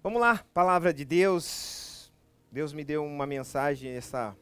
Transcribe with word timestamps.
Vamos 0.00 0.20
lá, 0.20 0.44
palavra 0.54 0.94
de 0.94 1.04
Deus. 1.04 2.12
Deus 2.52 2.72
me 2.72 2.84
deu 2.84 3.04
uma 3.04 3.26
mensagem 3.26 3.90
essa 3.90 4.36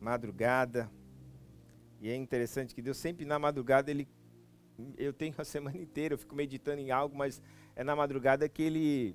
madrugada. 0.00 0.90
E 2.00 2.08
é 2.08 2.16
interessante 2.16 2.74
que 2.74 2.80
Deus 2.80 2.96
sempre 2.96 3.26
na 3.26 3.38
madrugada 3.38 3.90
ele 3.90 4.08
eu 4.96 5.12
tenho 5.12 5.34
a 5.36 5.44
semana 5.44 5.76
inteira, 5.76 6.14
eu 6.14 6.18
fico 6.18 6.34
meditando 6.34 6.80
em 6.80 6.90
algo, 6.90 7.14
mas 7.14 7.42
é 7.76 7.84
na 7.84 7.94
madrugada 7.94 8.48
que 8.48 8.62
ele 8.62 9.14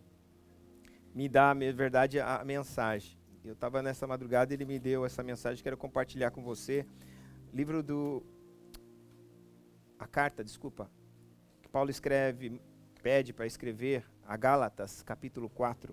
me 1.14 1.28
dá, 1.28 1.56
na 1.56 1.72
verdade, 1.72 2.20
a 2.20 2.44
mensagem. 2.46 3.18
Eu 3.44 3.54
estava 3.54 3.82
nessa 3.82 4.06
madrugada 4.06 4.54
ele 4.54 4.66
me 4.66 4.78
deu 4.78 5.06
essa 5.06 5.24
mensagem, 5.24 5.64
quero 5.64 5.76
compartilhar 5.76 6.30
com 6.30 6.44
você. 6.44 6.86
Livro 7.52 7.82
do. 7.82 8.24
A 9.98 10.06
carta, 10.06 10.44
desculpa, 10.44 10.90
que 11.64 11.68
Paulo 11.68 11.90
escreve, 11.90 12.62
pede 13.02 13.34
para 13.34 13.48
escrever 13.48 14.06
a 14.30 14.38
Gálatas, 14.38 15.02
capítulo 15.02 15.50
4. 15.50 15.92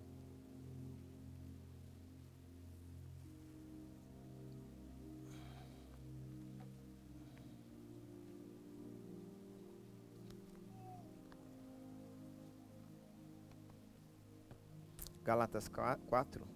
Gálatas 15.24 15.66
4. 15.70 16.46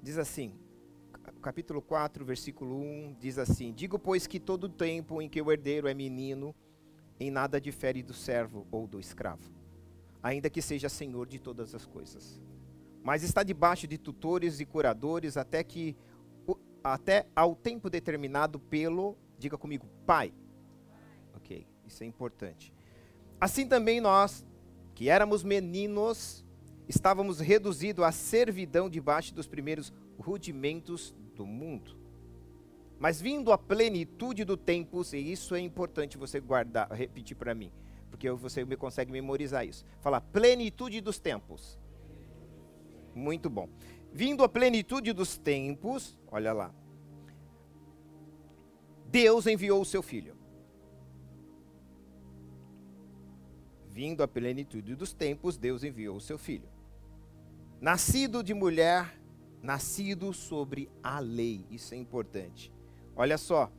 Diz 0.00 0.16
assim: 0.16 0.63
capítulo 1.40 1.80
4, 1.82 2.24
versículo 2.24 2.76
1, 2.76 3.16
diz 3.18 3.38
assim: 3.38 3.72
Digo, 3.72 3.98
pois, 3.98 4.26
que 4.26 4.38
todo 4.38 4.68
tempo 4.68 5.20
em 5.20 5.28
que 5.28 5.40
o 5.40 5.50
herdeiro 5.50 5.88
é 5.88 5.94
menino, 5.94 6.54
em 7.18 7.30
nada 7.30 7.60
difere 7.60 8.02
do 8.02 8.12
servo 8.12 8.66
ou 8.70 8.86
do 8.86 8.98
escravo, 8.98 9.50
ainda 10.22 10.50
que 10.50 10.60
seja 10.60 10.88
senhor 10.88 11.26
de 11.26 11.38
todas 11.38 11.74
as 11.74 11.86
coisas. 11.86 12.40
Mas 13.02 13.22
está 13.22 13.42
debaixo 13.42 13.86
de 13.86 13.98
tutores 13.98 14.60
e 14.60 14.64
curadores 14.64 15.36
até 15.36 15.62
que 15.62 15.96
até 16.82 17.26
ao 17.34 17.56
tempo 17.56 17.88
determinado 17.88 18.58
pelo, 18.58 19.16
diga 19.38 19.56
comigo, 19.56 19.88
Pai. 20.06 20.34
OK, 21.34 21.66
isso 21.86 22.02
é 22.02 22.06
importante. 22.06 22.74
Assim 23.40 23.66
também 23.66 24.00
nós, 24.00 24.44
que 24.94 25.08
éramos 25.08 25.42
meninos, 25.42 26.44
estávamos 26.86 27.40
reduzidos 27.40 28.04
à 28.04 28.12
servidão 28.12 28.90
debaixo 28.90 29.34
dos 29.34 29.46
primeiros 29.46 29.92
rudimentos 30.18 31.14
do 31.34 31.46
mundo. 31.46 31.96
Mas 32.98 33.20
vindo 33.20 33.52
a 33.52 33.58
plenitude 33.58 34.44
do 34.44 34.56
tempo, 34.56 35.02
e 35.12 35.32
isso 35.32 35.54
é 35.54 35.60
importante 35.60 36.16
você 36.16 36.40
guardar, 36.40 36.90
repetir 36.92 37.36
para 37.36 37.54
mim, 37.54 37.70
porque 38.10 38.30
você 38.30 38.64
consegue 38.76 39.12
memorizar 39.12 39.66
isso. 39.66 39.84
Fala, 40.00 40.20
plenitude 40.20 41.00
dos 41.00 41.18
tempos. 41.18 41.78
Muito 43.14 43.50
bom. 43.50 43.68
Vindo 44.12 44.44
a 44.44 44.48
plenitude 44.48 45.12
dos 45.12 45.36
tempos, 45.36 46.18
olha 46.30 46.52
lá. 46.52 46.74
Deus 49.06 49.46
enviou 49.46 49.80
o 49.80 49.84
seu 49.84 50.02
filho. 50.02 50.36
Vindo 53.88 54.22
a 54.22 54.28
plenitude 54.28 54.96
dos 54.96 55.12
tempos, 55.12 55.56
Deus 55.56 55.84
enviou 55.84 56.16
o 56.16 56.20
seu 56.20 56.36
filho. 56.36 56.68
Nascido 57.80 58.42
de 58.42 58.52
mulher, 58.54 59.20
nascido 59.64 60.32
sobre 60.34 60.90
a 61.02 61.18
lei. 61.18 61.66
Isso 61.70 61.94
é 61.94 61.96
importante. 61.96 62.70
Olha 63.16 63.38
só. 63.38 63.72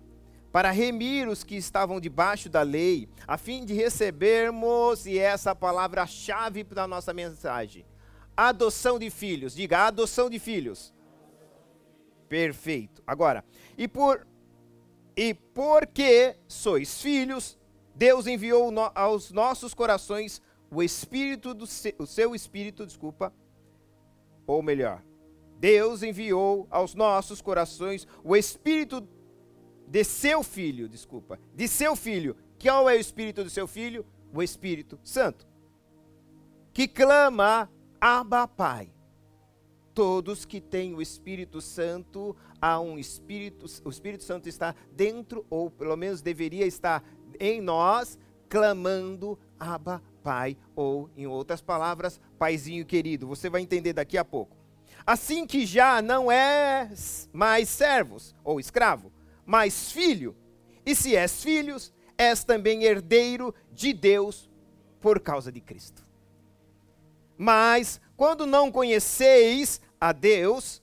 Para 0.51 0.71
remir 0.71 1.27
os 1.27 1.43
que 1.43 1.55
estavam 1.55 1.99
debaixo 1.99 2.49
da 2.49 2.61
lei, 2.61 3.09
a 3.27 3.37
fim 3.37 3.65
de 3.65 3.73
recebermos, 3.73 5.05
e 5.05 5.19
essa 5.19 5.53
palavra-chave 5.53 6.63
para 6.63 6.83
a 6.83 6.87
nossa 6.87 7.13
mensagem, 7.13 7.85
adoção 8.35 8.97
de 8.97 9.09
filhos. 9.09 9.53
Diga, 9.53 9.87
adoção 9.87 10.29
de 10.29 10.39
filhos. 10.39 10.93
Perfeito. 12.27 13.03
Agora, 13.05 13.45
e 13.77 13.87
por 13.87 14.25
e 15.17 15.33
porque 15.33 16.35
sois 16.47 17.01
filhos, 17.01 17.57
Deus 17.93 18.27
enviou 18.27 18.71
no, 18.71 18.91
aos 18.93 19.31
nossos 19.31 19.73
corações 19.73 20.41
o 20.69 20.83
espírito 20.83 21.53
do 21.53 21.65
o 21.97 22.05
seu 22.05 22.35
espírito, 22.35 22.85
desculpa, 22.85 23.33
ou 24.45 24.61
melhor, 24.61 25.01
Deus 25.65 26.03
enviou 26.03 26.67
aos 26.69 26.93
nossos 26.93 27.41
corações 27.41 28.07
o 28.23 28.35
espírito 28.35 29.03
de 29.87 30.03
seu 30.03 30.43
filho, 30.43 30.87
desculpa, 30.87 31.39
de 31.55 31.67
seu 31.67 31.95
filho. 31.95 32.37
Qual 32.61 32.87
é 32.87 32.93
o 32.93 32.99
espírito 32.99 33.43
do 33.43 33.49
seu 33.49 33.65
filho? 33.65 34.05
O 34.31 34.43
Espírito 34.43 34.99
Santo. 35.03 35.47
Que 36.71 36.87
clama, 36.87 37.67
Abba 37.99 38.47
Pai. 38.47 38.93
Todos 39.91 40.45
que 40.45 40.61
têm 40.61 40.93
o 40.93 41.01
Espírito 41.01 41.59
Santo, 41.59 42.35
há 42.61 42.79
um 42.79 42.99
Espírito, 42.99 43.65
o 43.83 43.89
Espírito 43.89 44.23
Santo 44.23 44.47
está 44.47 44.75
dentro, 44.91 45.47
ou 45.49 45.71
pelo 45.71 45.97
menos 45.97 46.21
deveria 46.21 46.67
estar 46.67 47.03
em 47.39 47.59
nós, 47.59 48.19
clamando, 48.47 49.39
Abba 49.59 49.99
Pai, 50.21 50.57
ou 50.75 51.09
em 51.17 51.25
outras 51.25 51.59
palavras, 51.59 52.21
Paizinho 52.37 52.85
querido. 52.85 53.25
Você 53.25 53.49
vai 53.49 53.63
entender 53.63 53.93
daqui 53.93 54.15
a 54.15 54.23
pouco. 54.23 54.54
Assim 55.05 55.45
que 55.45 55.65
já 55.65 56.01
não 56.01 56.31
és 56.31 57.29
mais 57.31 57.69
servos 57.69 58.35
ou 58.43 58.59
escravo, 58.59 59.11
mas 59.45 59.91
filho. 59.91 60.35
E 60.85 60.95
se 60.95 61.15
és 61.15 61.43
filhos, 61.43 61.93
és 62.17 62.43
também 62.43 62.83
herdeiro 62.83 63.53
de 63.71 63.93
Deus 63.93 64.49
por 64.99 65.19
causa 65.19 65.51
de 65.51 65.61
Cristo. 65.61 66.05
Mas 67.37 67.99
quando 68.17 68.47
não 68.47 68.71
conheceis 68.71 69.79
a 69.99 70.11
Deus, 70.11 70.81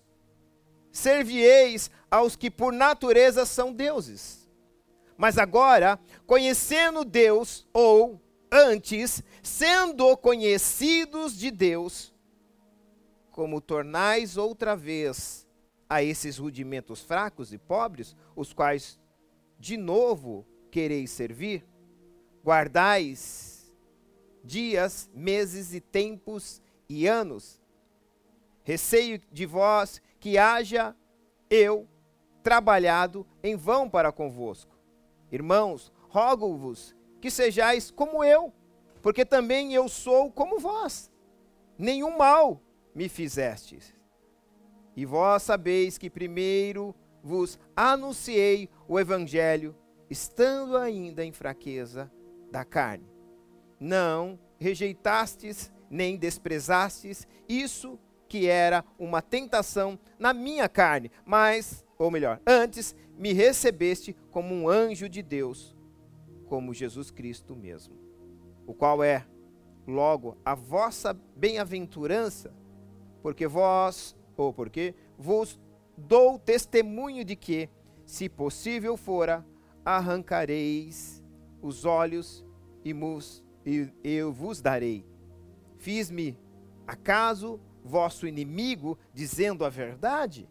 servieis 0.92 1.90
aos 2.10 2.36
que 2.36 2.50
por 2.50 2.72
natureza 2.72 3.44
são 3.46 3.72
deuses. 3.72 4.48
Mas 5.16 5.38
agora, 5.38 5.98
conhecendo 6.26 7.04
Deus, 7.04 7.66
ou 7.72 8.20
antes, 8.50 9.22
sendo 9.42 10.16
conhecidos 10.16 11.36
de 11.36 11.50
Deus, 11.50 12.11
como 13.42 13.60
tornais 13.60 14.36
outra 14.36 14.76
vez 14.76 15.48
a 15.90 16.00
esses 16.00 16.38
rudimentos 16.38 17.00
fracos 17.00 17.52
e 17.52 17.58
pobres, 17.58 18.14
os 18.36 18.52
quais 18.52 19.00
de 19.58 19.76
novo 19.76 20.46
quereis 20.70 21.10
servir? 21.10 21.66
Guardais 22.44 23.74
dias, 24.44 25.10
meses 25.12 25.74
e 25.74 25.80
tempos 25.80 26.62
e 26.88 27.08
anos. 27.08 27.60
Receio 28.62 29.20
de 29.32 29.44
vós 29.44 30.00
que 30.20 30.38
haja 30.38 30.94
eu 31.50 31.88
trabalhado 32.44 33.26
em 33.42 33.56
vão 33.56 33.90
para 33.90 34.12
convosco. 34.12 34.78
Irmãos, 35.32 35.92
rogo-vos 36.10 36.94
que 37.20 37.28
sejais 37.28 37.90
como 37.90 38.22
eu, 38.22 38.52
porque 39.02 39.24
também 39.24 39.74
eu 39.74 39.88
sou 39.88 40.30
como 40.30 40.60
vós. 40.60 41.10
Nenhum 41.76 42.16
mal 42.16 42.60
me 42.94 43.08
fizestes. 43.08 43.94
E 44.96 45.04
vós 45.06 45.42
sabeis 45.42 45.96
que 45.96 46.10
primeiro 46.10 46.94
vos 47.22 47.58
anunciei 47.74 48.68
o 48.88 48.98
evangelho, 48.98 49.74
estando 50.10 50.76
ainda 50.76 51.24
em 51.24 51.32
fraqueza 51.32 52.10
da 52.50 52.64
carne. 52.64 53.08
Não 53.80 54.38
rejeitastes 54.58 55.72
nem 55.90 56.16
desprezastes 56.16 57.26
isso 57.48 57.98
que 58.28 58.46
era 58.46 58.84
uma 58.98 59.20
tentação 59.20 59.98
na 60.18 60.32
minha 60.32 60.68
carne, 60.68 61.10
mas, 61.24 61.84
ou 61.98 62.10
melhor, 62.10 62.40
antes 62.46 62.96
me 63.18 63.32
recebeste 63.32 64.16
como 64.30 64.54
um 64.54 64.68
anjo 64.68 65.08
de 65.08 65.22
Deus, 65.22 65.76
como 66.46 66.72
Jesus 66.72 67.10
Cristo 67.10 67.54
mesmo, 67.54 67.94
o 68.66 68.72
qual 68.72 69.04
é, 69.04 69.26
logo, 69.86 70.38
a 70.44 70.54
vossa 70.54 71.12
bem-aventurança 71.36 72.54
porque 73.22 73.46
vós, 73.46 74.16
ou 74.36 74.52
porque 74.52 74.94
vos 75.16 75.58
dou 75.96 76.38
testemunho 76.38 77.24
de 77.24 77.36
que, 77.36 77.70
se 78.04 78.28
possível 78.28 78.96
fora, 78.96 79.46
arrancareis 79.84 81.22
os 81.60 81.84
olhos 81.84 82.44
e, 82.84 82.92
mus, 82.92 83.44
e 83.64 83.88
eu 84.02 84.32
vos 84.32 84.60
darei. 84.60 85.06
Fiz-me, 85.78 86.38
acaso, 86.86 87.60
vosso 87.84 88.26
inimigo, 88.26 88.98
dizendo 89.14 89.64
a 89.64 89.68
verdade? 89.68 90.48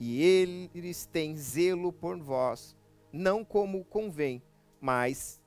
E 0.00 0.22
eles 0.22 1.06
têm 1.06 1.36
zelo 1.36 1.92
por 1.92 2.18
vós, 2.18 2.76
não 3.12 3.44
como 3.44 3.84
convém, 3.84 4.42
mas 4.80 5.40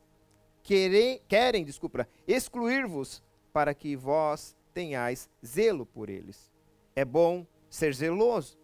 querem, 0.62 1.21
querem 1.27 1.63
desculpa, 1.63 2.07
excluir-vos 2.27 3.24
para 3.53 3.74
que 3.74 3.95
vós 3.95 4.56
tenhais 4.72 5.30
zelo 5.46 5.86
por 5.86 6.10
eles. 6.10 6.52
É 6.96 7.06
bom 7.06 7.46
ser 7.70 7.94
zeloso, 7.94 8.58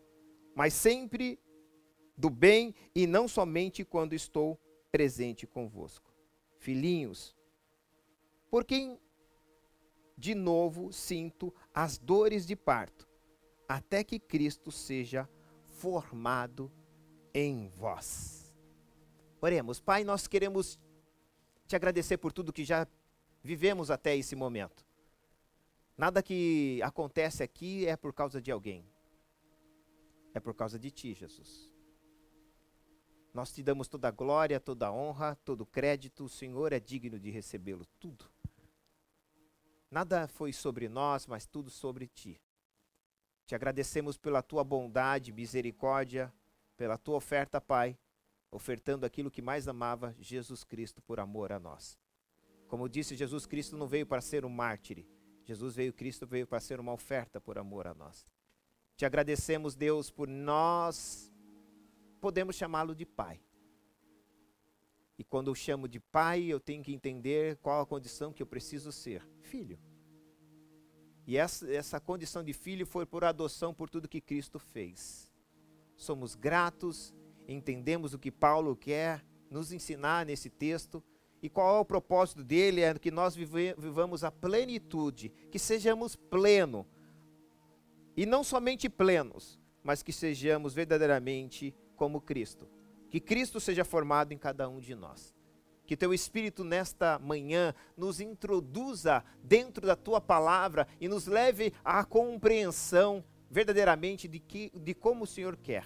mas 0.55 0.73
sempre 0.73 1.39
do 2.17 2.29
bem 2.29 2.73
e 2.95 3.05
não 3.05 3.27
somente 3.27 3.85
quando 3.85 4.13
estou 4.13 4.59
presente 4.91 5.45
convosco. 5.45 6.11
filhinhos, 6.59 7.35
por 8.49 8.65
quem 8.65 8.99
de 10.17 10.33
novo 10.33 10.91
sinto 10.91 11.53
as 11.71 11.97
dores 11.97 12.45
de 12.45 12.55
parto, 12.55 13.07
até 13.67 14.03
que 14.03 14.19
Cristo 14.19 14.71
seja 14.71 15.29
formado 15.63 16.71
em 17.33 17.69
vós. 17.69 18.55
Oremos, 19.39 19.79
Pai, 19.79 20.03
nós 20.03 20.25
queremos 20.25 20.79
te 21.67 21.75
agradecer 21.75 22.17
por 22.17 22.33
tudo 22.33 22.51
que 22.51 22.65
já 22.65 22.87
vivemos 23.43 23.91
até 23.91 24.17
esse 24.17 24.35
momento. 24.35 24.86
Nada 25.97 26.21
que 26.21 26.79
acontece 26.83 27.41
aqui 27.41 27.87
é 27.87 27.97
por 27.97 28.13
causa 28.13 28.39
de 28.39 28.51
alguém. 28.51 28.85
É 30.31 30.39
por 30.39 30.53
causa 30.53 30.77
de 30.77 30.91
ti, 30.91 31.15
Jesus. 31.15 31.73
Nós 33.33 33.51
te 33.51 33.63
damos 33.63 33.87
toda 33.87 34.07
a 34.07 34.11
glória, 34.11 34.59
toda 34.59 34.87
a 34.87 34.91
honra, 34.91 35.35
todo 35.43 35.61
o 35.61 35.65
crédito. 35.65 36.25
O 36.25 36.29
Senhor 36.29 36.71
é 36.71 36.79
digno 36.79 37.19
de 37.19 37.31
recebê-lo 37.31 37.85
tudo. 37.99 38.25
Nada 39.89 40.27
foi 40.27 40.53
sobre 40.53 40.87
nós, 40.87 41.25
mas 41.25 41.47
tudo 41.47 41.71
sobre 41.71 42.07
ti. 42.07 42.39
Te 43.47 43.55
agradecemos 43.55 44.17
pela 44.17 44.43
tua 44.43 44.63
bondade, 44.63 45.31
misericórdia, 45.31 46.31
pela 46.75 46.97
tua 46.97 47.15
oferta, 47.15 47.59
Pai, 47.59 47.97
ofertando 48.51 49.05
aquilo 49.05 49.31
que 49.31 49.41
mais 49.41 49.67
amava, 49.67 50.15
Jesus 50.19 50.63
Cristo, 50.63 51.01
por 51.01 51.19
amor 51.19 51.51
a 51.51 51.59
nós. 51.59 51.97
Como 52.67 52.87
disse, 52.87 53.15
Jesus 53.15 53.45
Cristo 53.47 53.77
não 53.77 53.87
veio 53.87 54.05
para 54.05 54.21
ser 54.21 54.45
um 54.45 54.49
mártir. 54.49 55.05
Jesus 55.47 55.75
veio, 55.75 55.93
Cristo 55.93 56.27
veio 56.27 56.45
para 56.45 56.59
ser 56.59 56.77
uma 56.77 56.91
oferta 56.91 57.39
por 57.39 57.57
amor 57.57 57.87
a 57.87 57.93
nós. 57.93 58.25
Te 58.97 59.05
agradecemos, 59.05 59.75
Deus, 59.75 60.11
por 60.11 60.27
nós 60.27 61.31
podemos 62.19 62.57
chamá-lo 62.57 62.93
de 62.93 63.05
Pai. 63.05 63.39
E 65.17 65.23
quando 65.23 65.49
eu 65.49 65.55
chamo 65.55 65.87
de 65.87 65.99
pai, 65.99 66.43
eu 66.43 66.59
tenho 66.59 66.83
que 66.83 66.93
entender 66.93 67.57
qual 67.57 67.81
a 67.81 67.85
condição 67.87 68.31
que 68.31 68.43
eu 68.43 68.45
preciso 68.45 68.91
ser: 68.91 69.27
filho. 69.41 69.79
E 71.25 71.37
essa, 71.37 71.71
essa 71.73 71.99
condição 71.99 72.43
de 72.43 72.53
filho 72.53 72.85
foi 72.85 73.05
por 73.05 73.23
adoção 73.23 73.73
por 73.73 73.89
tudo 73.89 74.07
que 74.07 74.21
Cristo 74.21 74.59
fez. 74.59 75.31
Somos 75.95 76.35
gratos, 76.35 77.13
entendemos 77.47 78.13
o 78.13 78.19
que 78.19 78.31
Paulo 78.31 78.75
quer 78.75 79.25
nos 79.49 79.71
ensinar 79.71 80.25
nesse 80.25 80.49
texto. 80.49 81.03
E 81.41 81.49
qual 81.49 81.77
é 81.77 81.79
o 81.79 81.85
propósito 81.85 82.43
dele? 82.43 82.81
É 82.81 82.93
que 82.95 83.11
nós 83.11 83.35
vive, 83.35 83.75
vivamos 83.77 84.23
a 84.23 84.31
plenitude, 84.31 85.29
que 85.51 85.59
sejamos 85.59 86.15
pleno. 86.15 86.85
E 88.15 88.25
não 88.25 88.43
somente 88.43 88.89
plenos, 88.89 89.59
mas 89.83 90.01
que 90.01 90.11
sejamos 90.11 90.73
verdadeiramente 90.73 91.75
como 91.95 92.19
Cristo. 92.19 92.67
Que 93.09 93.19
Cristo 93.19 93.59
seja 93.59 93.85
formado 93.85 94.33
em 94.33 94.37
cada 94.37 94.67
um 94.67 94.79
de 94.79 94.95
nós. 94.95 95.35
Que 95.85 95.95
teu 95.95 96.13
Espírito 96.13 96.63
nesta 96.63 97.17
manhã 97.19 97.73
nos 97.95 98.19
introduza 98.19 99.23
dentro 99.41 99.85
da 99.85 99.95
tua 99.95 100.19
palavra 100.19 100.87
e 100.99 101.07
nos 101.07 101.27
leve 101.27 101.71
à 101.83 102.03
compreensão 102.03 103.23
verdadeiramente 103.49 104.27
de, 104.27 104.39
que, 104.39 104.69
de 104.75 104.93
como 104.93 105.23
o 105.23 105.27
Senhor 105.27 105.55
quer. 105.55 105.85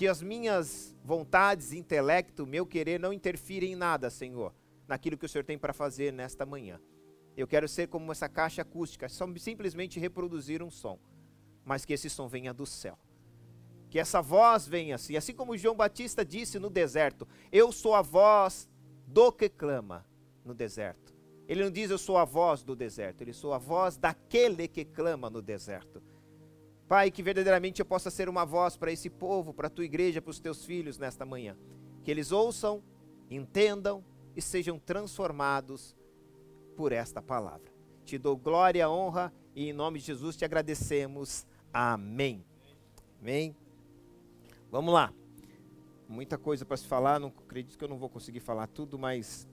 Que 0.00 0.08
as 0.08 0.22
minhas 0.22 0.96
vontades, 1.04 1.74
intelecto, 1.74 2.46
meu 2.46 2.64
querer 2.64 2.98
não 2.98 3.12
interfirem 3.12 3.72
em 3.72 3.76
nada, 3.76 4.08
Senhor, 4.08 4.54
naquilo 4.88 5.18
que 5.18 5.26
o 5.26 5.28
Senhor 5.28 5.44
tem 5.44 5.58
para 5.58 5.74
fazer 5.74 6.10
nesta 6.10 6.46
manhã. 6.46 6.80
Eu 7.36 7.46
quero 7.46 7.68
ser 7.68 7.86
como 7.86 8.10
essa 8.10 8.26
caixa 8.26 8.62
acústica, 8.62 9.10
só 9.10 9.26
simplesmente 9.36 10.00
reproduzir 10.00 10.62
um 10.62 10.70
som, 10.70 10.98
mas 11.66 11.84
que 11.84 11.92
esse 11.92 12.08
som 12.08 12.28
venha 12.28 12.54
do 12.54 12.64
céu 12.64 12.98
que 13.90 13.98
essa 13.98 14.22
voz 14.22 14.66
venha 14.66 14.94
assim, 14.94 15.16
assim 15.18 15.34
como 15.34 15.58
João 15.58 15.74
Batista 15.74 16.24
disse 16.24 16.58
no 16.58 16.70
deserto: 16.70 17.28
Eu 17.52 17.70
sou 17.70 17.94
a 17.94 18.00
voz 18.00 18.70
do 19.06 19.30
que 19.30 19.50
clama 19.50 20.06
no 20.42 20.54
deserto. 20.54 21.12
Ele 21.46 21.62
não 21.62 21.70
diz 21.70 21.90
eu 21.90 21.98
sou 21.98 22.16
a 22.16 22.24
voz 22.24 22.62
do 22.62 22.74
deserto, 22.74 23.20
ele 23.20 23.34
sou 23.34 23.52
a 23.52 23.58
voz 23.58 23.98
daquele 23.98 24.66
que 24.66 24.82
clama 24.82 25.28
no 25.28 25.42
deserto. 25.42 26.02
Pai, 26.90 27.08
que 27.08 27.22
verdadeiramente 27.22 27.78
eu 27.78 27.86
possa 27.86 28.10
ser 28.10 28.28
uma 28.28 28.44
voz 28.44 28.76
para 28.76 28.90
esse 28.90 29.08
povo, 29.08 29.54
para 29.54 29.68
a 29.68 29.70
tua 29.70 29.84
igreja, 29.84 30.20
para 30.20 30.32
os 30.32 30.40
teus 30.40 30.64
filhos 30.64 30.98
nesta 30.98 31.24
manhã. 31.24 31.56
Que 32.02 32.10
eles 32.10 32.32
ouçam, 32.32 32.82
entendam 33.30 34.04
e 34.34 34.42
sejam 34.42 34.76
transformados 34.76 35.94
por 36.76 36.90
esta 36.90 37.22
palavra. 37.22 37.70
Te 38.04 38.18
dou 38.18 38.36
glória, 38.36 38.90
honra 38.90 39.32
e 39.54 39.70
em 39.70 39.72
nome 39.72 40.00
de 40.00 40.06
Jesus 40.06 40.36
te 40.36 40.44
agradecemos. 40.44 41.46
Amém. 41.72 42.44
Amém. 43.20 43.54
Vamos 44.68 44.92
lá. 44.92 45.12
Muita 46.08 46.36
coisa 46.36 46.64
para 46.64 46.76
se 46.76 46.88
falar, 46.88 47.20
não 47.20 47.28
acredito 47.28 47.78
que 47.78 47.84
eu 47.84 47.88
não 47.88 47.98
vou 47.98 48.08
conseguir 48.08 48.40
falar 48.40 48.66
tudo, 48.66 48.98
mas 48.98 49.48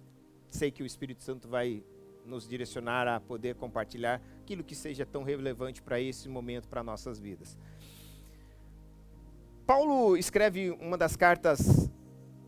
sei 0.50 0.72
que 0.72 0.82
o 0.82 0.88
Espírito 0.88 1.22
Santo 1.22 1.48
vai 1.48 1.84
nos 2.26 2.48
direcionar 2.48 3.08
a 3.08 3.20
poder 3.20 3.54
compartilhar 3.54 4.20
aquilo 4.48 4.64
que 4.64 4.76
seja 4.76 5.06
tão 5.06 5.24
relevante 5.24 5.82
para 5.82 6.00
esse 6.00 6.30
momento, 6.30 6.70
para 6.70 6.82
nossas 6.82 7.20
vidas. 7.20 7.58
Paulo 9.66 10.16
escreve 10.16 10.72
uma 10.80 10.98
das 10.98 11.18
cartas, 11.18 11.92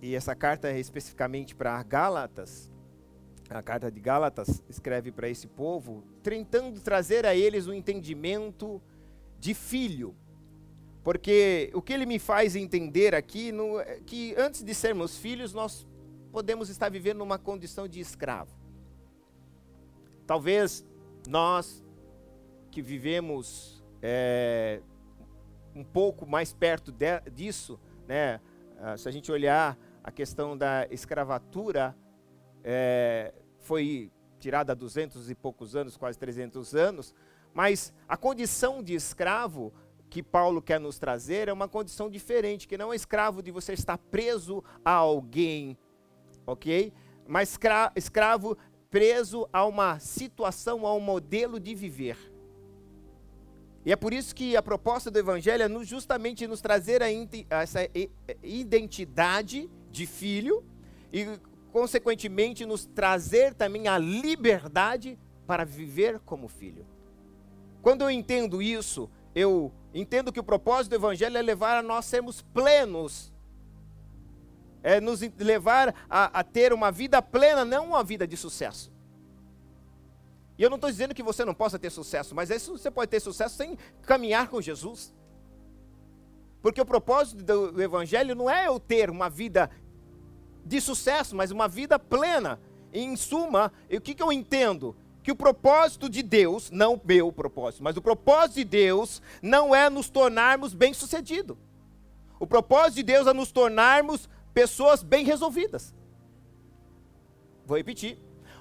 e 0.02 0.16
essa 0.16 0.34
carta 0.34 0.70
é 0.70 0.80
especificamente 0.80 1.54
para 1.54 1.84
Gálatas, 1.84 2.72
a 3.50 3.62
carta 3.62 3.92
de 3.92 4.00
Gálatas 4.00 4.64
escreve 4.70 5.12
para 5.12 5.28
esse 5.28 5.46
povo, 5.46 6.06
tentando 6.24 6.80
trazer 6.80 7.26
a 7.26 7.36
eles 7.36 7.68
o 7.68 7.72
um 7.72 7.74
entendimento 7.74 8.82
de 9.38 9.54
filho. 9.54 10.16
Porque 11.04 11.70
o 11.74 11.82
que 11.82 11.92
ele 11.92 12.06
me 12.06 12.20
faz 12.20 12.56
entender 12.56 13.14
aqui 13.14 13.52
no, 13.52 13.78
é 13.80 14.00
que 14.06 14.34
antes 14.38 14.64
de 14.64 14.74
sermos 14.74 15.18
filhos, 15.18 15.54
nós 15.54 15.86
podemos 16.32 16.70
estar 16.70 16.90
vivendo 16.90 17.18
numa 17.18 17.40
condição 17.40 17.90
de 17.90 18.00
escravo. 18.00 18.56
Talvez 20.26 20.86
nós 21.28 21.84
que 22.70 22.82
vivemos 22.82 23.84
é, 24.02 24.82
um 25.76 25.84
pouco 25.84 26.26
mais 26.26 26.54
perto 26.54 26.92
de, 26.92 27.20
disso, 27.32 27.80
né, 28.08 28.40
ah, 28.80 28.98
se 28.98 29.08
a 29.08 29.12
gente 29.12 29.32
olhar 29.32 29.78
a 30.04 30.12
questão 30.12 30.58
da 30.58 30.88
escravatura, 30.90 31.96
é, 32.64 33.34
foi 33.60 34.12
tirada 34.40 34.72
há 34.72 34.76
200 34.76 35.30
e 35.30 35.36
poucos 35.36 35.76
anos, 35.76 35.98
quase 35.98 36.18
300 36.18 36.74
anos, 36.76 37.14
mas 37.54 37.94
a 38.08 38.16
condição 38.16 38.82
de 38.82 38.94
escravo 38.94 39.74
que 40.10 40.24
Paulo 40.24 40.62
quer 40.62 40.80
nos 40.80 40.98
trazer 40.98 41.48
é 41.48 41.54
uma 41.54 41.68
condição 41.68 42.10
diferente, 42.10 42.68
que 42.68 42.78
não 42.78 42.92
é 42.92 42.96
escravo 42.96 43.44
de 43.44 43.52
você 43.52 43.74
estar 43.74 43.98
preso 43.98 44.64
a 44.84 44.92
alguém, 44.92 45.78
ok? 46.48 46.92
Mas 47.28 47.52
escra 47.52 47.92
escravo 47.96 48.58
preso 48.90 49.48
a 49.54 49.66
uma 49.66 50.00
situação, 50.00 50.88
a 50.88 50.94
um 50.96 51.00
modelo 51.00 51.60
de 51.60 51.76
viver. 51.76 52.18
E 53.90 53.92
é 53.92 53.96
por 53.96 54.14
isso 54.14 54.36
que 54.36 54.56
a 54.56 54.62
proposta 54.62 55.10
do 55.10 55.18
Evangelho 55.18 55.64
é 55.64 55.84
justamente 55.84 56.46
nos 56.46 56.62
trazer 56.62 57.02
essa 57.50 57.80
identidade 58.44 59.68
de 59.90 60.06
filho 60.06 60.64
e, 61.12 61.26
consequentemente, 61.72 62.68
nos 62.68 62.86
trazer 62.86 63.56
também 63.56 63.88
a 63.88 63.98
liberdade 63.98 65.18
para 65.48 65.66
viver 65.66 66.20
como 66.20 66.48
filho. 66.48 66.86
Quando 67.82 68.04
eu 68.04 68.12
entendo 68.12 68.62
isso, 68.62 69.10
eu 69.34 69.74
entendo 69.92 70.32
que 70.32 70.40
o 70.40 70.44
propósito 70.44 70.92
do 70.92 70.98
Evangelho 70.98 71.36
é 71.36 71.42
levar 71.42 71.76
a 71.80 71.82
nós 71.82 72.06
sermos 72.06 72.44
plenos, 72.44 73.34
é 74.84 75.02
nos 75.02 75.22
levar 75.40 75.96
a, 76.08 76.42
a 76.42 76.44
ter 76.44 76.74
uma 76.74 76.92
vida 76.92 77.24
plena, 77.24 77.66
não 77.66 77.88
uma 77.88 78.04
vida 78.04 78.28
de 78.28 78.38
sucesso. 78.38 78.92
E 80.60 80.64
eu 80.64 80.70
não 80.70 80.76
estou 80.76 80.92
dizendo 80.92 81.16
que 81.16 81.24
você 81.24 81.46
não 81.46 81.54
possa 81.54 81.80
ter 81.80 81.90
sucesso, 81.90 82.36
mas 82.36 82.50
isso 82.50 82.78
você 82.78 82.92
pode 82.92 83.10
ter 83.10 83.22
sucesso 83.22 83.56
sem 83.56 83.78
caminhar 84.02 84.50
com 84.50 84.62
Jesus. 84.62 85.14
Porque 86.62 86.82
o 86.82 86.86
propósito 86.86 87.42
do 87.42 87.82
Evangelho 87.82 88.36
não 88.36 88.50
é 88.50 88.68
eu 88.68 88.78
ter 88.78 89.10
uma 89.10 89.30
vida 89.30 89.72
de 90.66 90.82
sucesso, 90.82 91.34
mas 91.34 91.50
uma 91.50 91.70
vida 91.70 91.98
plena. 91.98 92.60
E, 92.92 93.00
em 93.00 93.16
suma, 93.16 93.72
o 93.90 94.02
que, 94.02 94.14
que 94.14 94.22
eu 94.22 94.34
entendo? 94.34 94.94
que 95.22 95.32
o 95.32 95.36
propósito 95.36 96.10
de 96.10 96.24
Deus, 96.24 96.72
não 96.72 97.00
meu 97.04 97.32
propósito, 97.32 97.84
mas 97.84 97.96
o 97.98 98.02
propósito 98.02 98.56
de 98.56 98.64
Deus 98.64 99.22
não 99.42 99.76
é 99.76 99.90
nos 99.90 100.10
tornarmos 100.10 100.74
bem-sucedidos. 100.74 101.58
O 102.40 102.48
propósito 102.48 102.96
de 102.96 103.04
Deus 103.04 103.28
é 103.28 103.34
nos 103.34 103.52
tornarmos 103.52 104.30
pessoas 104.54 105.04
bem 105.04 105.26
resolvidas. 105.26 105.94
Vou 107.66 107.78
repetir. 107.78 108.18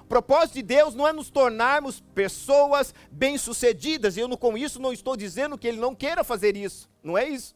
Propósito 0.09 0.55
de 0.55 0.63
Deus 0.63 0.95
não 0.95 1.07
é 1.07 1.13
nos 1.13 1.29
tornarmos 1.29 2.01
pessoas 2.15 2.95
bem-sucedidas, 3.11 4.17
e 4.17 4.21
eu 4.21 4.37
com 4.37 4.57
isso 4.57 4.81
não 4.81 4.91
estou 4.91 5.15
dizendo 5.15 5.55
que 5.55 5.67
Ele 5.67 5.77
não 5.77 5.93
queira 5.93 6.23
fazer 6.23 6.57
isso, 6.57 6.89
não 7.03 7.15
é 7.15 7.29
isso. 7.29 7.55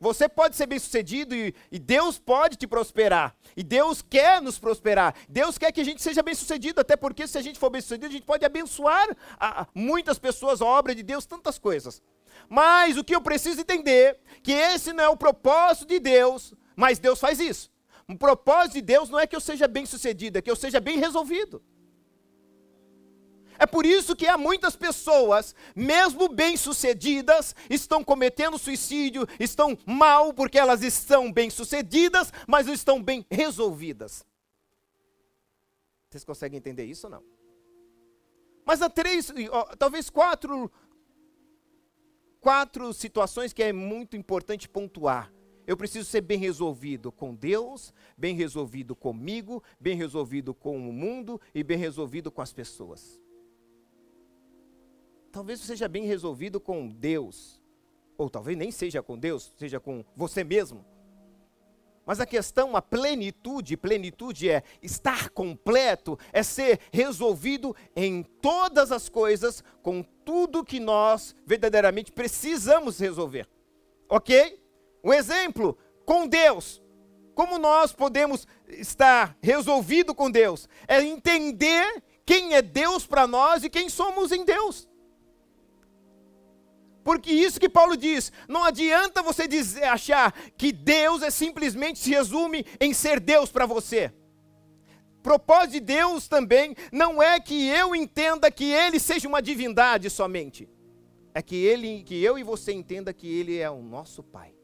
Você 0.00 0.28
pode 0.28 0.56
ser 0.56 0.66
bem-sucedido 0.66 1.34
e, 1.34 1.54
e, 1.70 1.78
Deus 1.78 2.18
pode 2.18 2.56
te 2.56 2.66
prosperar. 2.66 3.36
E 3.54 3.62
Deus 3.62 4.00
quer 4.00 4.40
nos 4.40 4.58
prosperar. 4.58 5.14
Deus 5.28 5.58
quer 5.58 5.70
que 5.70 5.80
a 5.80 5.84
gente 5.84 6.02
seja 6.02 6.22
bem-sucedido, 6.22 6.80
até 6.80 6.96
porque 6.96 7.26
se 7.28 7.36
a 7.36 7.42
gente 7.42 7.58
for 7.58 7.68
bem-sucedido, 7.70 8.06
a 8.06 8.10
gente 8.10 8.24
pode 8.24 8.44
abençoar 8.44 9.06
a, 9.38 9.62
a 9.62 9.66
muitas 9.74 10.18
pessoas, 10.18 10.60
a 10.62 10.64
obra 10.64 10.94
de 10.94 11.02
Deus, 11.02 11.26
tantas 11.26 11.58
coisas. 11.58 12.02
Mas 12.48 12.96
o 12.96 13.04
que 13.04 13.14
eu 13.14 13.20
preciso 13.20 13.60
entender 13.60 14.18
que 14.42 14.52
esse 14.52 14.92
não 14.92 15.04
é 15.04 15.08
o 15.08 15.16
propósito 15.16 15.86
de 15.86 16.00
Deus, 16.00 16.54
mas 16.74 16.98
Deus 16.98 17.20
faz 17.20 17.38
isso. 17.38 17.69
Um 18.10 18.16
propósito 18.16 18.72
de 18.72 18.82
Deus 18.82 19.08
não 19.08 19.20
é 19.20 19.26
que 19.26 19.36
eu 19.36 19.40
seja 19.40 19.68
bem 19.68 19.86
sucedido, 19.86 20.36
é 20.36 20.42
que 20.42 20.50
eu 20.50 20.56
seja 20.56 20.80
bem 20.80 20.98
resolvido. 20.98 21.62
É 23.56 23.64
por 23.66 23.86
isso 23.86 24.16
que 24.16 24.26
há 24.26 24.36
muitas 24.36 24.74
pessoas, 24.74 25.54
mesmo 25.76 26.28
bem-sucedidas, 26.28 27.54
estão 27.68 28.02
cometendo 28.02 28.58
suicídio, 28.58 29.28
estão 29.38 29.78
mal 29.86 30.34
porque 30.34 30.58
elas 30.58 30.82
estão 30.82 31.30
bem-sucedidas, 31.30 32.32
mas 32.48 32.66
não 32.66 32.74
estão 32.74 33.00
bem 33.00 33.24
resolvidas. 33.30 34.26
Vocês 36.08 36.24
conseguem 36.24 36.58
entender 36.58 36.86
isso 36.86 37.06
ou 37.06 37.12
não? 37.12 37.22
Mas 38.66 38.82
há 38.82 38.90
três, 38.90 39.32
talvez 39.78 40.10
quatro, 40.10 40.68
quatro 42.40 42.92
situações 42.92 43.52
que 43.52 43.62
é 43.62 43.72
muito 43.72 44.16
importante 44.16 44.68
pontuar. 44.68 45.32
Eu 45.66 45.76
preciso 45.76 46.08
ser 46.08 46.20
bem 46.20 46.38
resolvido 46.38 47.12
com 47.12 47.34
Deus, 47.34 47.92
bem 48.16 48.34
resolvido 48.34 48.96
comigo, 48.96 49.62
bem 49.78 49.96
resolvido 49.96 50.54
com 50.54 50.76
o 50.76 50.92
mundo 50.92 51.40
e 51.54 51.62
bem 51.62 51.78
resolvido 51.78 52.30
com 52.30 52.42
as 52.42 52.52
pessoas. 52.52 53.20
Talvez 55.30 55.60
seja 55.60 55.88
bem 55.88 56.04
resolvido 56.04 56.60
com 56.60 56.88
Deus, 56.88 57.62
ou 58.18 58.28
talvez 58.28 58.56
nem 58.58 58.70
seja 58.70 59.02
com 59.02 59.16
Deus, 59.16 59.52
seja 59.56 59.78
com 59.78 60.04
você 60.16 60.42
mesmo. 60.42 60.84
Mas 62.04 62.18
a 62.18 62.26
questão, 62.26 62.74
a 62.74 62.82
plenitude, 62.82 63.76
plenitude 63.76 64.48
é 64.50 64.64
estar 64.82 65.30
completo, 65.30 66.18
é 66.32 66.42
ser 66.42 66.80
resolvido 66.92 67.76
em 67.94 68.24
todas 68.24 68.90
as 68.90 69.08
coisas, 69.08 69.62
com 69.82 70.02
tudo 70.24 70.64
que 70.64 70.80
nós 70.80 71.36
verdadeiramente 71.46 72.10
precisamos 72.10 72.98
resolver. 72.98 73.48
Ok? 74.08 74.59
Um 75.02 75.12
exemplo, 75.12 75.76
com 76.04 76.26
Deus. 76.26 76.82
Como 77.34 77.58
nós 77.58 77.92
podemos 77.92 78.46
estar 78.68 79.36
resolvido 79.42 80.14
com 80.14 80.30
Deus? 80.30 80.68
É 80.86 81.02
entender 81.02 82.02
quem 82.26 82.54
é 82.54 82.62
Deus 82.62 83.06
para 83.06 83.26
nós 83.26 83.64
e 83.64 83.70
quem 83.70 83.88
somos 83.88 84.30
em 84.30 84.44
Deus. 84.44 84.88
Porque 87.02 87.32
isso 87.32 87.58
que 87.58 87.68
Paulo 87.68 87.96
diz, 87.96 88.30
não 88.46 88.62
adianta 88.62 89.22
você 89.22 89.48
dizer, 89.48 89.84
achar 89.84 90.32
que 90.56 90.70
Deus 90.70 91.22
é 91.22 91.30
simplesmente 91.30 91.98
se 91.98 92.10
resume 92.10 92.64
em 92.78 92.92
ser 92.92 93.18
Deus 93.18 93.50
para 93.50 93.66
você. 93.66 94.12
Propósito 95.22 95.72
de 95.72 95.80
Deus 95.80 96.28
também 96.28 96.74
não 96.92 97.22
é 97.22 97.40
que 97.40 97.68
eu 97.68 97.94
entenda 97.94 98.50
que 98.50 98.70
ele 98.70 98.98
seja 98.98 99.28
uma 99.28 99.42
divindade 99.42 100.08
somente. 100.10 100.68
É 101.34 101.42
que 101.42 101.56
ele, 101.56 102.02
que 102.02 102.22
eu 102.22 102.38
e 102.38 102.42
você 102.42 102.72
entenda 102.72 103.12
que 103.12 103.26
ele 103.26 103.58
é 103.58 103.70
o 103.70 103.82
nosso 103.82 104.22
pai. 104.22 104.54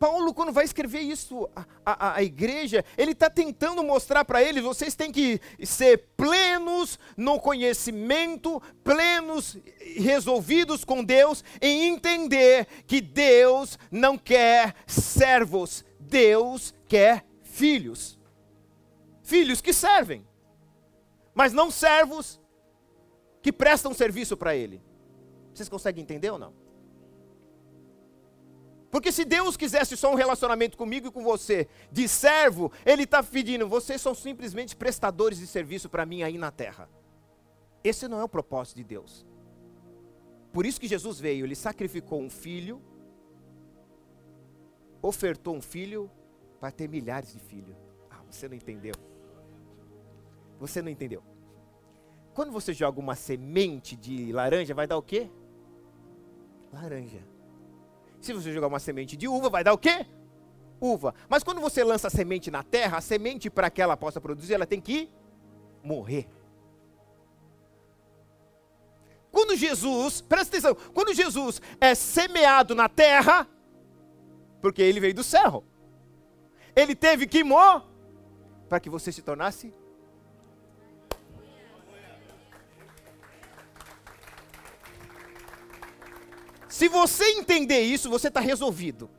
Paulo, 0.00 0.32
quando 0.32 0.50
vai 0.50 0.64
escrever 0.64 1.00
isso 1.00 1.46
à, 1.54 1.66
à, 1.84 2.14
à 2.14 2.22
igreja, 2.22 2.82
ele 2.96 3.12
está 3.12 3.28
tentando 3.28 3.84
mostrar 3.84 4.24
para 4.24 4.42
eles: 4.42 4.64
vocês 4.64 4.94
têm 4.94 5.12
que 5.12 5.38
ser 5.62 6.08
plenos 6.16 6.98
no 7.18 7.38
conhecimento, 7.38 8.62
plenos, 8.82 9.58
resolvidos 9.96 10.86
com 10.86 11.04
Deus, 11.04 11.44
em 11.60 11.88
entender 11.88 12.66
que 12.86 13.02
Deus 13.02 13.78
não 13.90 14.16
quer 14.16 14.74
servos, 14.86 15.84
Deus 16.00 16.74
quer 16.88 17.26
filhos. 17.42 18.18
Filhos 19.22 19.60
que 19.60 19.74
servem, 19.74 20.26
mas 21.34 21.52
não 21.52 21.70
servos 21.70 22.40
que 23.42 23.52
prestam 23.52 23.92
serviço 23.92 24.34
para 24.34 24.56
Ele. 24.56 24.82
Vocês 25.52 25.68
conseguem 25.68 26.02
entender 26.02 26.30
ou 26.30 26.38
não? 26.38 26.59
Porque 28.90 29.12
se 29.12 29.24
Deus 29.24 29.56
quisesse 29.56 29.96
só 29.96 30.10
um 30.10 30.16
relacionamento 30.16 30.76
comigo 30.76 31.06
e 31.06 31.12
com 31.12 31.22
você, 31.22 31.68
de 31.92 32.08
servo, 32.08 32.72
Ele 32.84 33.04
está 33.04 33.22
pedindo, 33.22 33.68
vocês 33.68 34.00
são 34.00 34.14
simplesmente 34.14 34.74
prestadores 34.74 35.38
de 35.38 35.46
serviço 35.46 35.88
para 35.88 36.04
mim 36.04 36.22
aí 36.22 36.36
na 36.36 36.50
terra. 36.50 36.88
Esse 37.84 38.08
não 38.08 38.18
é 38.18 38.24
o 38.24 38.28
propósito 38.28 38.76
de 38.76 38.84
Deus. 38.84 39.24
Por 40.52 40.66
isso 40.66 40.80
que 40.80 40.88
Jesus 40.88 41.20
veio, 41.20 41.46
Ele 41.46 41.54
sacrificou 41.54 42.20
um 42.20 42.28
filho, 42.28 42.82
ofertou 45.00 45.54
um 45.54 45.62
filho 45.62 46.10
para 46.58 46.72
ter 46.72 46.88
milhares 46.88 47.32
de 47.32 47.38
filhos. 47.38 47.76
Ah, 48.10 48.20
você 48.28 48.48
não 48.48 48.56
entendeu. 48.56 48.94
Você 50.58 50.82
não 50.82 50.90
entendeu. 50.90 51.22
Quando 52.34 52.50
você 52.50 52.74
joga 52.74 52.98
uma 52.98 53.14
semente 53.14 53.96
de 53.96 54.32
laranja, 54.32 54.74
vai 54.74 54.86
dar 54.86 54.96
o 54.96 55.02
quê? 55.02 55.30
Laranja. 56.72 57.24
Se 58.20 58.32
você 58.32 58.52
jogar 58.52 58.66
uma 58.66 58.78
semente 58.78 59.16
de 59.16 59.26
uva, 59.26 59.48
vai 59.48 59.64
dar 59.64 59.72
o 59.72 59.78
quê? 59.78 60.06
Uva. 60.80 61.14
Mas 61.28 61.42
quando 61.42 61.60
você 61.60 61.82
lança 61.82 62.08
a 62.08 62.10
semente 62.10 62.50
na 62.50 62.62
terra, 62.62 62.98
a 62.98 63.00
semente 63.00 63.48
para 63.48 63.70
que 63.70 63.80
ela 63.80 63.96
possa 63.96 64.20
produzir, 64.20 64.54
ela 64.54 64.66
tem 64.66 64.80
que 64.80 65.10
morrer. 65.82 66.28
Quando 69.32 69.56
Jesus, 69.56 70.20
presta 70.20 70.56
atenção, 70.56 70.74
quando 70.92 71.14
Jesus 71.14 71.62
é 71.80 71.94
semeado 71.94 72.74
na 72.74 72.88
terra, 72.88 73.48
porque 74.60 74.82
ele 74.82 75.00
veio 75.00 75.14
do 75.14 75.22
céu, 75.22 75.64
ele 76.74 76.94
teve 76.94 77.26
que 77.26 77.44
morrer 77.44 77.84
para 78.68 78.80
que 78.80 78.90
você 78.90 79.10
se 79.10 79.22
tornasse 79.22 79.74
Se 86.80 86.88
você 86.88 87.24
entender 87.32 87.82
isso, 87.82 88.08
você 88.08 88.28
está 88.28 88.40
resolvido. 88.40 89.10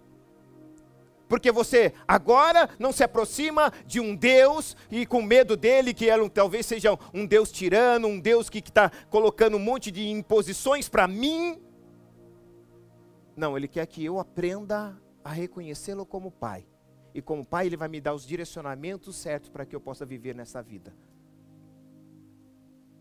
Porque 1.29 1.51
você 1.51 1.93
agora 2.07 2.67
não 2.79 2.91
se 2.91 3.03
aproxima 3.03 3.71
de 3.85 3.99
um 3.99 4.15
Deus 4.15 4.75
e 4.89 5.05
com 5.05 5.21
medo 5.21 5.55
dele, 5.55 5.93
que 5.93 6.05
ele, 6.05 6.27
talvez 6.27 6.65
seja 6.65 6.97
um 7.13 7.23
Deus 7.23 7.51
tirano, 7.51 8.07
um 8.07 8.19
Deus 8.19 8.49
que 8.49 8.57
está 8.57 8.91
colocando 9.11 9.57
um 9.57 9.59
monte 9.59 9.91
de 9.91 10.09
imposições 10.09 10.89
para 10.89 11.07
mim. 11.07 11.61
Não, 13.37 13.55
ele 13.55 13.67
quer 13.67 13.85
que 13.85 14.03
eu 14.03 14.17
aprenda 14.17 14.99
a 15.23 15.31
reconhecê-lo 15.31 16.03
como 16.03 16.31
Pai. 16.31 16.65
E 17.13 17.21
como 17.21 17.45
Pai, 17.45 17.67
ele 17.67 17.77
vai 17.77 17.87
me 17.87 18.01
dar 18.01 18.15
os 18.15 18.25
direcionamentos 18.25 19.15
certos 19.17 19.51
para 19.51 19.67
que 19.67 19.75
eu 19.75 19.79
possa 19.79 20.03
viver 20.03 20.33
nessa 20.33 20.63
vida. 20.63 20.91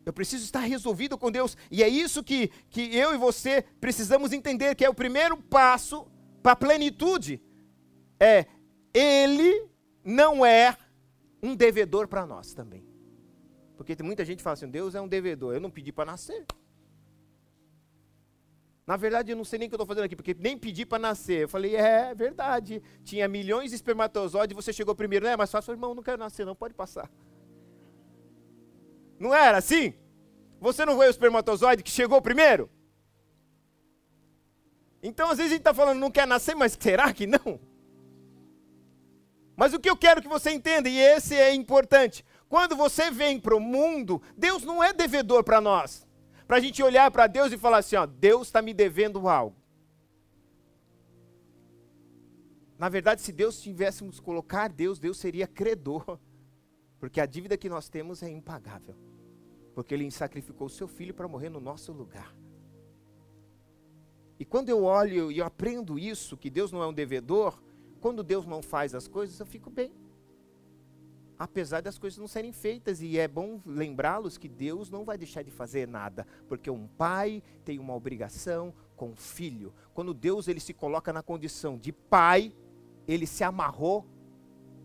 Eu 0.04 0.12
preciso 0.12 0.44
estar 0.44 0.60
resolvido 0.60 1.18
com 1.18 1.30
Deus. 1.30 1.56
E 1.70 1.82
é 1.82 1.88
isso 1.88 2.24
que, 2.24 2.48
que 2.68 2.96
eu 2.96 3.14
e 3.14 3.18
você 3.18 3.62
precisamos 3.80 4.32
entender, 4.32 4.74
que 4.74 4.84
é 4.84 4.88
o 4.88 4.94
primeiro 4.94 5.36
passo 5.36 6.06
para 6.42 6.52
a 6.52 6.56
plenitude. 6.56 7.42
É, 8.18 8.46
Ele 8.94 9.68
não 10.04 10.44
é 10.44 10.76
um 11.42 11.54
devedor 11.54 12.08
para 12.08 12.26
nós 12.26 12.54
também. 12.54 12.84
Porque 13.76 13.96
tem 13.96 14.04
muita 14.04 14.24
gente 14.24 14.38
que 14.38 14.42
fala 14.42 14.54
assim, 14.54 14.68
Deus 14.68 14.94
é 14.94 15.00
um 15.00 15.08
devedor, 15.08 15.54
eu 15.54 15.60
não 15.60 15.70
pedi 15.70 15.90
para 15.90 16.10
nascer. 16.10 16.44
Na 18.86 18.96
verdade, 18.96 19.30
eu 19.30 19.36
não 19.36 19.44
sei 19.44 19.58
nem 19.58 19.68
o 19.68 19.70
que 19.70 19.74
eu 19.74 19.76
estou 19.76 19.86
fazendo 19.86 20.04
aqui, 20.04 20.16
porque 20.16 20.34
nem 20.34 20.58
pedi 20.58 20.84
para 20.84 20.98
nascer. 20.98 21.42
Eu 21.42 21.48
falei, 21.48 21.76
é 21.76 22.12
verdade. 22.12 22.82
Tinha 23.04 23.28
milhões 23.28 23.70
de 23.70 23.76
espermatozoides, 23.76 24.54
você 24.54 24.72
chegou 24.72 24.94
primeiro. 24.96 25.26
Não 25.26 25.32
é 25.32 25.36
mais 25.36 25.50
fácil, 25.50 25.72
irmão, 25.72 25.94
não 25.94 26.02
quero 26.02 26.18
nascer, 26.18 26.44
não, 26.44 26.56
pode 26.56 26.74
passar. 26.74 27.08
Não 29.20 29.34
era 29.34 29.58
assim? 29.58 29.92
Você 30.58 30.86
não 30.86 30.96
foi 30.96 31.06
o 31.06 31.10
espermatozoide 31.10 31.82
que 31.82 31.90
chegou 31.90 32.22
primeiro? 32.22 32.70
Então, 35.02 35.30
às 35.30 35.36
vezes 35.36 35.52
a 35.52 35.54
gente 35.54 35.60
está 35.60 35.74
falando, 35.74 35.98
não 35.98 36.10
quer 36.10 36.26
nascer, 36.26 36.54
mas 36.56 36.76
será 36.80 37.12
que 37.12 37.26
não? 37.26 37.60
Mas 39.54 39.74
o 39.74 39.78
que 39.78 39.90
eu 39.90 39.96
quero 39.96 40.22
que 40.22 40.28
você 40.28 40.50
entenda, 40.50 40.88
e 40.88 40.98
esse 40.98 41.34
é 41.34 41.54
importante, 41.54 42.24
quando 42.48 42.74
você 42.74 43.10
vem 43.10 43.38
para 43.38 43.54
o 43.54 43.60
mundo, 43.60 44.22
Deus 44.36 44.64
não 44.64 44.82
é 44.82 44.90
devedor 44.90 45.44
para 45.44 45.60
nós. 45.60 46.06
Para 46.46 46.56
a 46.56 46.60
gente 46.60 46.82
olhar 46.82 47.10
para 47.10 47.26
Deus 47.26 47.52
e 47.52 47.58
falar 47.58 47.78
assim: 47.78 47.96
ó, 47.96 48.06
Deus 48.06 48.48
está 48.48 48.62
me 48.62 48.72
devendo 48.72 49.28
algo. 49.28 49.56
Na 52.78 52.88
verdade, 52.88 53.20
se 53.20 53.32
Deus 53.32 53.60
tivéssemos 53.60 54.18
colocar 54.18 54.68
Deus, 54.68 54.98
Deus 54.98 55.18
seria 55.18 55.46
credor. 55.46 56.18
Porque 56.98 57.20
a 57.20 57.26
dívida 57.26 57.56
que 57.56 57.68
nós 57.68 57.88
temos 57.88 58.22
é 58.22 58.30
impagável 58.30 59.09
porque 59.80 59.94
ele 59.94 60.10
sacrificou 60.10 60.66
o 60.66 60.70
seu 60.70 60.86
filho 60.86 61.14
para 61.14 61.26
morrer 61.26 61.48
no 61.48 61.58
nosso 61.58 61.90
lugar. 61.90 62.36
E 64.38 64.44
quando 64.44 64.68
eu 64.68 64.84
olho 64.84 65.32
e 65.32 65.38
eu 65.38 65.46
aprendo 65.46 65.98
isso, 65.98 66.36
que 66.36 66.50
Deus 66.50 66.70
não 66.70 66.82
é 66.82 66.86
um 66.86 66.92
devedor, 66.92 67.58
quando 67.98 68.22
Deus 68.22 68.44
não 68.44 68.60
faz 68.60 68.94
as 68.94 69.08
coisas, 69.08 69.40
eu 69.40 69.46
fico 69.46 69.70
bem. 69.70 69.90
Apesar 71.38 71.80
das 71.80 71.96
coisas 71.96 72.18
não 72.18 72.28
serem 72.28 72.52
feitas, 72.52 73.00
e 73.00 73.16
é 73.16 73.26
bom 73.26 73.62
lembrá-los 73.64 74.36
que 74.36 74.50
Deus 74.50 74.90
não 74.90 75.02
vai 75.02 75.16
deixar 75.16 75.42
de 75.42 75.50
fazer 75.50 75.88
nada, 75.88 76.26
porque 76.46 76.70
um 76.70 76.86
pai 76.86 77.42
tem 77.64 77.78
uma 77.78 77.94
obrigação 77.94 78.74
com 78.96 79.12
o 79.12 79.16
filho. 79.16 79.72
Quando 79.94 80.12
Deus 80.12 80.46
ele 80.46 80.60
se 80.60 80.74
coloca 80.74 81.10
na 81.10 81.22
condição 81.22 81.78
de 81.78 81.90
pai, 81.90 82.54
ele 83.08 83.26
se 83.26 83.42
amarrou 83.42 84.06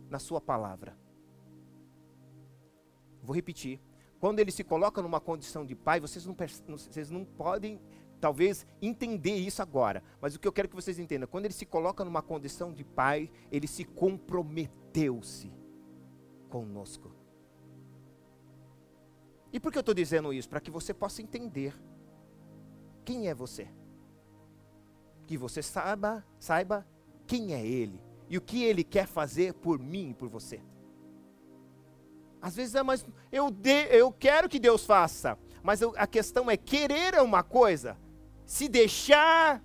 na 0.09 0.19
sua 0.19 0.39
palavra. 0.39 0.97
Vou 3.21 3.35
repetir. 3.35 3.77
Quando 4.25 4.39
ele 4.39 4.49
se 4.49 4.63
coloca 4.63 5.03
numa 5.03 5.21
condição 5.21 5.63
de 5.63 5.75
pai, 5.75 5.99
vocês 5.99 6.25
não, 6.25 6.35
vocês 6.35 7.11
não 7.11 7.23
podem 7.23 7.79
talvez 8.19 8.65
entender 8.81 9.35
isso 9.35 9.61
agora, 9.61 10.01
mas 10.19 10.33
o 10.33 10.39
que 10.39 10.47
eu 10.47 10.51
quero 10.51 10.67
que 10.67 10.73
vocês 10.73 10.97
entendam, 10.97 11.27
quando 11.27 11.45
ele 11.45 11.53
se 11.53 11.63
coloca 11.63 12.03
numa 12.03 12.23
condição 12.23 12.73
de 12.73 12.83
pai, 12.83 13.29
ele 13.51 13.67
se 13.67 13.85
comprometeu-se 13.85 15.53
conosco. 16.49 17.11
E 19.53 19.59
por 19.59 19.71
que 19.71 19.77
eu 19.77 19.81
estou 19.81 19.93
dizendo 19.93 20.33
isso? 20.33 20.49
Para 20.49 20.59
que 20.59 20.71
você 20.71 20.91
possa 20.91 21.21
entender 21.21 21.79
quem 23.05 23.27
é 23.27 23.35
você. 23.35 23.67
Que 25.27 25.37
você 25.37 25.61
saiba, 25.61 26.25
saiba 26.39 26.83
quem 27.27 27.53
é 27.53 27.63
Ele 27.63 28.01
e 28.27 28.39
o 28.39 28.41
que 28.41 28.63
Ele 28.63 28.83
quer 28.83 29.05
fazer 29.05 29.53
por 29.53 29.77
mim 29.77 30.09
e 30.09 30.13
por 30.15 30.29
você. 30.29 30.63
Às 32.45 32.55
vezes, 32.55 32.75
é, 32.75 32.83
mas 32.83 33.03
eu, 33.31 33.49
de, 33.49 33.87
eu 33.89 34.11
quero 34.11 34.47
que 34.47 34.59
Deus 34.59 34.85
faça, 34.85 35.35
mas 35.63 35.81
eu, 35.81 35.95
a 35.97 36.05
questão 36.05 36.47
é 36.47 36.55
querer 36.55 37.15
é 37.15 37.21
uma 37.23 37.41
coisa, 37.41 37.97
se 38.45 38.69
deixar 38.69 39.63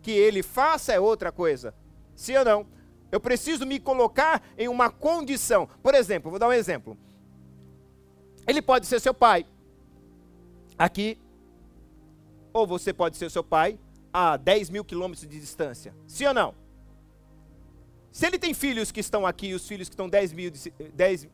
que 0.00 0.10
Ele 0.10 0.42
faça 0.42 0.94
é 0.94 0.98
outra 0.98 1.30
coisa. 1.30 1.74
Sim 2.16 2.38
ou 2.38 2.44
não? 2.46 2.66
Eu 3.12 3.20
preciso 3.20 3.66
me 3.66 3.78
colocar 3.78 4.42
em 4.56 4.66
uma 4.66 4.88
condição. 4.88 5.68
Por 5.82 5.94
exemplo, 5.94 6.30
vou 6.30 6.40
dar 6.40 6.48
um 6.48 6.54
exemplo. 6.54 6.96
Ele 8.46 8.62
pode 8.62 8.86
ser 8.86 8.98
seu 8.98 9.12
pai. 9.12 9.44
Aqui. 10.78 11.18
Ou 12.50 12.66
você 12.66 12.94
pode 12.94 13.18
ser 13.18 13.30
seu 13.30 13.44
pai 13.44 13.78
a 14.10 14.38
10 14.38 14.70
mil 14.70 14.86
quilômetros 14.86 15.28
de 15.28 15.38
distância. 15.38 15.94
Sim 16.06 16.28
ou 16.28 16.32
não? 16.32 16.54
Se 18.10 18.24
ele 18.24 18.38
tem 18.38 18.54
filhos 18.54 18.90
que 18.90 19.00
estão 19.00 19.26
aqui 19.26 19.48
e 19.48 19.54
os 19.54 19.68
filhos 19.68 19.86
que 19.86 19.92
estão 19.92 20.08
10 20.08 20.32
mil, 20.32 20.52
10, 20.94 21.28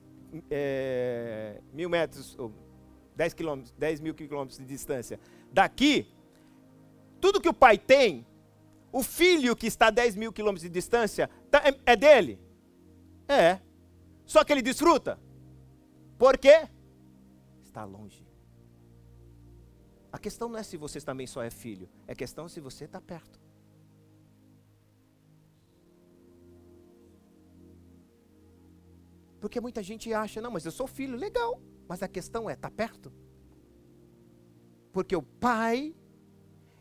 é, 0.50 1.60
mil 1.72 1.88
metros, 1.88 2.38
ou 2.38 2.52
10, 3.16 3.34
quilômetros, 3.34 3.74
10 3.78 4.00
mil 4.00 4.14
quilômetros 4.14 4.58
de 4.58 4.64
distância 4.64 5.18
daqui, 5.52 6.06
tudo 7.20 7.40
que 7.40 7.48
o 7.48 7.54
pai 7.54 7.76
tem, 7.76 8.26
o 8.92 9.02
filho 9.02 9.54
que 9.54 9.66
está 9.66 9.88
a 9.88 9.90
10 9.90 10.16
mil 10.16 10.32
quilômetros 10.32 10.62
de 10.62 10.68
distância, 10.68 11.28
tá, 11.50 11.62
é, 11.64 11.92
é 11.92 11.96
dele? 11.96 12.40
É. 13.28 13.60
Só 14.24 14.44
que 14.44 14.52
ele 14.52 14.62
desfruta. 14.62 15.18
Por 16.18 16.36
quê? 16.38 16.68
Está 17.64 17.84
longe. 17.84 18.26
A 20.12 20.18
questão 20.18 20.48
não 20.48 20.58
é 20.58 20.62
se 20.62 20.76
você 20.76 21.00
também 21.00 21.26
só 21.26 21.42
é 21.42 21.50
filho, 21.50 21.88
é 22.06 22.14
questão 22.14 22.48
se 22.48 22.60
você 22.60 22.84
está 22.84 23.00
perto. 23.00 23.39
Porque 29.40 29.60
muita 29.60 29.82
gente 29.82 30.12
acha, 30.12 30.40
não, 30.40 30.50
mas 30.50 30.66
eu 30.66 30.70
sou 30.70 30.86
filho, 30.86 31.16
legal. 31.16 31.60
Mas 31.88 32.02
a 32.02 32.08
questão 32.08 32.48
é, 32.48 32.52
está 32.52 32.70
perto? 32.70 33.12
Porque 34.92 35.16
o 35.16 35.22
pai, 35.22 35.94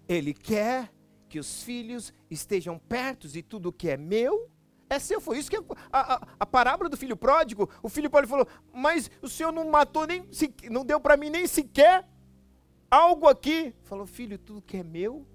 ele 0.08 0.34
quer 0.34 0.92
que 1.30 1.40
os 1.40 1.64
filhos 1.64 2.14
estejam 2.30 2.78
perto 2.78 3.28
e 3.34 3.42
tudo 3.42 3.72
que 3.72 3.90
é 3.90 3.96
meu 3.96 4.50
é 4.90 5.00
seu. 5.00 5.22
Foi 5.22 5.38
isso 5.38 5.50
que 5.50 5.58
a, 5.58 6.16
a, 6.16 6.28
a 6.40 6.46
parábola 6.46 6.90
do 6.90 6.98
filho 6.98 7.16
pródigo, 7.16 7.70
o 7.82 7.88
filho 7.88 8.10
pródigo 8.10 8.32
falou, 8.32 8.48
mas 8.74 9.10
o 9.22 9.30
senhor 9.30 9.52
não 9.52 9.70
matou 9.70 10.06
nem, 10.08 10.28
não 10.70 10.84
deu 10.84 11.00
para 11.00 11.16
mim 11.16 11.30
nem 11.30 11.48
sequer 11.48 12.08
algo 12.90 13.28
aqui. 13.28 13.74
Falou, 13.84 14.06
filho, 14.06 14.38
tudo 14.38 14.62
que 14.62 14.78
é 14.78 14.84
meu 14.84 15.26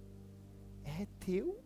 é 0.85 1.07
teu. 1.21 1.59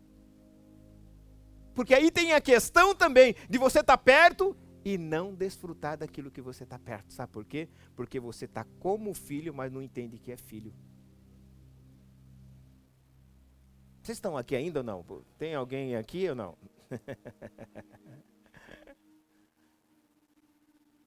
Porque 1.74 1.94
aí 1.94 2.10
tem 2.10 2.32
a 2.32 2.40
questão 2.40 2.94
também 2.94 3.34
de 3.48 3.58
você 3.58 3.80
estar 3.80 3.96
tá 3.96 4.02
perto 4.02 4.56
e 4.84 4.96
não 4.98 5.34
desfrutar 5.34 5.98
daquilo 5.98 6.30
que 6.30 6.40
você 6.40 6.64
está 6.64 6.78
perto. 6.78 7.12
Sabe 7.12 7.32
por 7.32 7.44
quê? 7.44 7.68
Porque 7.94 8.20
você 8.20 8.44
está 8.44 8.64
como 8.78 9.12
filho, 9.14 9.52
mas 9.52 9.72
não 9.72 9.82
entende 9.82 10.18
que 10.18 10.32
é 10.32 10.36
filho. 10.36 10.74
Vocês 14.02 14.16
estão 14.16 14.36
aqui 14.36 14.56
ainda 14.56 14.80
ou 14.80 14.84
não? 14.84 15.04
Tem 15.36 15.54
alguém 15.54 15.94
aqui 15.94 16.28
ou 16.28 16.34
não? 16.34 16.56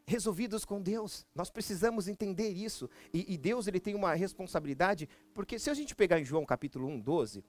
Resolvidos 0.05 0.63
com 0.65 0.81
Deus, 0.81 1.25
nós 1.33 1.49
precisamos 1.49 2.07
entender 2.07 2.49
isso. 2.49 2.89
E, 3.13 3.33
e, 3.33 3.37
Deus 3.37 3.65
ele 3.65 3.79
tem 3.79 3.95
uma 3.95 4.13
responsabilidade, 4.13 5.07
porque 5.33 5.57
se 5.57 5.69
a 5.69 5.73
gente 5.73 5.95
pegar 5.95 6.19
em 6.19 6.25
João 6.25 6.45
capítulo 6.45 6.85
1, 6.87 6.99
12, 6.99 7.43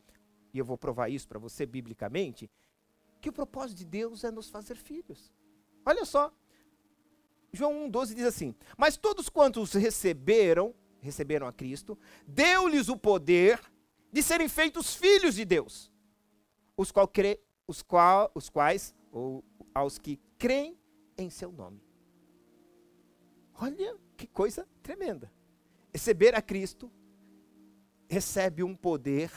e 0.55 0.59
eu 0.59 0.65
vou 0.65 0.79
provar 0.79 1.09
isso 1.09 1.27
para 1.27 1.39
você 1.39 1.67
biblicamente, 1.67 2.49
que 3.21 3.29
o 3.29 3.33
propósito 3.33 3.79
de 3.79 3.85
Deus 3.85 4.25
é 4.25 4.31
nos 4.31 4.49
fazer 4.49 4.77
filhos. 4.77 5.33
Olha 5.85 6.05
só. 6.05 6.33
João 7.53 7.91
1,12 7.91 8.15
diz 8.15 8.25
assim: 8.25 8.55
Mas 8.79 8.97
todos 8.97 9.29
quantos 9.29 9.73
receberam, 9.75 10.75
receberam 11.01 11.47
a 11.47 11.53
Cristo, 11.53 11.99
deu-lhes 12.27 12.89
o 12.89 12.97
poder 12.97 13.61
de 14.11 14.23
serem 14.23 14.49
feitos 14.49 14.95
filhos 14.95 15.35
de 15.35 15.45
Deus, 15.45 15.91
os, 16.77 16.91
qual 16.91 17.11
os, 17.67 17.83
qual, 17.83 18.31
os 18.35 18.49
quais, 18.49 18.95
ou 19.11 19.45
aos 19.75 19.99
que 19.99 20.19
creem 20.39 20.79
em 21.17 21.31
seu 21.31 21.53
nome. 21.53 21.83
Olha 23.55 23.97
que 24.17 24.27
coisa 24.27 24.67
tremenda. 24.83 25.33
Receber 25.93 26.35
a 26.35 26.43
Cristo 26.43 26.91
recebe 28.09 28.63
um 28.63 28.75
poder 28.75 29.31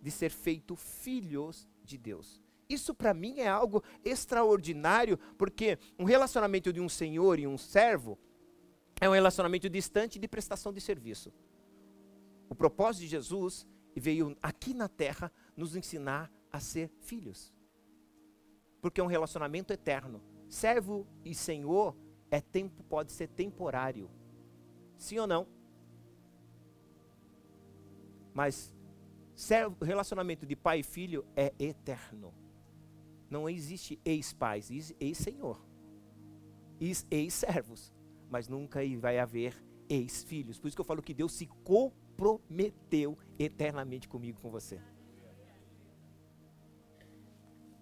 de 0.00 0.10
ser 0.10 0.30
feito 0.30 0.76
filhos 0.76 1.68
de 1.82 1.96
Deus. 1.96 2.43
Isso 2.68 2.94
para 2.94 3.12
mim 3.12 3.40
é 3.40 3.48
algo 3.48 3.82
extraordinário, 4.04 5.18
porque 5.36 5.78
um 5.98 6.04
relacionamento 6.04 6.72
de 6.72 6.80
um 6.80 6.88
senhor 6.88 7.38
e 7.38 7.46
um 7.46 7.58
servo 7.58 8.18
é 9.00 9.08
um 9.08 9.12
relacionamento 9.12 9.68
distante 9.68 10.18
de 10.18 10.28
prestação 10.28 10.72
de 10.72 10.80
serviço. 10.80 11.32
O 12.48 12.54
propósito 12.54 13.02
de 13.02 13.08
Jesus 13.08 13.66
veio 13.96 14.36
aqui 14.42 14.74
na 14.74 14.88
terra 14.88 15.30
nos 15.56 15.76
ensinar 15.76 16.32
a 16.50 16.60
ser 16.60 16.90
filhos. 17.00 17.52
Porque 18.80 19.00
é 19.00 19.04
um 19.04 19.08
relacionamento 19.08 19.72
eterno. 19.72 20.22
Servo 20.48 21.06
e 21.24 21.34
senhor 21.34 21.96
é 22.30 22.40
tempo, 22.40 22.82
pode 22.84 23.12
ser 23.12 23.28
temporário. 23.28 24.10
Sim 24.96 25.18
ou 25.18 25.26
não? 25.26 25.46
Mas 28.32 28.72
relacionamento 29.82 30.46
de 30.46 30.54
pai 30.54 30.80
e 30.80 30.82
filho 30.82 31.26
é 31.36 31.52
eterno. 31.58 32.32
Não 33.34 33.48
existe 33.48 33.98
ex-pais, 34.04 34.70
ex-senhor, 35.00 35.60
ex-servos, 37.10 37.92
mas 38.30 38.46
nunca 38.46 38.78
vai 39.00 39.18
haver 39.18 39.60
ex-filhos. 39.88 40.60
Por 40.60 40.68
isso 40.68 40.76
que 40.76 40.80
eu 40.80 40.84
falo 40.84 41.02
que 41.02 41.12
Deus 41.12 41.32
se 41.32 41.46
comprometeu 41.64 43.18
eternamente 43.36 44.08
comigo, 44.08 44.40
com 44.40 44.52
você. 44.52 44.80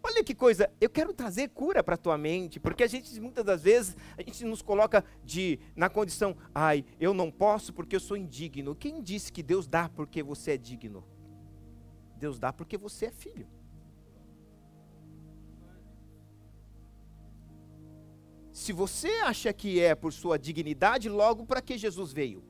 Olha 0.02 0.24
que 0.24 0.34
coisa, 0.34 0.72
eu 0.80 0.88
quero 0.88 1.12
trazer 1.12 1.50
cura 1.50 1.84
para 1.84 1.96
a 1.96 1.98
tua 1.98 2.16
mente, 2.16 2.58
porque 2.58 2.82
a 2.82 2.86
gente 2.86 3.20
muitas 3.20 3.44
das 3.44 3.62
vezes 3.62 3.94
a 4.16 4.22
gente 4.22 4.46
nos 4.46 4.62
coloca 4.62 5.04
de 5.22 5.58
na 5.76 5.90
condição, 5.90 6.34
ai, 6.54 6.82
eu 6.98 7.12
não 7.12 7.30
posso 7.30 7.74
porque 7.74 7.94
eu 7.94 8.00
sou 8.00 8.16
indigno. 8.16 8.74
Quem 8.74 9.02
disse 9.02 9.30
que 9.30 9.42
Deus 9.42 9.68
dá 9.68 9.86
porque 9.90 10.22
você 10.22 10.52
é 10.52 10.56
digno? 10.56 11.04
Deus 12.16 12.38
dá 12.38 12.54
porque 12.54 12.78
você 12.78 13.06
é 13.06 13.12
filho. 13.12 13.46
Se 18.52 18.72
você 18.72 19.08
acha 19.24 19.52
que 19.52 19.80
é 19.80 19.94
por 19.94 20.12
sua 20.12 20.38
dignidade, 20.38 21.08
logo 21.08 21.46
para 21.46 21.62
que 21.62 21.78
Jesus 21.78 22.12
veio? 22.12 22.44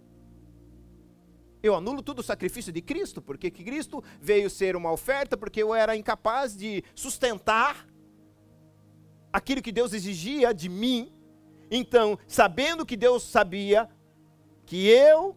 Eu 1.63 1.77
anulo 1.77 2.03
todo 2.03 2.19
o 2.19 2.25
sacrifício 2.25 2.73
de 2.73 2.83
Cristo, 2.83 3.23
porque 3.23 3.49
Cristo 3.51 4.03
veio 4.21 4.51
ser 4.51 4.75
uma 4.75 4.91
oferta, 4.91 5.37
porque 5.37 5.63
eu 5.63 5.73
era 5.73 5.97
incapaz 5.97 6.57
de 6.57 6.83
sustentar 6.93 7.87
aquilo 9.33 9.63
que 9.63 9.71
Deus 9.71 9.93
exigia 9.93 10.53
de 10.53 10.69
mim. 10.69 11.13
Então, 11.71 12.19
sabendo 12.27 12.85
que 12.85 12.97
Deus 12.97 13.23
sabia 13.23 13.89
que 14.67 14.89
eu 14.89 15.37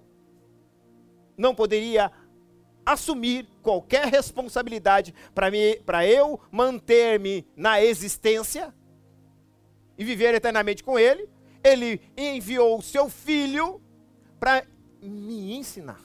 não 1.37 1.53
poderia 1.53 2.11
assumir 2.83 3.47
qualquer 3.61 4.07
responsabilidade 4.07 5.13
para 5.33 6.07
eu 6.07 6.39
manter-me 6.51 7.47
na 7.55 7.83
existência, 7.83 8.73
e 9.97 10.03
viver 10.03 10.33
eternamente 10.33 10.83
com 10.83 10.97
Ele, 10.97 11.29
Ele 11.63 12.01
enviou 12.17 12.77
o 12.77 12.81
seu 12.81 13.09
Filho 13.09 13.81
para 14.39 14.65
me 15.01 15.55
ensinar. 15.55 16.01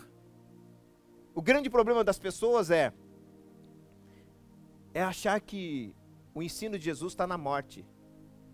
O 1.34 1.42
grande 1.42 1.70
problema 1.70 2.04
das 2.04 2.18
pessoas 2.18 2.70
é 2.70 2.92
é 4.92 5.02
achar 5.02 5.40
que 5.40 5.94
o 6.34 6.42
ensino 6.42 6.78
de 6.78 6.84
Jesus 6.84 7.12
está 7.12 7.26
na 7.26 7.38
morte. 7.38 7.86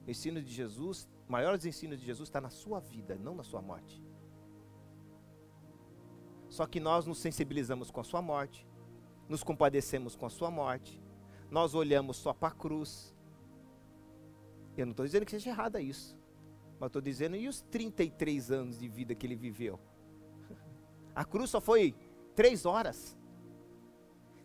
O 0.07 0.11
ensino 0.11 0.43
de 0.43 0.53
Jesus, 0.53 1.09
o 1.29 1.33
maior 1.33 1.55
ensino 1.65 1.97
de 1.97 2.05
Jesus 2.05 2.29
está 2.29 2.41
na 2.41 2.51
sua 2.51 2.79
vida, 2.79 3.17
não 3.17 3.35
na 3.35 3.43
sua 3.43 3.61
morte. 3.61 4.03
Só 6.49 6.67
que 6.67 6.79
nós 6.79 7.07
nos 7.07 7.19
sensibilizamos 7.19 7.91
com 7.91 8.01
a 8.01 8.05
sua 8.05 8.23
morte, 8.23 8.67
nos 9.29 9.43
compadecemos 9.43 10.15
com 10.15 10.27
a 10.27 10.31
sua 10.31 10.51
morte, 10.51 11.01
nós 11.51 11.75
olhamos 11.75 12.17
só 12.17 12.33
para 12.33 12.49
a 12.49 12.57
cruz, 12.57 13.16
eu 14.81 14.87
não 14.87 14.93
estou 14.93 15.07
dizendo 15.07 15.25
que 15.25 15.31
seja 15.31 15.51
errado 15.51 15.79
isso. 15.79 16.19
Mas 16.79 16.89
estou 16.89 17.03
dizendo, 17.03 17.37
e 17.37 17.49
os 17.49 17.63
33 17.63 18.51
anos 18.51 18.79
de 18.79 18.89
vida 18.89 19.15
que 19.15 19.27
ele 19.27 19.37
viveu? 19.37 19.81
A 21.15 21.25
cruz 21.25 21.51
só 21.51 21.61
foi 21.61 21.95
três 22.35 22.67
horas. 22.67 23.17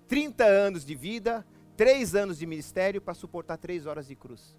30 0.08 0.46
anos 0.46 0.86
de 0.86 0.96
vida, 0.96 1.46
3 1.78 2.16
anos 2.16 2.38
de 2.38 2.46
ministério 2.46 3.02
para 3.02 3.14
suportar 3.14 3.58
3 3.58 3.86
horas 3.86 4.08
de 4.08 4.16
cruz. 4.16 4.58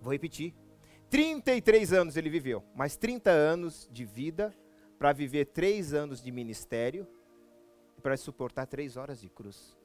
Vou 0.00 0.12
repetir. 0.12 0.54
33 1.08 1.92
anos 1.92 2.16
ele 2.16 2.28
viveu, 2.28 2.62
mais 2.74 2.96
30 2.96 3.30
anos 3.30 3.88
de 3.90 4.04
vida 4.04 4.54
para 4.98 5.12
viver 5.12 5.46
3 5.46 5.94
anos 5.94 6.22
de 6.22 6.30
ministério 6.32 7.06
para 8.02 8.16
suportar 8.16 8.66
3 8.66 8.96
horas 8.96 9.20
de 9.20 9.28
cruz. 9.28 9.78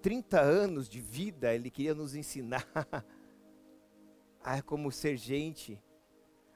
30 0.00 0.40
anos 0.40 0.88
de 0.88 1.00
vida 1.00 1.54
ele 1.54 1.70
queria 1.70 1.94
nos 1.94 2.14
ensinar 2.14 2.66
a 4.42 4.62
como 4.62 4.90
ser 4.90 5.16
gente, 5.16 5.80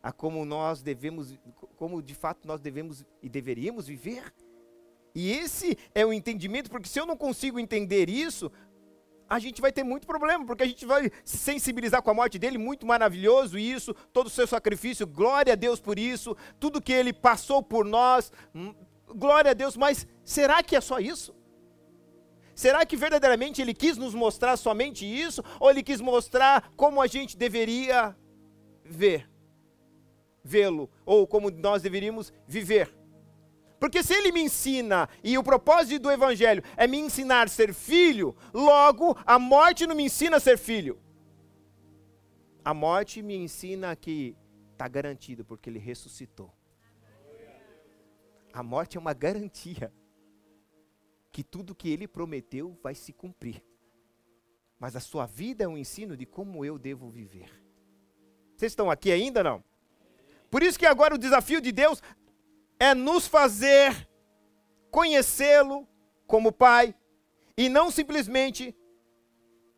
a 0.03 0.13
como 0.13 0.45
nós 0.45 0.83
devemos, 0.83 1.39
como 1.77 2.03
de 2.03 2.15
fato 2.15 2.47
nós 2.47 2.61
devemos 2.61 3.05
e 3.23 3.29
deveríamos 3.29 3.87
viver. 3.87 4.33
E 5.15 5.31
esse 5.31 5.79
é 5.95 6.05
o 6.05 6.13
entendimento, 6.13 6.71
porque 6.71 6.89
se 6.89 6.99
eu 6.99 7.07
não 7.07 7.17
consigo 7.17 7.59
entender 7.61 8.11
isso, 8.11 8.51
a 9.29 9.39
gente 9.39 9.61
vai 9.61 9.73
ter 9.73 9.85
muito 9.85 10.07
problema, 10.07 10.45
porque 10.45 10.63
a 10.63 10.67
gente 10.67 10.85
vai 10.85 11.11
se 11.25 11.39
sensibilizar 11.39 12.03
com 12.03 12.11
a 12.11 12.15
morte 12.15 12.39
dele, 12.39 12.59
muito 12.59 12.87
maravilhoso 12.87 13.59
isso, 13.59 13.95
todo 14.13 14.27
o 14.27 14.31
seu 14.31 14.47
sacrifício, 14.47 15.07
glória 15.07 15.53
a 15.53 15.57
Deus 15.57 15.81
por 15.81 15.99
isso, 15.99 16.37
tudo 16.59 16.83
que 16.83 16.93
ele 16.93 17.13
passou 17.13 17.63
por 17.63 17.85
nós, 17.85 18.33
hum, 18.55 18.75
glória 19.15 19.53
a 19.53 19.55
Deus, 19.55 19.77
mas 19.77 20.07
será 20.25 20.63
que 20.63 20.77
é 20.77 20.81
só 20.81 20.99
isso? 20.99 21.35
Será 22.55 22.87
que 22.87 22.97
verdadeiramente 22.97 23.61
ele 23.61 23.75
quis 23.75 23.97
nos 23.97 24.15
mostrar 24.15 24.57
somente 24.57 25.05
isso, 25.05 25.43
ou 25.59 25.71
ele 25.71 25.83
quis 25.83 26.01
mostrar 26.01 26.71
como 26.77 27.03
a 27.03 27.07
gente 27.07 27.37
deveria 27.37 28.17
ver, 28.85 29.29
vê-lo, 30.43 30.89
ou 31.05 31.27
como 31.27 31.51
nós 31.51 31.83
deveríamos 31.83 32.33
viver? 32.47 32.95
Porque 33.81 34.03
se 34.03 34.15
ele 34.15 34.33
me 34.33 34.41
ensina, 34.41 35.09
e 35.23 35.37
o 35.37 35.43
propósito 35.43 36.05
do 36.05 36.11
evangelho 36.11 36.63
é 36.77 36.87
me 36.87 36.97
ensinar 36.99 37.47
a 37.47 37.51
ser 37.51 37.75
filho, 37.75 38.37
logo 38.53 39.17
a 39.27 39.39
morte 39.39 39.87
não 39.87 39.97
me 39.97 40.05
ensina 40.05 40.37
a 40.37 40.41
ser 40.41 40.57
filho. 40.57 40.99
A 42.65 42.73
morte 42.73 43.21
me 43.21 43.37
ensina 43.37 43.95
que 43.95 44.35
está 44.73 44.89
garantido, 44.89 45.45
porque 45.45 45.69
ele 45.69 45.79
ressuscitou. 45.79 46.51
A 48.53 48.63
morte 48.63 48.97
é 48.97 49.01
uma 49.01 49.13
garantia 49.13 49.93
que 51.35 51.43
tudo 51.43 51.75
que 51.75 51.89
ele 51.89 52.07
prometeu 52.07 52.79
vai 52.81 52.95
se 52.95 53.13
cumprir. 53.13 53.61
Mas 54.79 54.95
a 54.95 55.01
sua 55.01 55.27
vida 55.27 55.65
é 55.65 55.69
um 55.69 55.77
ensino 55.77 56.17
de 56.17 56.25
como 56.25 56.65
eu 56.65 56.79
devo 56.79 57.11
viver. 57.11 57.51
Vocês 58.55 58.71
estão 58.71 58.89
aqui 58.89 59.11
ainda 59.11 59.43
não? 59.43 59.65
Por 60.49 60.63
isso 60.63 60.79
que 60.79 60.87
agora 60.87 61.13
o 61.13 61.19
desafio 61.19 61.61
de 61.61 61.73
Deus 61.73 62.01
é 62.79 62.95
nos 62.95 63.27
fazer 63.27 64.09
conhecê-lo 64.93 65.89
como 66.25 66.53
Pai 66.53 66.95
e 67.57 67.69
não 67.69 67.91
simplesmente 67.91 68.73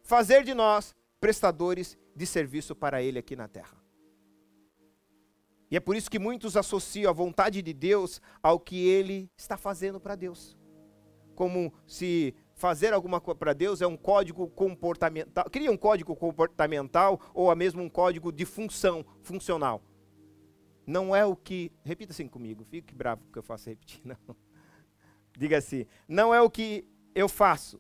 fazer 0.03 0.45
de 0.45 0.53
nós 0.53 0.95
prestadores 1.19 1.97
de 2.15 2.27
serviço 2.27 2.77
para 2.77 3.03
Ele 3.03 3.19
aqui 3.19 3.35
na 3.35 3.49
terra. 3.49 3.83
E 5.71 5.77
é 5.77 5.81
por 5.81 5.97
isso 5.97 6.11
que 6.11 6.19
muitos 6.19 6.55
associam 6.55 7.09
a 7.09 7.15
vontade 7.15 7.63
de 7.63 7.73
Deus 7.73 8.21
ao 8.43 8.61
que 8.61 8.87
Ele 8.87 9.31
está 9.35 9.57
fazendo 9.57 9.99
para 9.99 10.15
Deus. 10.15 10.55
Como 11.37 11.73
se 11.87 12.35
fazer 12.55 12.93
alguma 12.93 13.21
coisa 13.21 13.39
para 13.39 13.53
Deus 13.53 13.81
é 13.81 13.87
um 13.87 13.97
código 13.97 14.49
comportamental, 14.49 15.45
cria 15.51 15.71
um 15.71 15.77
código 15.77 16.17
comportamental 16.17 17.21
ou 17.35 17.55
mesmo 17.55 17.83
um 17.83 17.89
código 17.89 18.33
de 18.33 18.45
função, 18.45 19.05
funcional. 19.23 19.83
Não 20.87 21.15
é 21.15 21.25
o 21.25 21.37
que. 21.37 21.71
Repita 21.85 22.13
assim 22.13 22.27
comigo, 22.27 22.65
fique 22.65 22.95
bravo 22.95 23.23
que 23.31 23.39
eu 23.39 23.43
faço 23.43 23.69
repetir. 23.69 24.01
Não. 24.05 24.17
Diga 25.37 25.59
assim: 25.59 25.85
não 26.09 26.35
é 26.35 26.41
o 26.41 26.49
que 26.49 26.89
eu 27.15 27.29
faço, 27.29 27.79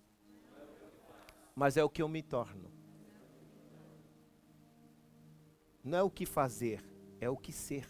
mas 1.55 1.79
é 1.79 1.83
o 1.83 1.88
que 1.88 2.03
eu 2.03 2.09
me 2.09 2.23
torno. 2.23 2.71
Não 5.83 5.99
é 5.99 6.03
o 6.03 6.11
que 6.11 6.27
fazer, 6.27 6.85
é 7.19 7.31
o 7.31 7.37
que 7.37 7.53
ser. 7.53 7.87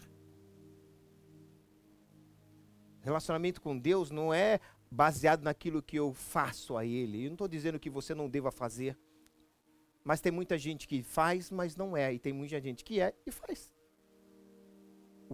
Relacionamento 3.01 3.61
com 3.61 3.77
Deus 3.77 4.11
não 4.11 4.33
é 4.33 4.59
baseado 4.89 5.43
naquilo 5.43 5.81
que 5.81 5.97
eu 5.97 6.13
faço 6.13 6.77
a 6.77 6.85
Ele. 6.85 7.23
Eu 7.23 7.29
não 7.29 7.33
estou 7.33 7.47
dizendo 7.47 7.79
que 7.79 7.89
você 7.89 8.15
não 8.15 8.29
deva 8.29 8.51
fazer. 8.51 8.97
Mas 10.03 10.21
tem 10.21 10.31
muita 10.31 10.57
gente 10.57 10.87
que 10.87 11.03
faz, 11.03 11.51
mas 11.51 11.75
não 11.75 11.95
é. 11.95 12.13
E 12.13 12.19
tem 12.19 12.31
muita 12.31 12.61
gente 12.61 12.83
que 12.83 12.99
é 12.99 13.13
e 13.25 13.31
faz. 13.31 13.73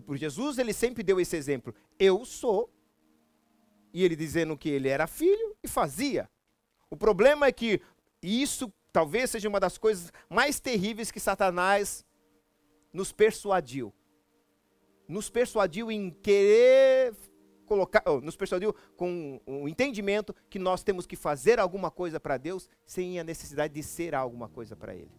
Por 0.05 0.17
Jesus, 0.17 0.57
ele 0.57 0.73
sempre 0.73 1.03
deu 1.03 1.19
esse 1.19 1.35
exemplo. 1.35 1.73
Eu 1.99 2.25
sou. 2.25 2.73
E 3.93 4.03
ele 4.03 4.15
dizendo 4.15 4.57
que 4.57 4.69
ele 4.69 4.89
era 4.89 5.05
filho 5.05 5.55
e 5.61 5.67
fazia. 5.67 6.27
O 6.89 6.97
problema 6.97 7.45
é 7.45 7.51
que 7.51 7.79
isso 8.21 8.73
talvez 8.91 9.29
seja 9.29 9.49
uma 9.49 9.59
das 9.59 9.77
coisas 9.77 10.11
mais 10.29 10.59
terríveis 10.59 11.11
que 11.11 11.19
Satanás 11.19 12.03
nos 12.91 13.11
persuadiu. 13.11 13.93
Nos 15.07 15.29
persuadiu 15.29 15.91
em 15.91 16.09
querer 16.09 17.13
colocar, 17.65 18.03
nos 18.21 18.35
persuadiu 18.35 18.73
com 18.95 19.41
o 19.45 19.67
entendimento 19.67 20.35
que 20.49 20.59
nós 20.59 20.83
temos 20.83 21.05
que 21.05 21.15
fazer 21.15 21.59
alguma 21.59 21.89
coisa 21.89 22.19
para 22.19 22.37
Deus 22.37 22.69
sem 22.85 23.19
a 23.19 23.23
necessidade 23.23 23.73
de 23.73 23.83
ser 23.83 24.15
alguma 24.15 24.47
coisa 24.47 24.75
para 24.75 24.95
Ele. 24.95 25.11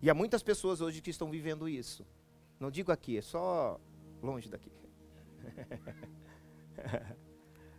E 0.00 0.10
há 0.10 0.14
muitas 0.14 0.42
pessoas 0.42 0.80
hoje 0.80 1.00
que 1.00 1.10
estão 1.10 1.30
vivendo 1.30 1.68
isso. 1.68 2.04
Não 2.58 2.70
digo 2.70 2.90
aqui, 2.90 3.18
é 3.18 3.22
só 3.22 3.80
longe 4.20 4.48
daqui. 4.48 4.72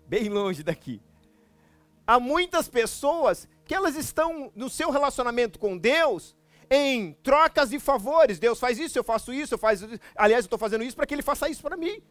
Bem 0.07 0.29
longe 0.29 0.63
daqui. 0.63 1.01
Há 2.05 2.19
muitas 2.19 2.69
pessoas 2.69 3.47
que 3.65 3.73
elas 3.73 3.95
estão 3.95 4.51
no 4.55 4.69
seu 4.69 4.89
relacionamento 4.89 5.59
com 5.59 5.77
Deus 5.77 6.35
em 6.73 7.13
trocas 7.21 7.69
de 7.69 7.79
favores. 7.79 8.39
Deus 8.39 8.59
faz 8.59 8.79
isso, 8.79 8.97
eu 8.97 9.03
faço 9.03 9.31
isso, 9.31 9.53
eu 9.53 9.59
faço 9.59 9.85
isso. 9.85 9.99
Aliás, 10.15 10.43
eu 10.43 10.47
estou 10.47 10.57
fazendo 10.57 10.83
isso 10.83 10.95
para 10.95 11.05
que 11.05 11.13
Ele 11.13 11.21
faça 11.21 11.47
isso 11.47 11.61
para 11.61 11.77
mim. 11.77 12.01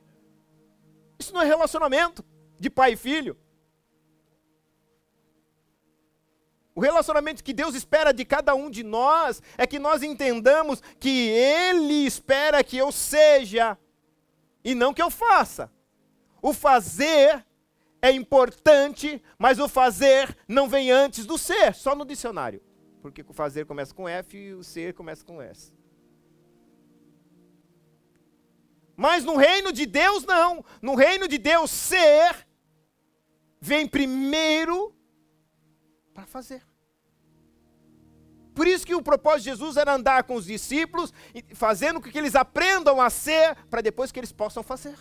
Isso 1.18 1.34
não 1.34 1.42
é 1.42 1.44
relacionamento 1.44 2.24
de 2.60 2.70
pai 2.70 2.92
e 2.92 2.96
filho. 2.96 3.36
O 6.74 6.80
relacionamento 6.80 7.42
que 7.42 7.52
Deus 7.52 7.74
espera 7.74 8.12
de 8.12 8.24
cada 8.24 8.54
um 8.54 8.70
de 8.70 8.84
nós 8.84 9.42
é 9.58 9.66
que 9.66 9.80
nós 9.80 10.02
entendamos 10.02 10.80
que 11.00 11.28
Ele 11.28 12.06
espera 12.06 12.62
que 12.62 12.76
eu 12.76 12.92
seja 12.92 13.76
e 14.64 14.76
não 14.76 14.94
que 14.94 15.02
eu 15.02 15.10
faça. 15.10 15.72
O 16.40 16.52
fazer 16.52 17.44
é 18.00 18.12
importante, 18.12 19.20
mas 19.36 19.58
o 19.58 19.68
fazer 19.68 20.36
não 20.46 20.68
vem 20.68 20.90
antes 20.90 21.26
do 21.26 21.36
ser, 21.36 21.74
só 21.74 21.96
no 21.96 22.04
dicionário. 22.04 22.62
Porque 23.02 23.22
o 23.28 23.32
fazer 23.32 23.66
começa 23.66 23.92
com 23.92 24.08
F 24.08 24.38
e 24.38 24.54
o 24.54 24.62
ser 24.62 24.94
começa 24.94 25.24
com 25.24 25.42
S. 25.42 25.74
Mas 28.96 29.24
no 29.24 29.36
reino 29.36 29.72
de 29.72 29.84
Deus, 29.84 30.24
não. 30.24 30.64
No 30.80 30.94
reino 30.94 31.26
de 31.26 31.36
Deus, 31.36 31.70
ser 31.70 32.46
vem 33.60 33.86
primeiro 33.86 34.94
para 36.14 36.26
fazer. 36.26 36.62
Por 38.54 38.66
isso 38.66 38.86
que 38.86 38.94
o 38.94 39.02
propósito 39.02 39.44
de 39.44 39.50
Jesus 39.50 39.76
era 39.76 39.94
andar 39.94 40.24
com 40.24 40.34
os 40.34 40.44
discípulos, 40.44 41.12
fazendo 41.54 42.00
com 42.00 42.10
que 42.10 42.18
eles 42.18 42.36
aprendam 42.36 43.00
a 43.00 43.08
ser, 43.10 43.56
para 43.70 43.80
depois 43.80 44.12
que 44.12 44.20
eles 44.20 44.30
possam 44.30 44.62
fazer. 44.62 44.96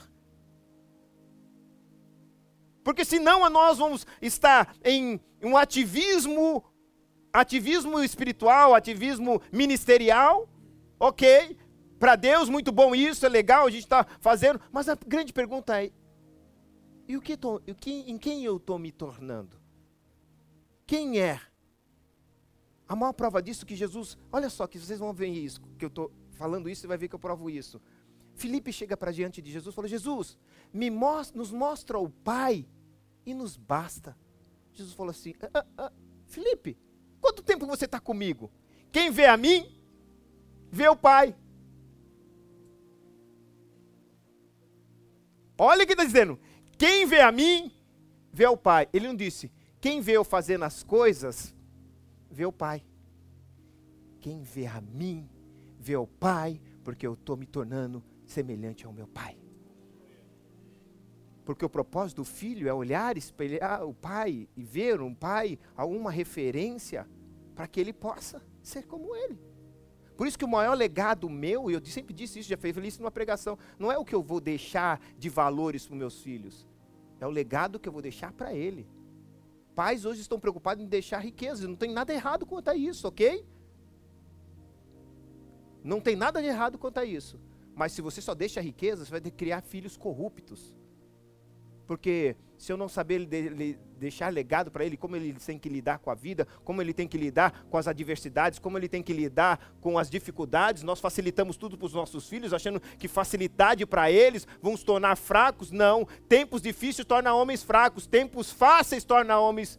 Porque 2.84 3.06
senão 3.06 3.48
nós 3.50 3.78
vamos 3.78 4.08
estar 4.22 4.76
em 4.84 5.20
um 5.44 5.58
ativismo, 5.58 6.64
ativismo 7.34 8.00
espiritual, 8.04 8.74
ativismo 8.74 9.42
ministerial, 9.52 10.50
ok? 11.00 11.58
Para 12.00 12.16
Deus, 12.16 12.50
muito 12.50 12.72
bom 12.72 12.96
isso, 12.96 13.26
é 13.26 13.30
legal, 13.30 13.68
a 13.68 13.70
gente 13.70 13.84
está 13.84 14.06
fazendo, 14.20 14.60
mas 14.72 14.90
a 14.90 14.96
grande 14.96 15.32
pergunta 15.32 15.84
é: 15.84 15.92
e 17.08 17.16
o 17.16 17.22
que 17.22 17.38
tô, 17.38 17.62
em 17.68 18.18
quem 18.18 18.44
eu 18.44 18.58
estou 18.58 18.80
me 18.80 18.92
tornando? 18.92 19.60
Quem 20.86 21.20
é? 21.20 21.40
A 22.88 22.96
maior 22.96 23.14
prova 23.14 23.42
disso 23.42 23.64
é 23.64 23.68
que 23.68 23.76
Jesus, 23.76 24.18
olha 24.32 24.50
só 24.50 24.68
que 24.68 24.78
vocês 24.78 25.00
vão 25.00 25.14
ver 25.14 25.28
isso, 25.28 25.62
que 25.78 25.86
eu 25.86 25.90
estou 25.90 26.12
falando 26.32 26.70
isso, 26.70 26.82
você 26.82 26.88
vai 26.88 26.98
ver 26.98 27.08
que 27.08 27.16
eu 27.16 27.20
provo 27.20 27.50
isso. 27.50 27.82
Felipe 28.34 28.74
chega 28.74 28.98
para 28.98 29.12
diante 29.12 29.42
de 29.42 29.52
Jesus 29.52 29.74
e 29.74 29.76
fala: 29.76 29.88
Jesus, 29.88 30.38
me 30.74 30.90
mostra, 30.90 31.38
nos 31.38 31.52
mostra 31.52 32.00
o 32.00 32.10
Pai 32.10 32.68
e 33.26 33.34
nos 33.34 33.56
basta. 33.56 34.18
Jesus 34.74 34.94
falou 34.94 35.12
assim: 35.12 35.34
ah, 35.42 35.50
ah, 35.54 35.66
ah, 35.78 35.92
Felipe, 36.26 36.78
quanto 37.22 37.44
tempo 37.44 37.66
você 37.66 37.86
está 37.86 38.00
comigo? 38.00 38.52
Quem 38.92 39.12
vê 39.12 39.26
a 39.28 39.38
mim, 39.38 39.74
vê 40.70 40.90
o 40.90 40.96
Pai. 40.96 41.36
Olha 45.58 45.84
o 45.84 45.88
que 45.88 45.94
está 45.94 46.04
dizendo: 46.04 46.40
quem 46.78 47.06
vê 47.06 47.22
a 47.22 47.32
mim, 47.32 47.72
vê 48.34 48.48
o 48.48 48.58
Pai. 48.58 48.90
Ele 48.92 49.08
não 49.08 49.16
disse: 49.16 49.52
quem 49.80 50.02
vê 50.02 50.14
eu 50.14 50.24
fazendo 50.24 50.64
as 50.64 50.84
coisas, 50.84 51.56
vê 52.30 52.46
o 52.46 52.52
Pai. 52.52 52.84
Quem 54.20 54.44
vê 54.44 54.68
a 54.68 54.80
mim, 54.82 55.30
vê 55.80 55.96
o 55.96 56.06
Pai, 56.06 56.62
porque 56.84 57.08
eu 57.08 57.14
estou 57.14 57.36
me 57.38 57.46
tornando 57.46 58.04
semelhante 58.26 58.86
ao 58.86 58.94
meu 58.94 59.08
Pai. 59.08 59.41
Porque 61.52 61.66
o 61.66 61.70
propósito 61.70 62.18
do 62.18 62.24
filho 62.24 62.70
é 62.70 62.74
olhar, 62.74 63.18
espelhar 63.18 63.84
o 63.86 63.94
pai 63.94 64.48
e 64.56 64.64
ver 64.64 65.02
um 65.02 65.14
pai, 65.14 65.60
alguma 65.76 66.10
referência, 66.10 67.06
para 67.54 67.68
que 67.68 67.78
ele 67.78 67.92
possa 67.92 68.42
ser 68.64 68.88
como 68.88 69.14
ele. 69.14 69.38
Por 70.16 70.26
isso 70.28 70.40
que 70.40 70.46
o 70.46 70.48
maior 70.48 70.76
legado 70.76 71.30
meu, 71.30 71.70
e 71.70 71.74
eu 71.74 71.86
sempre 71.86 72.14
disse 72.14 72.40
isso, 72.40 72.48
já 72.48 72.56
falei 72.56 72.88
isso 72.88 73.02
numa 73.02 73.12
pregação, 73.12 73.60
não 73.78 73.92
é 73.92 73.98
o 73.98 74.06
que 74.06 74.16
eu 74.16 74.24
vou 74.24 74.40
deixar 74.40 75.02
de 75.18 75.28
valores 75.28 75.86
para 75.86 75.98
meus 75.98 76.22
filhos, 76.22 76.66
é 77.20 77.28
o 77.28 77.30
legado 77.30 77.80
que 77.82 77.90
eu 77.90 77.92
vou 77.94 78.02
deixar 78.02 78.32
para 78.32 78.54
ele. 78.54 78.88
Pais 79.76 80.06
hoje 80.06 80.22
estão 80.22 80.40
preocupados 80.40 80.82
em 80.82 80.88
deixar 80.88 81.20
riquezas, 81.20 81.68
não 81.68 81.76
tem 81.76 81.92
nada 81.92 82.14
errado 82.14 82.46
quanto 82.46 82.70
a 82.70 82.76
isso, 82.76 83.06
ok? 83.10 83.46
Não 85.84 86.00
tem 86.00 86.16
nada 86.16 86.42
de 86.42 86.48
errado 86.48 86.78
quanto 86.78 87.00
a 87.00 87.04
isso. 87.04 87.38
Mas 87.76 87.92
se 87.92 88.02
você 88.02 88.22
só 88.22 88.34
deixa 88.34 88.62
riquezas, 88.62 89.10
você 89.10 89.20
vai 89.20 89.32
criar 89.32 89.60
filhos 89.62 89.98
corruptos. 89.98 90.80
Porque 91.92 92.38
se 92.58 92.72
eu 92.72 92.78
não 92.78 92.88
saber 92.88 93.28
deixar 93.98 94.32
legado 94.32 94.72
para 94.72 94.86
ele, 94.86 94.96
como 94.96 95.18
ele 95.18 95.34
tem 95.34 95.60
que 95.60 95.68
lidar 95.68 96.00
com 96.00 96.10
a 96.10 96.16
vida, 96.16 96.48
como 96.64 96.82
ele 96.82 96.94
tem 96.94 97.06
que 97.06 97.18
lidar 97.18 97.66
com 97.70 97.78
as 97.78 97.86
adversidades, 97.86 98.60
como 98.60 98.78
ele 98.78 98.88
tem 98.88 99.04
que 99.04 99.12
lidar 99.12 99.74
com 99.82 100.00
as 100.00 100.10
dificuldades, 100.10 100.84
nós 100.84 101.02
facilitamos 101.02 101.58
tudo 101.58 101.78
para 101.78 101.88
os 101.88 101.94
nossos 101.94 102.30
filhos, 102.30 102.54
achando 102.54 102.80
que 102.98 103.10
facilidade 103.10 103.86
para 103.86 104.10
eles 104.10 104.48
vão 104.62 104.78
se 104.78 104.86
tornar 104.86 105.18
fracos. 105.18 105.70
Não. 105.70 106.08
Tempos 106.30 106.62
difíceis 106.62 107.06
tornam 107.06 107.38
homens 107.38 107.62
fracos, 107.62 108.08
tempos 108.08 108.50
fáceis 108.50 109.04
tornam 109.04 109.44
homens. 109.44 109.78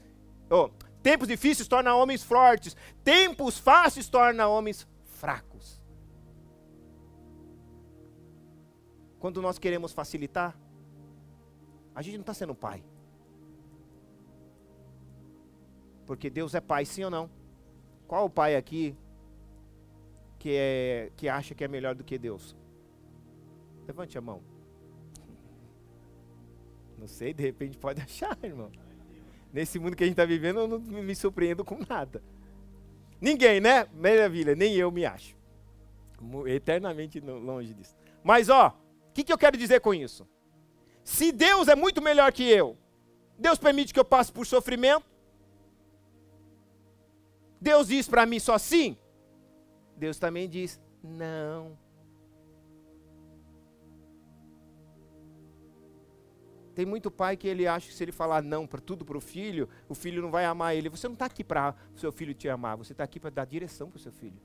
Oh, 0.51 0.69
tempos 1.03 1.29
difíceis 1.29 1.67
tornam 1.67 1.99
homens 1.99 2.23
fortes, 2.23 2.77
tempos 3.03 3.57
fáceis 3.57 4.07
tornam 4.07 4.53
homens 4.53 4.87
fracos. 5.19 5.83
Quando 9.19 9.41
nós 9.41 9.59
queremos 9.59 9.95
facilitar, 9.95 10.55
a 11.95 12.03
gente 12.03 12.15
não 12.15 12.23
está 12.23 12.35
sendo 12.35 12.55
pai. 12.55 12.83
Porque 16.07 16.29
Deus 16.31 16.55
é 16.55 16.61
pai, 16.61 16.85
sim 16.85 17.05
ou 17.05 17.11
não? 17.11 17.31
Qual 18.07 18.27
o 18.27 18.31
pai 18.31 18.57
aqui 18.57 18.97
que, 20.39 20.51
é, 20.55 21.11
que 21.17 21.29
acha 21.29 21.55
que 21.55 21.65
é 21.65 21.69
melhor 21.69 21.95
do 21.95 22.05
que 22.05 22.19
Deus? 22.19 22.57
Levante 23.87 24.19
a 24.19 24.21
mão. 24.21 24.43
Não 26.99 27.07
sei, 27.07 27.33
de 27.33 27.43
repente 27.43 27.79
pode 27.79 28.01
achar, 28.03 28.37
irmão. 28.43 28.71
Nesse 29.53 29.79
mundo 29.79 29.97
que 29.97 30.03
a 30.03 30.07
gente 30.07 30.15
está 30.15 30.25
vivendo, 30.25 30.61
eu 30.61 30.69
não 30.69 30.79
me 30.79 31.15
surpreendo 31.15 31.63
com 31.63 31.79
nada. 31.87 32.23
Ninguém, 33.21 33.61
né? 33.61 33.87
Maravilha, 33.93 34.57
nem 34.57 34.75
eu 34.75 34.91
me 34.91 35.05
acho. 35.05 35.37
Eternamente 36.47 37.21
longe 37.21 37.75
disso. 37.75 37.95
Mas, 38.25 38.49
ó, 38.49 38.69
o 38.69 39.13
que, 39.13 39.23
que 39.23 39.33
eu 39.33 39.37
quero 39.37 39.59
dizer 39.59 39.81
com 39.81 39.93
isso? 39.93 40.27
Se 41.05 41.33
Deus 41.33 41.69
é 41.69 41.75
muito 41.75 42.01
melhor 42.01 42.33
que 42.33 42.45
eu, 42.45 42.77
Deus 43.39 43.59
permite 43.59 43.93
que 43.93 44.01
eu 44.01 44.05
passe 44.05 44.33
por 44.33 44.47
sofrimento? 44.47 45.05
Deus 47.61 47.89
diz 47.89 48.09
para 48.09 48.27
mim 48.27 48.39
só 48.39 48.59
sim? 48.59 48.97
Deus 49.97 50.19
também 50.19 50.49
diz 50.49 50.81
não. 51.03 51.79
Tem 56.75 56.87
muito 56.87 57.11
pai 57.11 57.37
que 57.37 57.47
ele 57.47 57.67
acha 57.67 57.87
que 57.87 57.95
se 57.95 58.03
ele 58.03 58.13
falar 58.13 58.43
não 58.43 58.67
para 58.67 58.81
tudo 58.81 59.05
para 59.05 59.19
o 59.19 59.21
filho, 59.21 59.69
o 59.89 59.95
filho 59.95 60.23
não 60.23 60.31
vai 60.31 60.45
amar 60.45 60.75
ele. 60.75 60.89
Você 60.89 61.07
não 61.07 61.13
está 61.13 61.27
aqui 61.27 61.45
para 61.45 61.75
o 61.95 61.99
seu 61.99 62.11
filho 62.11 62.33
te 62.33 62.49
amar, 62.49 62.77
você 62.77 62.93
está 62.93 63.05
aqui 63.05 63.21
para 63.21 63.31
dar 63.31 63.45
direção 63.45 63.91
para 63.91 63.99
o 63.99 64.01
seu 64.01 64.13
filho. 64.13 64.41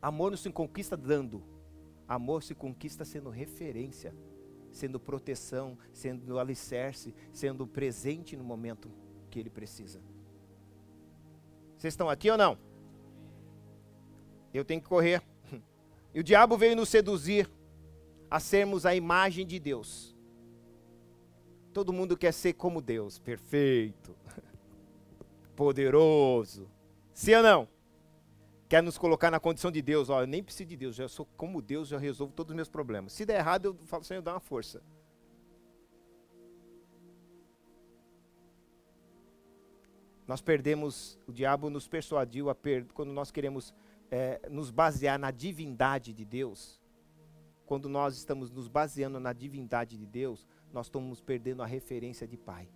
Amor 0.00 0.30
não 0.30 0.38
se 0.38 0.50
conquista 0.50 0.96
dando. 0.96 1.42
Amor 2.08 2.42
se 2.42 2.54
conquista 2.54 3.04
sendo 3.04 3.28
referência, 3.28 4.14
sendo 4.72 4.98
proteção, 4.98 5.76
sendo 5.92 6.38
alicerce, 6.38 7.14
sendo 7.32 7.66
presente 7.66 8.34
no 8.34 8.42
momento 8.42 8.90
que 9.30 9.38
ele 9.38 9.50
precisa. 9.50 10.00
Vocês 11.76 11.92
estão 11.92 12.08
aqui 12.08 12.30
ou 12.30 12.38
não? 12.38 12.58
Eu 14.52 14.64
tenho 14.64 14.80
que 14.80 14.88
correr. 14.88 15.22
E 16.14 16.20
o 16.20 16.24
diabo 16.24 16.56
veio 16.56 16.74
nos 16.74 16.88
seduzir 16.88 17.48
a 18.30 18.40
sermos 18.40 18.86
a 18.86 18.94
imagem 18.94 19.46
de 19.46 19.60
Deus. 19.60 20.16
Todo 21.70 21.92
mundo 21.92 22.16
quer 22.16 22.32
ser 22.32 22.54
como 22.54 22.80
Deus, 22.80 23.18
perfeito, 23.18 24.16
poderoso. 25.54 26.66
Sim 27.12 27.34
ou 27.34 27.42
não? 27.42 27.68
Quer 28.68 28.82
nos 28.82 28.98
colocar 28.98 29.30
na 29.30 29.40
condição 29.40 29.70
de 29.70 29.80
Deus. 29.80 30.10
Ó, 30.10 30.20
eu 30.20 30.26
nem 30.26 30.42
preciso 30.42 30.68
de 30.68 30.76
Deus, 30.76 30.94
já 30.94 31.08
sou 31.08 31.26
como 31.36 31.62
Deus, 31.62 31.88
já 31.88 31.98
resolvo 31.98 32.32
todos 32.32 32.50
os 32.50 32.56
meus 32.56 32.68
problemas. 32.68 33.12
Se 33.12 33.24
der 33.24 33.38
errado, 33.38 33.64
eu 33.66 33.86
falo, 33.86 34.04
Senhor, 34.04 34.20
dá 34.20 34.34
uma 34.34 34.40
força. 34.40 34.82
Nós 40.26 40.42
perdemos, 40.42 41.18
o 41.26 41.32
diabo 41.32 41.70
nos 41.70 41.88
persuadiu 41.88 42.50
a 42.50 42.54
per, 42.54 42.84
quando 42.92 43.10
nós 43.12 43.30
queremos 43.30 43.72
é, 44.10 44.38
nos 44.50 44.70
basear 44.70 45.18
na 45.18 45.30
divindade 45.30 46.12
de 46.12 46.24
Deus. 46.26 46.78
Quando 47.64 47.88
nós 47.88 48.16
estamos 48.16 48.50
nos 48.50 48.68
baseando 48.68 49.18
na 49.18 49.32
divindade 49.32 49.96
de 49.96 50.06
Deus, 50.06 50.46
nós 50.70 50.86
estamos 50.86 51.22
perdendo 51.22 51.62
a 51.62 51.66
referência 51.66 52.28
de 52.28 52.36
Pai. 52.36 52.68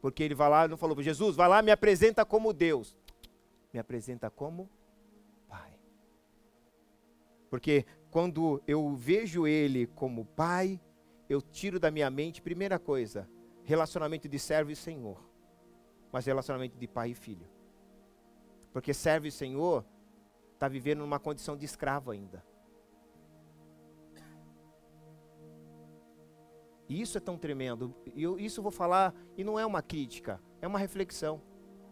Porque 0.00 0.22
ele 0.22 0.34
vai 0.34 0.48
lá, 0.48 0.68
não 0.68 0.78
falou, 0.78 1.00
Jesus, 1.02 1.36
vai 1.36 1.48
lá, 1.48 1.60
me 1.60 1.70
apresenta 1.70 2.24
como 2.24 2.52
Deus 2.52 2.96
me 3.74 3.80
apresenta 3.80 4.30
como 4.30 4.70
Pai. 5.48 5.76
Porque 7.50 7.84
quando 8.10 8.62
eu 8.66 8.94
vejo 8.94 9.46
Ele 9.46 9.88
como 9.88 10.24
Pai, 10.24 10.80
eu 11.28 11.42
tiro 11.42 11.80
da 11.80 11.90
minha 11.90 12.08
mente, 12.08 12.40
primeira 12.40 12.78
coisa, 12.78 13.28
relacionamento 13.64 14.28
de 14.28 14.38
servo 14.38 14.70
e 14.70 14.76
senhor, 14.76 15.20
mas 16.12 16.24
relacionamento 16.26 16.78
de 16.78 16.86
pai 16.86 17.10
e 17.10 17.14
filho. 17.14 17.48
Porque 18.72 18.94
servo 18.94 19.26
e 19.26 19.32
senhor 19.32 19.84
está 20.52 20.68
vivendo 20.68 21.00
numa 21.00 21.18
condição 21.18 21.56
de 21.56 21.64
escravo 21.64 22.10
ainda. 22.10 22.44
E 26.88 27.00
isso 27.00 27.16
é 27.16 27.20
tão 27.20 27.38
tremendo. 27.38 27.94
E 28.14 28.22
isso 28.44 28.60
eu 28.60 28.62
vou 28.62 28.70
falar, 28.70 29.14
e 29.36 29.42
não 29.42 29.58
é 29.58 29.64
uma 29.64 29.82
crítica, 29.82 30.40
é 30.60 30.68
uma 30.68 30.78
reflexão. 30.78 31.42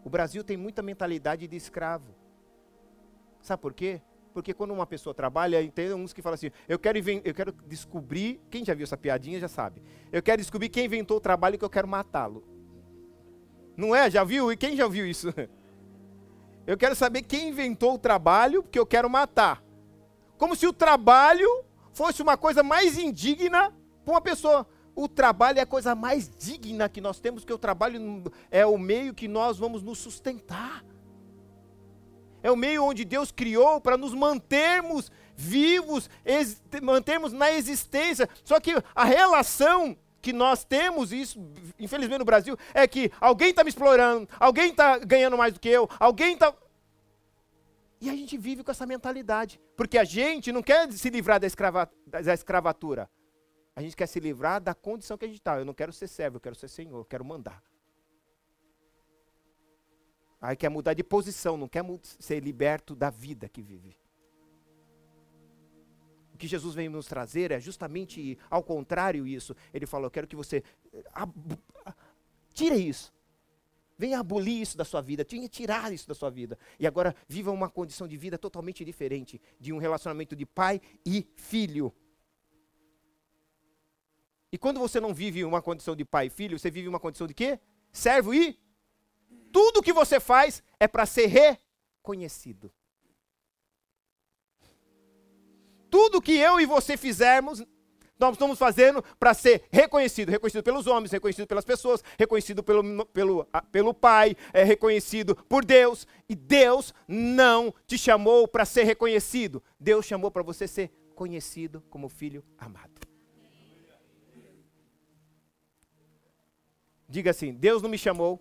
O 0.04 0.10
Brasil 0.10 0.42
tem 0.42 0.56
muita 0.56 0.82
mentalidade 0.82 1.46
de 1.46 1.56
escravo. 1.56 2.14
Sabe 3.40 3.60
por 3.60 3.72
quê? 3.72 4.00
Porque 4.32 4.54
quando 4.54 4.72
uma 4.72 4.86
pessoa 4.86 5.14
trabalha, 5.14 5.70
tem 5.70 5.92
uns 5.92 6.12
que 6.12 6.22
falam 6.22 6.34
assim: 6.34 6.50
eu 6.68 6.78
quero, 6.78 6.98
eu 6.98 7.34
quero 7.34 7.52
descobrir. 7.66 8.40
Quem 8.50 8.64
já 8.64 8.74
viu 8.74 8.84
essa 8.84 8.96
piadinha 8.96 9.38
já 9.38 9.48
sabe. 9.48 9.82
Eu 10.10 10.22
quero 10.22 10.40
descobrir 10.40 10.68
quem 10.68 10.86
inventou 10.86 11.18
o 11.18 11.20
trabalho 11.20 11.58
que 11.58 11.64
eu 11.64 11.70
quero 11.70 11.86
matá-lo. 11.86 12.44
Não 13.76 13.94
é? 13.94 14.10
Já 14.10 14.24
viu? 14.24 14.50
E 14.52 14.56
quem 14.56 14.76
já 14.76 14.86
viu 14.88 15.06
isso? 15.06 15.28
Eu 16.64 16.76
quero 16.76 16.94
saber 16.94 17.22
quem 17.22 17.48
inventou 17.48 17.94
o 17.94 17.98
trabalho 17.98 18.62
que 18.62 18.78
eu 18.78 18.86
quero 18.86 19.10
matar. 19.10 19.60
Como 20.38 20.54
se 20.54 20.64
o 20.64 20.72
trabalho 20.72 21.64
fosse 21.92 22.22
uma 22.22 22.36
coisa 22.36 22.62
mais 22.62 22.96
indigna 22.96 23.74
para 24.04 24.14
uma 24.14 24.20
pessoa 24.20 24.64
o 24.94 25.08
trabalho 25.08 25.58
é 25.58 25.62
a 25.62 25.66
coisa 25.66 25.94
mais 25.94 26.28
digna 26.28 26.88
que 26.88 27.00
nós 27.00 27.18
temos, 27.18 27.44
que 27.44 27.52
o 27.52 27.58
trabalho 27.58 28.24
é 28.50 28.64
o 28.66 28.76
meio 28.76 29.14
que 29.14 29.26
nós 29.26 29.58
vamos 29.58 29.82
nos 29.82 29.98
sustentar. 29.98 30.84
É 32.42 32.50
o 32.50 32.56
meio 32.56 32.84
onde 32.84 33.04
Deus 33.04 33.30
criou 33.30 33.80
para 33.80 33.96
nos 33.96 34.12
mantermos 34.12 35.10
vivos, 35.34 36.10
mantermos 36.82 37.32
na 37.32 37.50
existência. 37.52 38.28
Só 38.44 38.58
que 38.60 38.72
a 38.94 39.04
relação 39.04 39.96
que 40.20 40.32
nós 40.32 40.64
temos, 40.64 41.12
isso 41.12 41.40
infelizmente 41.78 42.18
no 42.18 42.24
Brasil, 42.24 42.56
é 42.74 42.86
que 42.86 43.10
alguém 43.20 43.50
está 43.50 43.64
me 43.64 43.70
explorando, 43.70 44.28
alguém 44.38 44.70
está 44.70 44.98
ganhando 44.98 45.38
mais 45.38 45.52
do 45.54 45.60
que 45.60 45.68
eu, 45.68 45.88
alguém 45.98 46.34
está. 46.34 46.54
E 48.00 48.10
a 48.10 48.16
gente 48.16 48.36
vive 48.36 48.64
com 48.64 48.70
essa 48.70 48.84
mentalidade, 48.84 49.60
porque 49.76 49.96
a 49.96 50.04
gente 50.04 50.50
não 50.50 50.62
quer 50.62 50.90
se 50.92 51.08
livrar 51.08 51.38
da, 51.38 51.46
escrava, 51.46 51.90
da 52.06 52.34
escravatura. 52.34 53.08
A 53.74 53.80
gente 53.80 53.96
quer 53.96 54.06
se 54.06 54.20
livrar 54.20 54.60
da 54.60 54.74
condição 54.74 55.16
que 55.16 55.24
a 55.24 55.28
gente 55.28 55.38
está. 55.38 55.58
Eu 55.58 55.64
não 55.64 55.74
quero 55.74 55.92
ser 55.92 56.06
servo, 56.06 56.36
eu 56.36 56.40
quero 56.40 56.54
ser 56.54 56.68
senhor, 56.68 56.98
eu 56.98 57.04
quero 57.04 57.24
mandar. 57.24 57.62
Aí 60.40 60.56
quer 60.56 60.68
mudar 60.68 60.92
de 60.92 61.04
posição, 61.04 61.56
não 61.56 61.68
quer 61.68 61.84
ser 62.02 62.42
liberto 62.42 62.94
da 62.94 63.08
vida 63.10 63.48
que 63.48 63.62
vive. 63.62 63.96
O 66.34 66.36
que 66.36 66.48
Jesus 66.48 66.74
vem 66.74 66.88
nos 66.88 67.06
trazer 67.06 67.52
é 67.52 67.60
justamente 67.60 68.36
ao 68.50 68.62
contrário 68.62 69.26
isso. 69.26 69.54
Ele 69.72 69.86
falou: 69.86 70.06
Eu 70.06 70.10
quero 70.10 70.26
que 70.26 70.34
você 70.34 70.62
eh, 70.92 71.92
tire 72.52 72.76
isso. 72.76 73.12
Venha 73.96 74.18
abolir 74.18 74.60
isso 74.60 74.76
da 74.76 74.84
sua 74.84 75.00
vida, 75.00 75.24
venha 75.28 75.48
tirar 75.48 75.92
isso 75.92 76.08
da 76.08 76.14
sua 76.14 76.28
vida. 76.28 76.58
E 76.80 76.88
agora 76.88 77.14
viva 77.28 77.52
uma 77.52 77.70
condição 77.70 78.08
de 78.08 78.16
vida 78.16 78.36
totalmente 78.36 78.84
diferente 78.84 79.40
de 79.60 79.72
um 79.72 79.78
relacionamento 79.78 80.34
de 80.34 80.44
pai 80.44 80.80
e 81.06 81.24
filho. 81.36 81.94
E 84.52 84.58
quando 84.58 84.78
você 84.78 85.00
não 85.00 85.14
vive 85.14 85.44
uma 85.44 85.62
condição 85.62 85.96
de 85.96 86.04
pai 86.04 86.26
e 86.26 86.30
filho, 86.30 86.58
você 86.58 86.70
vive 86.70 86.86
uma 86.86 87.00
condição 87.00 87.26
de 87.26 87.34
quê? 87.34 87.58
Servo 87.90 88.32
e 88.32 88.60
tudo 89.50 89.82
que 89.82 89.92
você 89.92 90.20
faz 90.20 90.62
é 90.78 90.86
para 90.86 91.06
ser 91.06 91.26
reconhecido. 91.26 92.70
tudo 95.92 96.22
que 96.22 96.32
eu 96.32 96.58
e 96.58 96.64
você 96.64 96.96
fizermos, 96.96 97.62
nós 98.18 98.32
estamos 98.32 98.58
fazendo 98.58 99.04
para 99.18 99.34
ser 99.34 99.64
reconhecido, 99.70 100.30
reconhecido 100.30 100.62
pelos 100.62 100.86
homens, 100.86 101.12
reconhecido 101.12 101.46
pelas 101.46 101.66
pessoas, 101.66 102.02
reconhecido 102.18 102.62
pelo, 102.62 103.04
pelo, 103.06 103.46
pelo 103.70 103.92
Pai, 103.92 104.34
é 104.54 104.64
reconhecido 104.64 105.36
por 105.36 105.62
Deus. 105.62 106.06
E 106.30 106.34
Deus 106.34 106.94
não 107.06 107.74
te 107.86 107.98
chamou 107.98 108.48
para 108.48 108.64
ser 108.64 108.84
reconhecido. 108.84 109.62
Deus 109.78 110.06
chamou 110.06 110.30
para 110.30 110.42
você 110.42 110.66
ser 110.66 110.90
conhecido 111.14 111.84
como 111.90 112.08
filho 112.08 112.42
amado. 112.56 113.01
Diga 117.12 117.30
assim: 117.30 117.52
Deus 117.52 117.82
não 117.82 117.90
me 117.90 117.98
chamou 117.98 118.40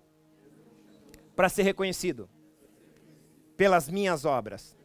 para 1.36 1.50
ser 1.50 1.64
reconhecido 1.64 2.30
pelas 3.58 3.90
minhas 3.90 4.24
obras. 4.24 4.78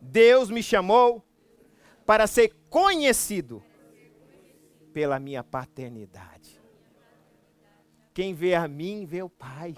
Deus 0.00 0.50
me 0.50 0.60
chamou 0.64 1.24
para 2.04 2.26
ser 2.26 2.52
conhecido 2.68 3.62
pela 4.92 5.20
minha 5.20 5.44
paternidade. 5.44 6.60
Quem 8.12 8.34
vê 8.34 8.56
a 8.56 8.66
mim, 8.66 9.06
vê 9.06 9.22
o 9.22 9.30
Pai. 9.30 9.76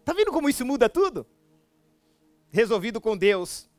Está 0.00 0.14
vendo 0.14 0.32
como 0.32 0.48
isso 0.48 0.64
muda 0.64 0.88
tudo? 0.88 1.26
Resolvido 2.50 3.02
com 3.02 3.18
Deus. 3.18 3.70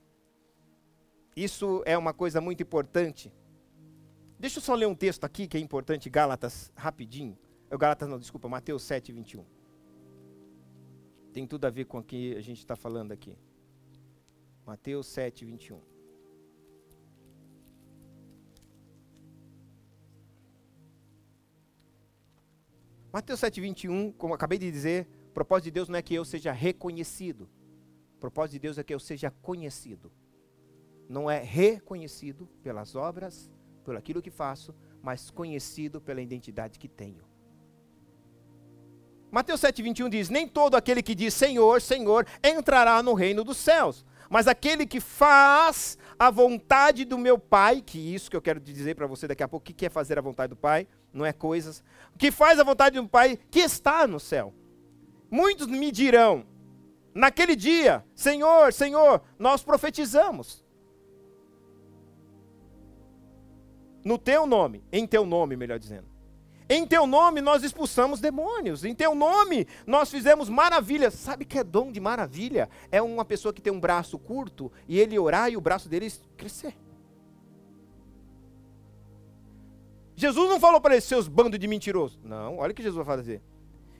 Isso 1.35 1.81
é 1.87 1.97
uma 1.97 2.13
coisa 2.13 2.39
muito 2.39 2.61
importante. 2.61 3.33
Deixa 4.43 4.57
eu 4.59 4.61
só 4.61 4.75
ler 4.75 4.87
um 4.87 4.93
texto 4.93 5.23
aqui 5.23 5.47
que 5.47 5.55
é 5.55 5.59
importante, 5.61 6.09
Gálatas, 6.09 6.69
rapidinho. 6.75 7.37
É 7.69 7.77
Gálatas, 7.77 8.09
não, 8.09 8.19
desculpa, 8.19 8.49
Mateus 8.49 8.83
7, 8.83 9.13
21. 9.13 9.45
Tem 11.31 11.47
tudo 11.47 11.63
a 11.63 11.69
ver 11.69 11.85
com 11.85 11.99
o 11.99 12.03
que 12.03 12.35
a 12.35 12.41
gente 12.41 12.57
está 12.57 12.75
falando 12.75 13.13
aqui. 13.13 13.37
Mateus 14.65 15.07
7, 15.07 15.45
21. 15.45 15.79
Mateus 23.13 23.39
7,21, 23.39 24.13
como 24.17 24.33
acabei 24.33 24.57
de 24.57 24.69
dizer, 24.69 25.07
o 25.29 25.31
propósito 25.31 25.65
de 25.65 25.71
Deus 25.71 25.87
não 25.87 25.97
é 25.97 26.01
que 26.01 26.15
eu 26.15 26.25
seja 26.25 26.51
reconhecido. 26.51 27.49
O 28.17 28.19
propósito 28.19 28.53
de 28.55 28.59
Deus 28.59 28.77
é 28.77 28.83
que 28.83 28.93
eu 28.93 28.99
seja 28.99 29.31
conhecido. 29.31 30.11
Não 31.07 31.31
é 31.31 31.41
reconhecido 31.41 32.45
pelas 32.61 32.93
obras, 32.93 33.49
por 33.83 33.95
aquilo 33.95 34.21
que 34.21 34.31
faço, 34.31 34.73
mas 35.01 35.29
conhecido 35.29 35.99
pela 36.01 36.21
identidade 36.21 36.79
que 36.79 36.87
tenho. 36.87 37.23
Mateus 39.31 39.61
7,21 39.61 40.09
diz: 40.09 40.29
Nem 40.29 40.47
todo 40.47 40.75
aquele 40.75 41.01
que 41.01 41.15
diz 41.15 41.33
Senhor, 41.33 41.81
Senhor, 41.81 42.25
entrará 42.43 43.01
no 43.01 43.13
reino 43.13 43.43
dos 43.43 43.57
céus, 43.57 44.05
mas 44.29 44.47
aquele 44.47 44.85
que 44.85 44.99
faz 44.99 45.97
a 46.17 46.29
vontade 46.29 47.03
do 47.03 47.17
meu 47.17 47.37
Pai, 47.37 47.81
que 47.81 47.97
isso 47.97 48.29
que 48.29 48.37
eu 48.37 48.41
quero 48.41 48.59
dizer 48.59 48.95
para 48.95 49.07
você 49.07 49.27
daqui 49.27 49.43
a 49.43 49.47
pouco, 49.47 49.69
o 49.69 49.73
que 49.73 49.85
é 49.85 49.89
fazer 49.89 50.17
a 50.17 50.21
vontade 50.21 50.51
do 50.51 50.55
Pai? 50.55 50.87
Não 51.11 51.25
é 51.25 51.33
coisas. 51.33 51.83
Que 52.17 52.31
faz 52.31 52.59
a 52.59 52.63
vontade 52.63 52.99
do 52.99 53.07
Pai 53.07 53.37
que 53.49 53.59
está 53.59 54.07
no 54.07 54.19
céu. 54.19 54.53
Muitos 55.29 55.67
me 55.67 55.91
dirão, 55.91 56.45
naquele 57.13 57.55
dia, 57.55 58.05
Senhor, 58.15 58.71
Senhor, 58.71 59.21
nós 59.37 59.63
profetizamos. 59.63 60.62
No 64.03 64.17
teu 64.17 64.45
nome, 64.45 64.83
em 64.91 65.07
teu 65.07 65.25
nome, 65.25 65.55
melhor 65.55 65.79
dizendo. 65.79 66.13
Em 66.69 66.87
teu 66.87 67.05
nome 67.05 67.41
nós 67.41 67.63
expulsamos 67.63 68.19
demônios. 68.19 68.83
Em 68.83 68.95
teu 68.95 69.13
nome 69.13 69.67
nós 69.85 70.09
fizemos 70.09 70.49
maravilhas. 70.49 71.13
Sabe 71.13 71.45
que 71.45 71.59
é 71.59 71.63
dom 71.63 71.91
de 71.91 71.99
maravilha? 71.99 72.69
É 72.91 73.01
uma 73.01 73.25
pessoa 73.25 73.53
que 73.53 73.61
tem 73.61 73.71
um 73.71 73.79
braço 73.79 74.17
curto 74.17 74.71
e 74.87 74.99
ele 74.99 75.19
orar 75.19 75.51
e 75.51 75.57
o 75.57 75.61
braço 75.61 75.87
dele 75.87 76.11
crescer. 76.37 76.75
Jesus 80.15 80.49
não 80.49 80.59
falou 80.59 80.79
para 80.79 80.93
eles, 80.93 81.05
seus 81.05 81.27
bandos 81.27 81.59
de 81.59 81.67
mentirosos. 81.67 82.19
Não, 82.23 82.57
olha 82.57 82.71
o 82.71 82.75
que 82.75 82.83
Jesus 82.83 83.05
vai 83.05 83.17
fazer. 83.17 83.41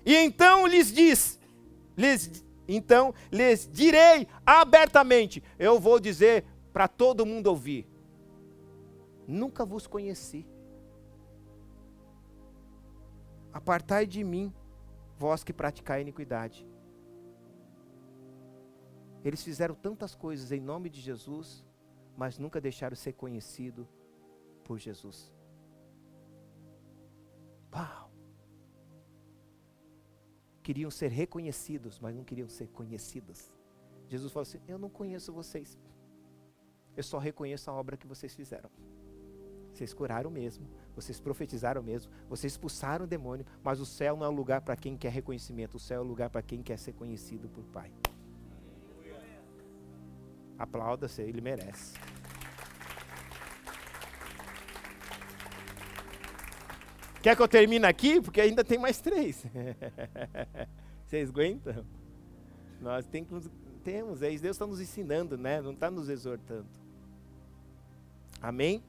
E 0.06 0.16
então 0.16 0.68
lhes 0.68 0.92
diz, 0.94 1.39
lhes, 1.98 2.46
então 2.68 3.13
lhes 3.32 3.70
direi 3.72 4.28
abertamente, 4.46 5.44
eu 5.58 5.80
vou 5.80 6.00
dizer 6.00 6.46
para 6.72 6.88
todo 6.88 7.26
mundo 7.26 7.48
ouvir. 7.48 7.88
Nunca 9.28 9.66
vos 9.66 9.88
conheci. 9.88 10.46
Apartai 13.52 14.06
de 14.06 14.24
mim, 14.24 14.54
vós 15.18 15.44
que 15.44 15.54
praticai 15.54 16.02
iniquidade. 16.02 16.68
Eles 19.24 19.44
fizeram 19.44 19.76
tantas 19.76 20.14
coisas 20.14 20.52
em 20.52 20.60
nome 20.60 20.90
de 20.90 21.00
Jesus, 21.00 21.64
mas 22.18 22.38
nunca 22.38 22.60
deixaram 22.60 22.96
ser 22.96 23.14
conhecido 23.14 23.88
por 24.64 24.78
Jesus. 24.78 25.34
Pau. 27.72 28.12
Queriam 30.62 30.92
ser 30.92 31.10
reconhecidos, 31.10 32.00
mas 32.00 32.16
não 32.16 32.24
queriam 32.24 32.50
ser 32.50 32.68
conhecidos. 32.68 33.54
Jesus 34.08 34.32
falou 34.32 34.44
assim: 34.44 34.62
Eu 34.68 34.78
não 34.78 34.90
conheço 34.90 35.32
vocês. 35.32 35.78
Eu 36.96 37.04
só 37.04 37.18
reconheço 37.18 37.70
a 37.70 37.74
obra 37.74 37.98
que 37.98 38.08
vocês 38.08 38.34
fizeram. 38.36 38.70
Vocês 39.74 39.94
curaram 39.94 40.30
mesmo, 40.30 40.68
vocês 40.96 41.20
profetizaram 41.20 41.82
mesmo, 41.82 42.12
vocês 42.30 42.54
expulsaram 42.54 43.06
o 43.06 43.08
demônio, 43.08 43.46
mas 43.64 43.80
o 43.80 43.86
céu 43.86 44.16
não 44.16 44.26
é 44.26 44.30
o 44.30 44.32
lugar 44.32 44.62
para 44.62 44.76
quem 44.76 44.96
quer 44.96 45.12
reconhecimento, 45.12 45.78
o 45.78 45.80
céu 45.80 46.02
é 46.02 46.04
o 46.04 46.08
lugar 46.08 46.30
para 46.30 46.44
quem 46.44 46.62
quer 46.62 46.78
ser 46.78 46.94
conhecido 46.94 47.50
por 47.50 47.64
Pai. 47.66 47.92
Aplauda-se, 50.60 51.24
ele 51.24 51.42
merece. 51.42 51.94
Quer 57.24 57.36
que 57.36 57.42
eu 57.42 57.48
termine 57.48 57.86
aqui? 57.86 58.22
Porque 58.22 58.40
ainda 58.40 58.64
tem 58.64 58.78
mais 58.78 59.02
três. 59.02 59.44
Vocês 61.08 61.30
aguentam? 61.30 61.86
Nós 62.80 63.06
tem 63.06 63.24
que, 63.24 63.34
temos, 63.84 64.22
é 64.22 64.30
Deus 64.30 64.56
está 64.56 64.68
nos 64.68 64.80
ensinando, 64.80 65.38
né? 65.38 65.62
Não 65.62 65.72
está 65.72 65.90
nos 65.90 66.10
exortando. 66.10 66.68
Amém? 68.42 68.84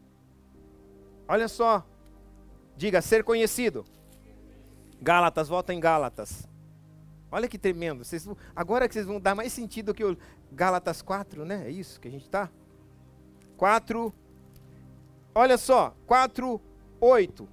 Olha 1.27 1.49
só. 1.49 1.85
Diga, 2.77 3.01
ser 3.01 3.25
conhecido. 3.25 3.85
Gálatas, 5.01 5.49
volta 5.49 5.73
em 5.73 5.81
Gálatas. 5.81 6.49
Olha 7.31 7.49
que 7.49 7.59
tremendo. 7.59 8.05
Vocês, 8.05 8.29
agora 8.55 8.87
que 8.87 8.95
vocês 8.95 9.07
vão 9.07 9.21
dar 9.21 9.35
mais 9.35 9.53
sentido 9.53 9.95
que 9.95 10.05
o 10.05 10.17
Gálatas 10.53 11.03
4, 11.03 11.45
né? 11.45 11.65
É 11.67 11.71
isso 11.71 12.01
que 12.01 12.09
a 12.09 12.11
gente 12.11 12.25
está? 12.25 12.51
4. 13.57 14.15
Olha 15.35 15.59
só, 15.59 15.97
4, 16.07 16.61
8. 17.01 17.49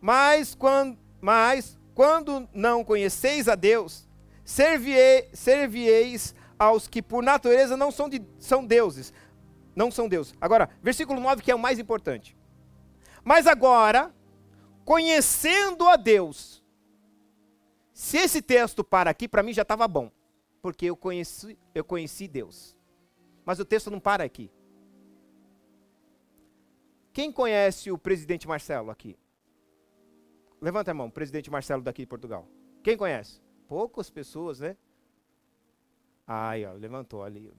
Mas 0.00 0.54
quando, 0.54 0.98
mas 1.20 1.76
quando 1.94 2.48
não 2.52 2.84
conheceis 2.84 3.48
a 3.48 3.54
Deus, 3.54 4.08
serviei, 4.44 5.28
servieis 5.32 6.34
aos 6.58 6.86
que 6.86 7.02
por 7.02 7.22
natureza 7.22 7.76
não 7.76 7.90
são, 7.90 8.08
de, 8.08 8.22
são 8.38 8.64
deuses. 8.64 9.12
Não 9.74 9.90
são 9.90 10.08
deuses. 10.08 10.34
Agora, 10.40 10.70
versículo 10.82 11.20
9 11.20 11.42
que 11.42 11.50
é 11.50 11.54
o 11.54 11.58
mais 11.58 11.78
importante. 11.78 12.35
Mas 13.26 13.48
agora, 13.48 14.14
conhecendo 14.84 15.88
a 15.88 15.96
Deus, 15.96 16.62
se 17.92 18.18
esse 18.18 18.40
texto 18.40 18.84
para 18.84 19.10
aqui, 19.10 19.26
para 19.26 19.42
mim 19.42 19.52
já 19.52 19.62
estava 19.62 19.88
bom, 19.88 20.12
porque 20.62 20.86
eu 20.86 20.96
conheci, 20.96 21.58
eu 21.74 21.82
conheci 21.82 22.28
Deus. 22.28 22.76
Mas 23.44 23.58
o 23.58 23.64
texto 23.64 23.90
não 23.90 23.98
para 23.98 24.22
aqui. 24.22 24.48
Quem 27.12 27.32
conhece 27.32 27.90
o 27.90 27.98
presidente 27.98 28.46
Marcelo 28.46 28.92
aqui? 28.92 29.18
Levanta 30.60 30.92
a 30.92 30.94
mão, 30.94 31.10
presidente 31.10 31.50
Marcelo 31.50 31.82
daqui 31.82 32.02
de 32.02 32.06
Portugal. 32.06 32.48
Quem 32.80 32.96
conhece? 32.96 33.42
Poucas 33.66 34.08
pessoas, 34.08 34.60
né? 34.60 34.76
Ai, 36.24 36.64
ó, 36.64 36.74
levantou 36.74 37.24
ali. 37.24 37.52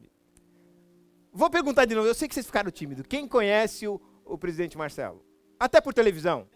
Vou 1.34 1.50
perguntar 1.50 1.83
de 1.83 1.94
novo, 1.94 2.08
eu 2.08 2.15
sei 2.15 2.29
que 2.29 2.33
vocês 2.33 2.46
ficaram 2.46 2.71
tímidos. 2.71 3.06
Quem 3.06 3.27
conhece 3.27 3.85
o, 3.85 4.00
o 4.23 4.37
presidente 4.37 4.77
Marcelo? 4.77 5.27
Até 5.60 5.81
por 5.81 5.93
televisão. 5.93 6.47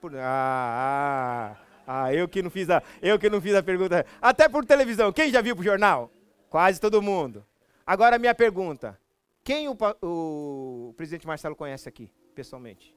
Por, 0.00 0.14
ah, 0.16 1.56
ah, 1.86 2.04
ah, 2.04 2.14
eu 2.14 2.28
que 2.28 2.42
não 2.42 2.50
fiz 2.50 2.68
a, 2.70 2.82
eu 3.00 3.18
que 3.18 3.30
não 3.30 3.40
fiz 3.40 3.54
a 3.54 3.62
pergunta. 3.62 4.04
Até 4.20 4.48
por 4.48 4.64
televisão. 4.64 5.12
Quem 5.12 5.30
já 5.30 5.40
viu 5.40 5.54
pro 5.54 5.64
jornal? 5.64 6.10
Quase 6.48 6.80
todo 6.80 7.02
mundo. 7.02 7.44
Agora 7.86 8.18
minha 8.18 8.34
pergunta: 8.34 8.98
quem 9.42 9.68
o, 9.68 9.76
o 10.02 10.94
presidente 10.96 11.26
Marcelo 11.26 11.56
conhece 11.56 11.88
aqui, 11.88 12.10
pessoalmente? 12.34 12.94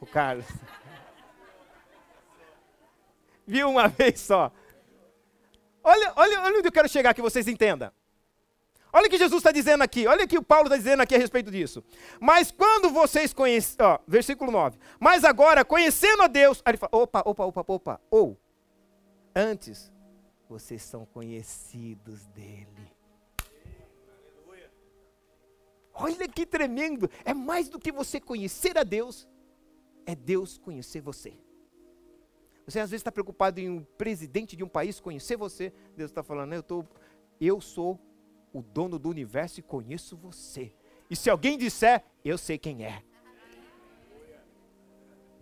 O 0.00 0.06
Carlos. 0.06 0.46
Viu 3.46 3.68
uma 3.68 3.88
vez 3.88 4.20
só. 4.20 4.52
Olha, 5.82 6.12
olha, 6.16 6.40
olha 6.42 6.58
onde 6.58 6.68
eu 6.68 6.72
quero 6.72 6.88
chegar 6.88 7.12
que 7.12 7.22
vocês 7.22 7.48
entendam. 7.48 7.90
Olha 8.92 9.06
o 9.06 9.10
que 9.10 9.16
Jesus 9.16 9.38
está 9.38 9.50
dizendo 9.50 9.82
aqui, 9.82 10.06
olha 10.06 10.24
o 10.24 10.28
que 10.28 10.36
o 10.36 10.42
Paulo 10.42 10.66
está 10.66 10.76
dizendo 10.76 11.00
aqui 11.00 11.14
a 11.14 11.18
respeito 11.18 11.50
disso. 11.50 11.82
Mas 12.20 12.50
quando 12.50 12.90
vocês 12.90 13.32
conhecem, 13.32 13.76
ó, 13.80 13.98
versículo 14.06 14.50
9. 14.50 14.78
Mas 15.00 15.24
agora, 15.24 15.64
conhecendo 15.64 16.22
a 16.22 16.26
Deus, 16.26 16.60
aí 16.64 16.72
ele 16.72 16.78
fala, 16.78 16.90
opa, 16.92 17.22
opa, 17.24 17.44
opa, 17.46 17.64
opa, 17.66 18.00
ou, 18.10 18.38
antes, 19.34 19.90
vocês 20.48 20.82
são 20.82 21.06
conhecidos 21.06 22.26
dele. 22.26 22.92
Olha 25.94 26.28
que 26.28 26.44
tremendo! 26.44 27.10
É 27.24 27.32
mais 27.34 27.68
do 27.68 27.78
que 27.78 27.92
você 27.92 28.20
conhecer 28.20 28.76
a 28.76 28.82
Deus, 28.82 29.28
é 30.04 30.14
Deus 30.14 30.58
conhecer 30.58 31.00
você. 31.00 31.34
Você 32.66 32.78
às 32.78 32.90
vezes 32.90 33.00
está 33.00 33.12
preocupado 33.12 33.60
em 33.60 33.68
um 33.68 33.82
presidente 33.82 34.56
de 34.56 34.62
um 34.62 34.68
país 34.68 35.00
conhecer 35.00 35.36
você. 35.36 35.72
Deus 35.96 36.10
está 36.10 36.22
falando, 36.22 36.52
eu, 36.52 36.62
tô, 36.62 36.84
eu 37.40 37.60
sou 37.60 37.98
o 38.52 38.62
dono 38.62 38.98
do 38.98 39.08
universo 39.08 39.60
e 39.60 39.62
conheço 39.62 40.16
você. 40.16 40.72
E 41.10 41.16
se 41.16 41.30
alguém 41.30 41.58
disser, 41.58 42.04
eu 42.24 42.38
sei 42.38 42.58
quem 42.58 42.84
é. 42.84 43.02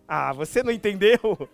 Ah, 0.07 0.33
você 0.33 0.63
não 0.63 0.73
entendeu? 0.73 1.49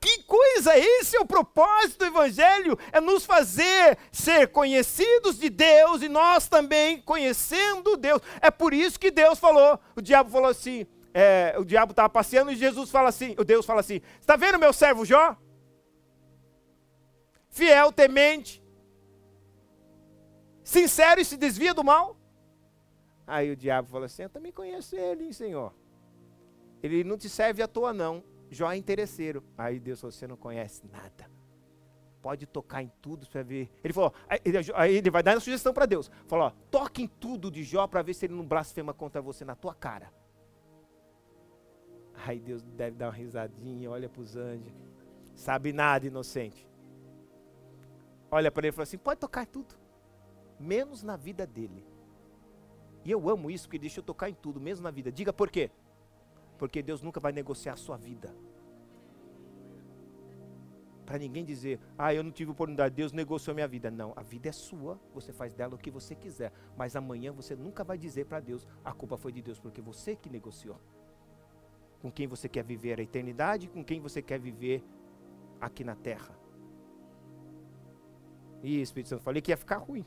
Que 0.00 0.22
coisa! 0.24 0.78
Esse 0.78 1.16
é 1.16 1.20
o 1.20 1.26
propósito 1.26 1.98
do 1.98 2.04
Evangelho: 2.06 2.78
é 2.92 3.00
nos 3.00 3.24
fazer 3.24 3.98
ser 4.12 4.48
conhecidos 4.48 5.38
de 5.38 5.50
Deus 5.50 6.02
e 6.02 6.08
nós 6.08 6.48
também 6.48 7.00
conhecendo 7.00 7.96
Deus. 7.96 8.20
É 8.40 8.50
por 8.50 8.72
isso 8.72 9.00
que 9.00 9.10
Deus 9.10 9.38
falou. 9.38 9.78
O 9.96 10.00
diabo 10.00 10.30
falou 10.30 10.50
assim: 10.50 10.86
é, 11.12 11.54
o 11.58 11.64
diabo 11.64 11.92
estava 11.92 12.08
passeando 12.08 12.52
e 12.52 12.56
Jesus 12.56 12.90
fala 12.90 13.08
assim: 13.08 13.34
o 13.38 13.44
Deus 13.44 13.66
fala 13.66 13.80
assim: 13.80 14.00
está 14.20 14.36
vendo 14.36 14.58
meu 14.58 14.72
servo 14.72 15.04
Jó? 15.04 15.36
Fiel, 17.50 17.90
temente, 17.90 18.62
sincero 20.68 21.20
e 21.20 21.24
se 21.24 21.36
desvia 21.36 21.72
do 21.72 21.82
mal. 21.82 22.16
Aí 23.26 23.50
o 23.50 23.56
diabo 23.56 23.88
fala 23.88 24.06
assim: 24.06 24.22
Eu 24.22 24.30
também 24.30 24.52
conheço 24.52 24.94
ele, 24.96 25.24
hein, 25.24 25.32
Senhor. 25.32 25.74
Ele 26.82 27.02
não 27.04 27.16
te 27.16 27.28
serve 27.28 27.62
à 27.62 27.68
toa, 27.68 27.92
não. 27.92 28.22
Jó 28.50 28.70
é 28.70 28.76
interesseiro. 28.76 29.42
Aí 29.56 29.80
Deus 29.80 30.00
falou: 30.00 30.12
Você 30.12 30.26
não 30.26 30.36
conhece 30.36 30.82
nada. 30.86 31.30
Pode 32.20 32.46
tocar 32.46 32.82
em 32.82 32.92
tudo 33.00 33.26
para 33.26 33.42
ver. 33.42 33.70
Ele 33.82 33.92
falou: 33.92 34.12
Aí 34.74 34.96
ele 34.96 35.10
vai 35.10 35.22
dar 35.22 35.34
uma 35.34 35.40
sugestão 35.40 35.72
para 35.72 35.86
Deus. 35.86 36.10
Falou: 36.26 36.52
Toque 36.70 37.02
em 37.02 37.06
tudo 37.06 37.50
de 37.50 37.62
Jó 37.62 37.86
para 37.86 38.02
ver 38.02 38.14
se 38.14 38.26
ele 38.26 38.34
não 38.34 38.46
blasfema 38.46 38.92
contra 38.92 39.22
você 39.22 39.44
na 39.44 39.54
tua 39.54 39.74
cara. 39.74 40.12
Aí 42.26 42.40
Deus 42.40 42.62
deve 42.62 42.96
dar 42.96 43.06
uma 43.06 43.12
risadinha, 43.12 43.90
olha 43.90 44.08
para 44.08 44.20
os 44.20 44.36
anjos. 44.36 44.72
Sabe 45.34 45.72
nada, 45.72 46.06
inocente. 46.06 46.68
Olha 48.30 48.50
para 48.50 48.66
ele 48.66 48.72
e 48.72 48.72
fala 48.72 48.82
assim: 48.82 48.98
Pode 48.98 49.20
tocar 49.20 49.42
em 49.42 49.46
tudo, 49.46 49.77
menos 50.58 51.02
na 51.02 51.16
vida 51.16 51.46
dele. 51.46 51.84
E 53.04 53.10
eu 53.10 53.28
amo 53.28 53.50
isso 53.50 53.66
porque 53.66 53.78
deixa 53.78 54.00
eu 54.00 54.04
tocar 54.04 54.28
em 54.28 54.34
tudo, 54.34 54.60
mesmo 54.60 54.84
na 54.84 54.90
vida. 54.90 55.10
Diga 55.10 55.32
por 55.32 55.50
quê? 55.50 55.70
Porque 56.58 56.82
Deus 56.82 57.00
nunca 57.00 57.20
vai 57.20 57.32
negociar 57.32 57.74
a 57.74 57.76
sua 57.76 57.96
vida. 57.96 58.34
Para 61.06 61.18
ninguém 61.18 61.42
dizer, 61.42 61.80
ah, 61.96 62.12
eu 62.12 62.22
não 62.22 62.30
tive 62.30 62.50
oportunidade, 62.50 62.94
Deus 62.94 63.12
negociou 63.12 63.54
minha 63.54 63.66
vida. 63.66 63.90
Não, 63.90 64.12
a 64.14 64.22
vida 64.22 64.50
é 64.50 64.52
sua, 64.52 65.00
você 65.14 65.32
faz 65.32 65.54
dela 65.54 65.74
o 65.74 65.78
que 65.78 65.90
você 65.90 66.14
quiser. 66.14 66.52
Mas 66.76 66.96
amanhã 66.96 67.32
você 67.32 67.56
nunca 67.56 67.82
vai 67.82 67.96
dizer 67.96 68.26
para 68.26 68.40
Deus, 68.40 68.66
a 68.84 68.92
culpa 68.92 69.16
foi 69.16 69.32
de 69.32 69.40
Deus, 69.40 69.58
porque 69.58 69.80
você 69.80 70.14
que 70.14 70.28
negociou. 70.28 70.78
Com 72.02 72.12
quem 72.12 72.26
você 72.26 72.46
quer 72.46 72.62
viver 72.62 73.00
a 73.00 73.02
eternidade, 73.02 73.68
com 73.68 73.82
quem 73.82 74.00
você 74.00 74.20
quer 74.20 74.38
viver 74.38 74.84
aqui 75.58 75.82
na 75.82 75.96
terra. 75.96 76.38
E 78.62 78.80
Espírito 78.80 79.08
Santo, 79.08 79.22
falei 79.22 79.40
que 79.40 79.50
ia 79.50 79.56
ficar 79.56 79.78
ruim. 79.78 80.04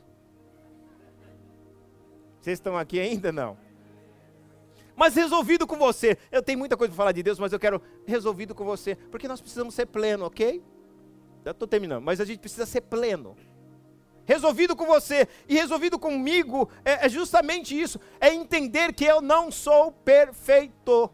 Vocês 2.42 2.58
estão 2.58 2.76
aqui 2.76 3.00
ainda? 3.00 3.32
Não 3.32 3.56
mas 4.94 5.14
resolvido 5.14 5.66
com 5.66 5.76
você. 5.76 6.16
Eu 6.30 6.42
tenho 6.42 6.58
muita 6.58 6.76
coisa 6.76 6.92
para 6.92 6.96
falar 6.96 7.12
de 7.12 7.22
Deus, 7.22 7.38
mas 7.38 7.52
eu 7.52 7.58
quero 7.58 7.82
resolvido 8.06 8.54
com 8.54 8.64
você, 8.64 8.94
porque 8.94 9.26
nós 9.26 9.40
precisamos 9.40 9.74
ser 9.74 9.86
pleno, 9.86 10.24
ok? 10.26 10.62
Já 11.44 11.50
estou 11.50 11.66
terminando, 11.66 12.02
mas 12.02 12.20
a 12.20 12.24
gente 12.24 12.38
precisa 12.38 12.66
ser 12.66 12.82
pleno. 12.82 13.36
Resolvido 14.24 14.76
com 14.76 14.86
você 14.86 15.26
e 15.48 15.54
resolvido 15.54 15.98
comigo 15.98 16.68
é, 16.84 17.06
é 17.06 17.08
justamente 17.08 17.78
isso: 17.78 17.98
é 18.20 18.32
entender 18.32 18.92
que 18.92 19.04
eu 19.04 19.20
não 19.20 19.50
sou 19.50 19.90
perfeito. 19.90 21.10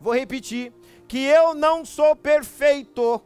Vou 0.00 0.14
repetir: 0.14 0.72
que 1.06 1.22
eu 1.22 1.54
não 1.54 1.84
sou 1.84 2.16
perfeito. 2.16 3.20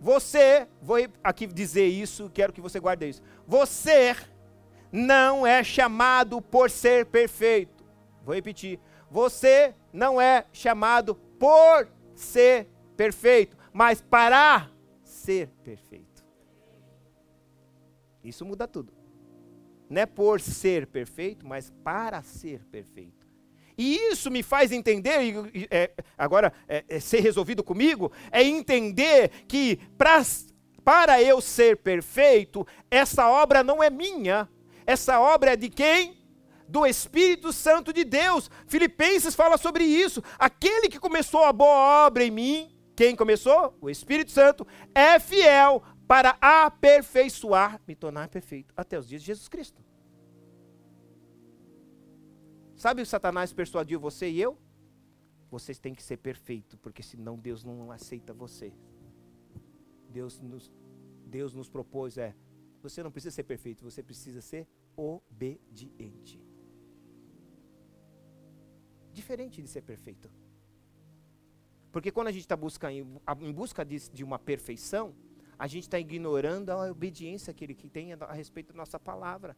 Você, 0.00 0.68
vou 0.80 0.98
aqui 1.24 1.46
dizer 1.46 1.86
isso, 1.86 2.30
quero 2.32 2.52
que 2.52 2.60
você 2.60 2.78
guarde 2.78 3.08
isso. 3.08 3.22
Você 3.46 4.14
não 4.94 5.44
é 5.44 5.64
chamado 5.64 6.40
por 6.40 6.70
ser 6.70 7.06
perfeito. 7.06 7.84
Vou 8.24 8.32
repetir. 8.32 8.78
Você 9.10 9.74
não 9.92 10.20
é 10.20 10.46
chamado 10.52 11.16
por 11.36 11.88
ser 12.14 12.68
perfeito, 12.96 13.56
mas 13.72 14.00
para 14.00 14.70
ser 15.02 15.48
perfeito. 15.64 16.24
Isso 18.22 18.44
muda 18.44 18.68
tudo. 18.68 18.92
Não 19.90 20.00
é 20.00 20.06
por 20.06 20.40
ser 20.40 20.86
perfeito, 20.86 21.44
mas 21.44 21.70
para 21.82 22.22
ser 22.22 22.64
perfeito. 22.66 23.26
E 23.76 23.96
isso 24.12 24.30
me 24.30 24.44
faz 24.44 24.70
entender, 24.70 25.20
e, 25.52 25.66
é, 25.72 25.90
agora 26.16 26.52
é, 26.68 26.84
é, 26.88 27.00
ser 27.00 27.18
resolvido 27.18 27.64
comigo, 27.64 28.12
é 28.30 28.44
entender 28.44 29.28
que 29.48 29.76
pra, 29.98 30.22
para 30.84 31.20
eu 31.20 31.40
ser 31.40 31.78
perfeito, 31.78 32.64
essa 32.88 33.28
obra 33.28 33.64
não 33.64 33.82
é 33.82 33.90
minha, 33.90 34.48
essa 34.86 35.20
obra 35.20 35.52
é 35.52 35.56
de 35.56 35.68
quem? 35.68 36.22
Do 36.68 36.86
Espírito 36.86 37.52
Santo 37.52 37.92
de 37.92 38.04
Deus. 38.04 38.50
Filipenses 38.66 39.34
fala 39.34 39.56
sobre 39.56 39.84
isso. 39.84 40.22
Aquele 40.38 40.88
que 40.88 40.98
começou 40.98 41.44
a 41.44 41.52
boa 41.52 42.06
obra 42.06 42.24
em 42.24 42.30
mim, 42.30 42.74
quem 42.96 43.14
começou? 43.16 43.76
O 43.80 43.90
Espírito 43.90 44.30
Santo, 44.30 44.66
é 44.94 45.18
fiel 45.18 45.82
para 46.06 46.36
aperfeiçoar, 46.40 47.80
me 47.86 47.94
tornar 47.94 48.28
perfeito 48.28 48.72
até 48.76 48.98
os 48.98 49.08
dias 49.08 49.22
de 49.22 49.26
Jesus 49.28 49.48
Cristo. 49.48 49.82
Sabe 52.76 53.02
o 53.02 53.06
Satanás 53.06 53.52
persuadiu 53.52 53.98
você 53.98 54.28
e 54.28 54.40
eu? 54.40 54.58
Vocês 55.50 55.78
têm 55.78 55.94
que 55.94 56.02
ser 56.02 56.16
perfeitos, 56.18 56.76
porque 56.76 57.02
senão 57.02 57.38
Deus 57.38 57.64
não 57.64 57.90
aceita 57.90 58.34
você. 58.34 58.72
Deus 60.10 60.40
nos, 60.40 60.72
Deus 61.24 61.54
nos 61.54 61.68
propôs 61.68 62.18
é 62.18 62.34
você 62.84 63.02
não 63.02 63.10
precisa 63.10 63.34
ser 63.34 63.44
perfeito, 63.44 63.82
você 63.82 64.02
precisa 64.02 64.40
ser 64.40 64.68
obediente. 64.94 66.40
Diferente 69.12 69.62
de 69.62 69.68
ser 69.68 69.82
perfeito. 69.82 70.30
Porque 71.90 72.10
quando 72.10 72.28
a 72.28 72.32
gente 72.32 72.42
está 72.42 72.58
em 73.40 73.52
busca 73.52 73.84
de, 73.84 74.10
de, 74.10 74.22
uma 74.22 74.38
perfeição, 74.38 75.14
a 75.58 75.66
gente 75.66 75.84
está 75.84 75.98
ignorando 75.98 76.70
a 76.70 76.90
obediência 76.90 77.54
que 77.54 77.64
ele 77.64 77.74
que 77.74 77.88
tem 77.88 78.12
a, 78.12 78.32
respeito 78.32 78.72
da 78.72 78.76
nossa 78.76 78.98
palavra. 78.98 79.56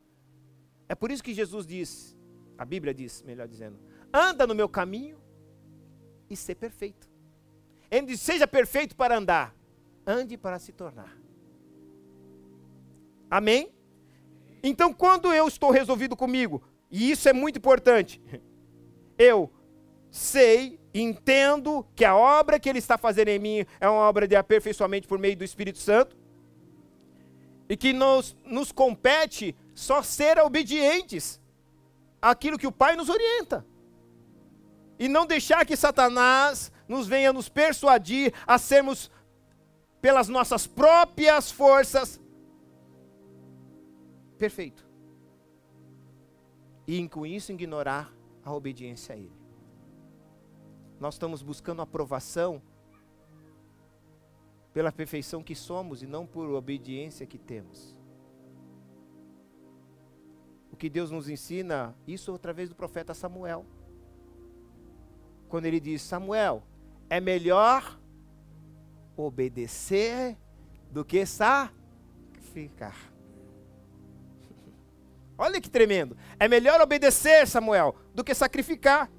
É 0.88 0.94
por 0.94 1.10
isso 1.10 1.22
que 1.22 1.34
Jesus 1.34 1.66
diz, 1.66 2.16
a 2.56 2.64
Bíblia 2.64 2.94
diz, 2.94 3.22
melhor 3.22 3.48
dizendo, 3.48 3.78
anda 4.12 4.46
no 4.46 4.54
meu 4.54 4.68
caminho 4.68 5.18
e 6.30 6.36
ser 6.36 6.54
perfeito. 6.54 7.10
Ele 7.90 8.06
diz, 8.06 8.20
seja 8.20 8.46
perfeito 8.46 8.94
para 8.94 9.16
andar, 9.16 9.56
ande 10.06 10.36
para 10.36 10.58
se 10.58 10.72
tornar. 10.72 11.25
Amém? 13.30 13.72
Então, 14.62 14.92
quando 14.92 15.32
eu 15.32 15.46
estou 15.46 15.70
resolvido 15.70 16.16
comigo, 16.16 16.62
e 16.90 17.10
isso 17.10 17.28
é 17.28 17.32
muito 17.32 17.58
importante, 17.58 18.20
eu 19.18 19.50
sei, 20.10 20.80
entendo 20.94 21.86
que 21.94 22.04
a 22.04 22.16
obra 22.16 22.58
que 22.58 22.68
Ele 22.68 22.78
está 22.78 22.96
fazendo 22.96 23.28
em 23.28 23.38
mim 23.38 23.66
é 23.80 23.88
uma 23.88 24.00
obra 24.00 24.26
de 24.26 24.34
aperfeiçoamento 24.34 25.06
por 25.06 25.18
meio 25.18 25.36
do 25.36 25.44
Espírito 25.44 25.78
Santo, 25.78 26.16
e 27.68 27.76
que 27.76 27.92
nos, 27.92 28.36
nos 28.44 28.70
compete 28.70 29.54
só 29.74 30.02
ser 30.02 30.38
obedientes 30.38 31.40
àquilo 32.22 32.58
que 32.58 32.66
o 32.66 32.72
Pai 32.72 32.96
nos 32.96 33.08
orienta. 33.08 33.66
E 34.98 35.08
não 35.08 35.26
deixar 35.26 35.66
que 35.66 35.76
Satanás 35.76 36.72
nos 36.88 37.06
venha 37.06 37.32
nos 37.32 37.48
persuadir 37.48 38.32
a 38.46 38.56
sermos, 38.56 39.10
pelas 40.00 40.28
nossas 40.28 40.66
próprias 40.66 41.50
forças, 41.50 42.20
perfeito. 44.38 44.86
E 46.86 47.08
com 47.08 47.26
isso 47.26 47.52
ignorar 47.52 48.12
a 48.44 48.52
obediência 48.52 49.14
a 49.14 49.18
Ele. 49.18 49.36
Nós 51.00 51.14
estamos 51.14 51.42
buscando 51.42 51.82
aprovação 51.82 52.62
pela 54.72 54.92
perfeição 54.92 55.42
que 55.42 55.54
somos 55.54 56.02
e 56.02 56.06
não 56.06 56.26
por 56.26 56.48
obediência 56.50 57.26
que 57.26 57.38
temos. 57.38 57.98
O 60.70 60.76
que 60.76 60.90
Deus 60.90 61.10
nos 61.10 61.28
ensina, 61.28 61.94
isso 62.06 62.34
através 62.34 62.68
do 62.68 62.74
profeta 62.74 63.14
Samuel. 63.14 63.64
Quando 65.48 65.64
ele 65.64 65.80
diz: 65.80 66.02
Samuel, 66.02 66.62
é 67.08 67.20
melhor 67.20 67.98
obedecer 69.16 70.36
do 70.90 71.04
que 71.04 71.24
sacrificar. 71.24 73.15
Olha 75.38 75.60
que 75.60 75.68
tremendo. 75.68 76.16
É 76.38 76.48
melhor 76.48 76.80
obedecer, 76.80 77.46
Samuel, 77.46 77.94
do 78.14 78.24
que 78.24 78.34
sacrificar. 78.34 79.10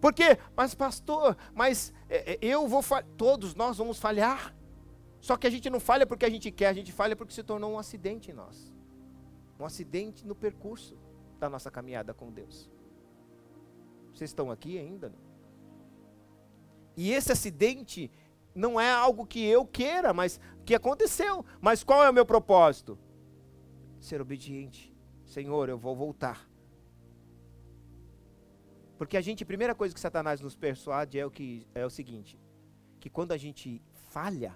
Por 0.00 0.12
quê? 0.12 0.38
Mas, 0.54 0.74
pastor, 0.74 1.36
mas 1.54 1.92
é, 2.08 2.34
é, 2.34 2.38
eu 2.42 2.68
vou 2.68 2.82
falhar. 2.82 3.08
Todos 3.16 3.54
nós 3.54 3.78
vamos 3.78 3.98
falhar. 3.98 4.54
Só 5.20 5.36
que 5.36 5.46
a 5.46 5.50
gente 5.50 5.70
não 5.70 5.80
falha 5.80 6.06
porque 6.06 6.26
a 6.26 6.30
gente 6.30 6.50
quer, 6.50 6.68
a 6.68 6.72
gente 6.74 6.92
falha 6.92 7.16
porque 7.16 7.32
se 7.32 7.42
tornou 7.42 7.72
um 7.72 7.78
acidente 7.78 8.30
em 8.30 8.34
nós. 8.34 8.70
Um 9.58 9.64
acidente 9.64 10.26
no 10.26 10.34
percurso 10.34 10.98
da 11.40 11.48
nossa 11.48 11.70
caminhada 11.70 12.12
com 12.12 12.30
Deus. 12.30 12.70
Vocês 14.12 14.30
estão 14.30 14.50
aqui 14.50 14.78
ainda? 14.78 15.12
E 16.96 17.10
esse 17.10 17.32
acidente 17.32 18.10
não 18.54 18.78
é 18.78 18.92
algo 18.92 19.26
que 19.26 19.44
eu 19.44 19.66
queira, 19.66 20.12
mas 20.12 20.38
que 20.64 20.74
aconteceu. 20.74 21.44
Mas 21.60 21.82
qual 21.82 22.04
é 22.04 22.10
o 22.10 22.14
meu 22.14 22.26
propósito? 22.26 22.98
Ser 24.08 24.20
obediente. 24.20 24.94
Senhor, 25.24 25.66
eu 25.70 25.78
vou 25.78 25.96
voltar. 25.96 26.38
Porque 28.98 29.16
a 29.16 29.22
gente, 29.22 29.42
a 29.42 29.46
primeira 29.46 29.74
coisa 29.74 29.94
que 29.94 30.00
Satanás 30.00 30.42
nos 30.42 30.54
persuade 30.54 31.18
é 31.18 31.24
o 31.24 31.30
que 31.30 31.66
é 31.74 31.86
o 31.86 31.88
seguinte, 31.88 32.38
que 33.00 33.08
quando 33.08 33.32
a 33.32 33.38
gente 33.38 33.82
falha, 34.10 34.52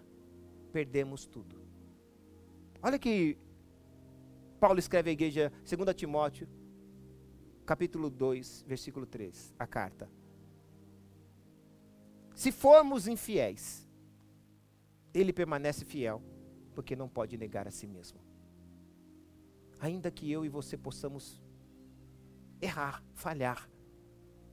perdemos 0.70 1.24
tudo. 1.24 1.56
Olha 2.82 2.98
que 2.98 3.38
Paulo 4.60 4.78
escreve 4.78 5.08
à 5.08 5.12
igreja, 5.14 5.50
2 5.64 5.96
Timóteo, 5.96 6.46
capítulo 7.64 8.10
2, 8.10 8.66
versículo 8.68 9.06
3, 9.06 9.54
a 9.58 9.66
carta. 9.66 10.10
Se 12.34 12.52
formos 12.52 13.08
infiéis, 13.08 13.88
ele 15.14 15.32
permanece 15.32 15.86
fiel, 15.86 16.22
porque 16.74 16.94
não 16.94 17.08
pode 17.08 17.38
negar 17.38 17.66
a 17.66 17.70
si 17.70 17.86
mesmo. 17.86 18.27
Ainda 19.80 20.10
que 20.10 20.30
eu 20.30 20.44
e 20.44 20.48
você 20.48 20.76
possamos 20.76 21.40
errar, 22.60 23.02
falhar, 23.14 23.68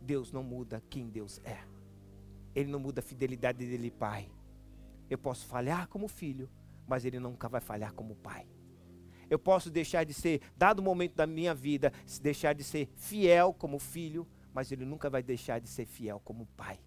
Deus 0.01 0.31
não 0.31 0.43
muda 0.43 0.83
quem 0.89 1.09
Deus 1.09 1.41
é. 1.43 1.59
Ele 2.53 2.71
não 2.71 2.79
muda 2.79 2.99
a 2.99 3.03
fidelidade 3.03 3.65
dele, 3.65 3.91
Pai. 3.91 4.31
Eu 5.09 5.17
posso 5.17 5.45
falhar 5.45 5.87
como 5.87 6.07
filho, 6.07 6.49
mas 6.87 7.03
Ele 7.03 7.19
nunca 7.19 7.49
vai 7.49 7.59
falhar 7.59 7.93
como 7.93 8.15
Pai. 8.15 8.47
Eu 9.29 9.39
posso 9.39 9.71
deixar 9.71 10.03
de 10.03 10.13
ser, 10.13 10.41
dado 10.55 10.79
o 10.79 10.83
momento 10.83 11.15
da 11.15 11.25
minha 11.25 11.53
vida, 11.53 11.91
deixar 12.21 12.53
de 12.53 12.63
ser 12.63 12.87
fiel 12.95 13.53
como 13.53 13.79
filho, 13.79 14.27
mas 14.53 14.71
Ele 14.71 14.85
nunca 14.85 15.09
vai 15.09 15.23
deixar 15.23 15.59
de 15.59 15.67
ser 15.67 15.85
fiel 15.85 16.21
como 16.23 16.45
Pai. 16.55 16.79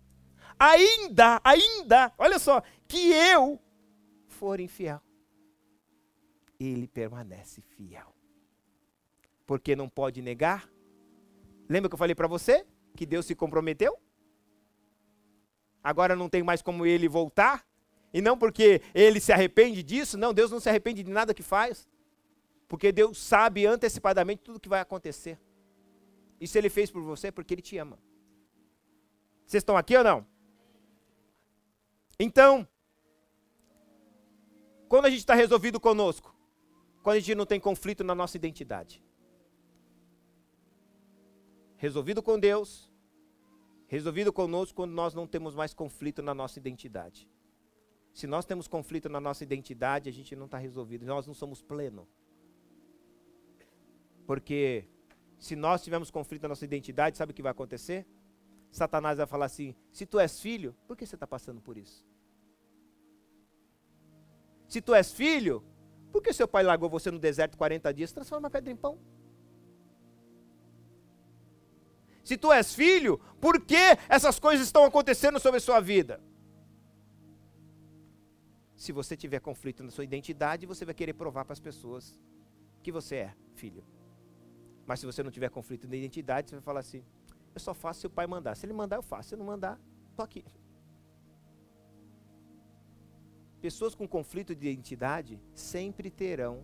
Ainda, 0.59 1.41
ainda, 1.45 2.13
olha 2.17 2.39
só, 2.39 2.63
que 2.87 3.13
eu 3.13 3.61
for 4.27 4.61
infiel, 4.61 5.03
Ele 6.59 6.87
permanece 6.87 7.61
fiel. 7.61 8.18
Porque 9.49 9.75
não 9.75 9.89
pode 9.89 10.23
negar. 10.23 10.71
Lembra 11.69 11.89
que 11.89 11.95
eu 11.95 11.99
falei 11.99 12.15
para 12.15 12.29
você? 12.29 12.65
que 12.99 13.07
Deus 13.07 13.27
se 13.27 13.35
comprometeu? 13.37 13.97
Agora 15.85 16.17
não 16.17 16.29
tem 16.29 16.43
mais 16.43 16.61
como 16.61 16.85
ele 16.85 17.09
voltar? 17.09 17.65
E 18.13 18.21
não 18.21 18.37
porque 18.37 18.83
ele 18.93 19.21
se 19.21 19.33
arrepende 19.33 19.85
disso, 19.85 20.19
não, 20.19 20.35
Deus 20.35 20.51
não 20.51 20.59
se 20.59 20.69
arrepende 20.69 21.05
de 21.05 21.11
nada 21.11 21.33
que 21.33 21.43
faz. 21.43 21.89
Porque 22.67 22.91
Deus 22.91 23.17
sabe 23.17 23.65
antecipadamente 23.67 24.43
tudo 24.43 24.59
que 24.59 24.69
vai 24.69 24.81
acontecer. 24.81 25.39
Se 26.45 26.59
ele 26.59 26.69
fez 26.69 26.91
por 26.91 27.03
você, 27.03 27.29
é 27.29 27.31
porque 27.31 27.55
ele 27.55 27.63
te 27.63 27.79
ama. 27.79 27.97
Vocês 29.47 29.61
estão 29.61 29.77
aqui 29.77 29.97
ou 29.97 30.03
não? 30.03 30.27
Então, 32.19 32.67
quando 34.89 35.07
a 35.07 35.11
gente 35.11 35.21
está 35.21 35.35
resolvido 35.35 35.79
conosco, 35.79 36.35
quando 37.05 37.17
a 37.17 37.21
gente 37.21 37.37
não 37.37 37.47
tem 37.47 37.61
conflito 37.61 38.03
na 38.03 38.15
nossa 38.15 38.37
identidade, 38.37 39.01
resolvido 41.79 42.23
com 42.23 42.39
Deus, 42.39 42.93
resolvido 43.87 44.33
conosco 44.33 44.77
quando 44.77 44.93
nós 44.93 45.15
não 45.15 45.27
temos 45.27 45.55
mais 45.55 45.73
conflito 45.73 46.21
na 46.21 46.35
nossa 46.35 46.59
identidade. 46.59 47.29
Se 48.13 48.27
nós 48.27 48.45
temos 48.45 48.69
conflito 48.69 49.09
na 49.09 49.21
nossa 49.21 49.45
identidade, 49.45 50.09
a 50.09 50.13
gente 50.13 50.37
não 50.37 50.47
está 50.47 50.59
resolvido, 50.59 51.07
nós 51.07 51.27
não 51.27 51.35
somos 51.35 51.63
pleno. 51.63 52.07
Porque 54.27 54.85
se 55.39 55.55
nós 55.55 55.83
tivermos 55.83 56.11
conflito 56.11 56.43
na 56.43 56.49
nossa 56.49 56.65
identidade, 56.65 57.17
sabe 57.17 57.31
o 57.33 57.35
que 57.35 57.43
vai 57.43 57.53
acontecer? 57.53 58.07
Satanás 58.71 59.17
vai 59.17 59.27
falar 59.27 59.47
assim: 59.47 59.75
se 59.93 60.05
tu 60.05 60.19
és 60.19 60.41
filho, 60.41 60.77
por 60.87 60.97
que 60.97 61.07
você 61.07 61.15
está 61.15 61.27
passando 61.27 61.61
por 61.61 61.79
isso? 61.79 62.05
Se 64.67 64.83
tu 64.83 64.95
és 64.95 65.13
filho, 65.13 65.65
por 66.13 66.23
que 66.23 66.33
seu 66.33 66.49
pai 66.49 66.63
largou 66.63 66.91
você 66.91 67.11
no 67.11 67.19
deserto 67.19 67.57
40 67.57 67.95
dias? 67.95 68.13
Transforma 68.13 68.49
a 68.49 68.51
pedra 68.51 68.71
em 68.73 68.77
pão. 68.77 68.99
Se 72.29 72.37
tu 72.37 72.53
és 72.53 72.75
filho, 72.75 73.19
por 73.41 73.59
que 73.59 73.97
essas 74.07 74.39
coisas 74.39 74.67
estão 74.67 74.85
acontecendo 74.85 75.41
sobre 75.41 75.57
a 75.57 75.61
sua 75.63 75.81
vida? 75.81 76.21
Se 78.77 78.93
você 78.93 79.17
tiver 79.17 79.41
conflito 79.41 79.83
na 79.83 79.91
sua 79.91 80.05
identidade, 80.05 80.67
você 80.67 80.85
vai 80.85 80.93
querer 80.93 81.15
provar 81.15 81.47
para 81.47 81.55
as 81.55 81.59
pessoas 81.69 82.21
que 82.83 82.93
você 82.93 83.15
é 83.17 83.35
filho. 83.55 83.83
Mas 84.87 85.01
se 85.01 85.07
você 85.07 85.23
não 85.23 85.31
tiver 85.31 85.49
conflito 85.49 85.89
na 85.89 85.97
identidade, 85.97 86.51
você 86.51 86.57
vai 86.57 86.63
falar 86.63 86.81
assim: 86.81 87.03
eu 87.55 87.61
só 87.61 87.73
faço 87.73 88.01
se 88.01 88.07
o 88.07 88.11
pai 88.11 88.27
mandar. 88.27 88.55
Se 88.57 88.67
ele 88.67 88.75
mandar, 88.75 88.97
eu 88.97 89.03
faço. 89.03 89.31
Se 89.31 89.35
ele 89.35 89.41
não 89.41 89.47
mandar, 89.47 89.81
estou 90.11 90.23
aqui. 90.23 90.45
Pessoas 93.59 93.95
com 93.95 94.07
conflito 94.07 94.55
de 94.55 94.69
identidade 94.69 95.41
sempre 95.55 96.11
terão 96.11 96.63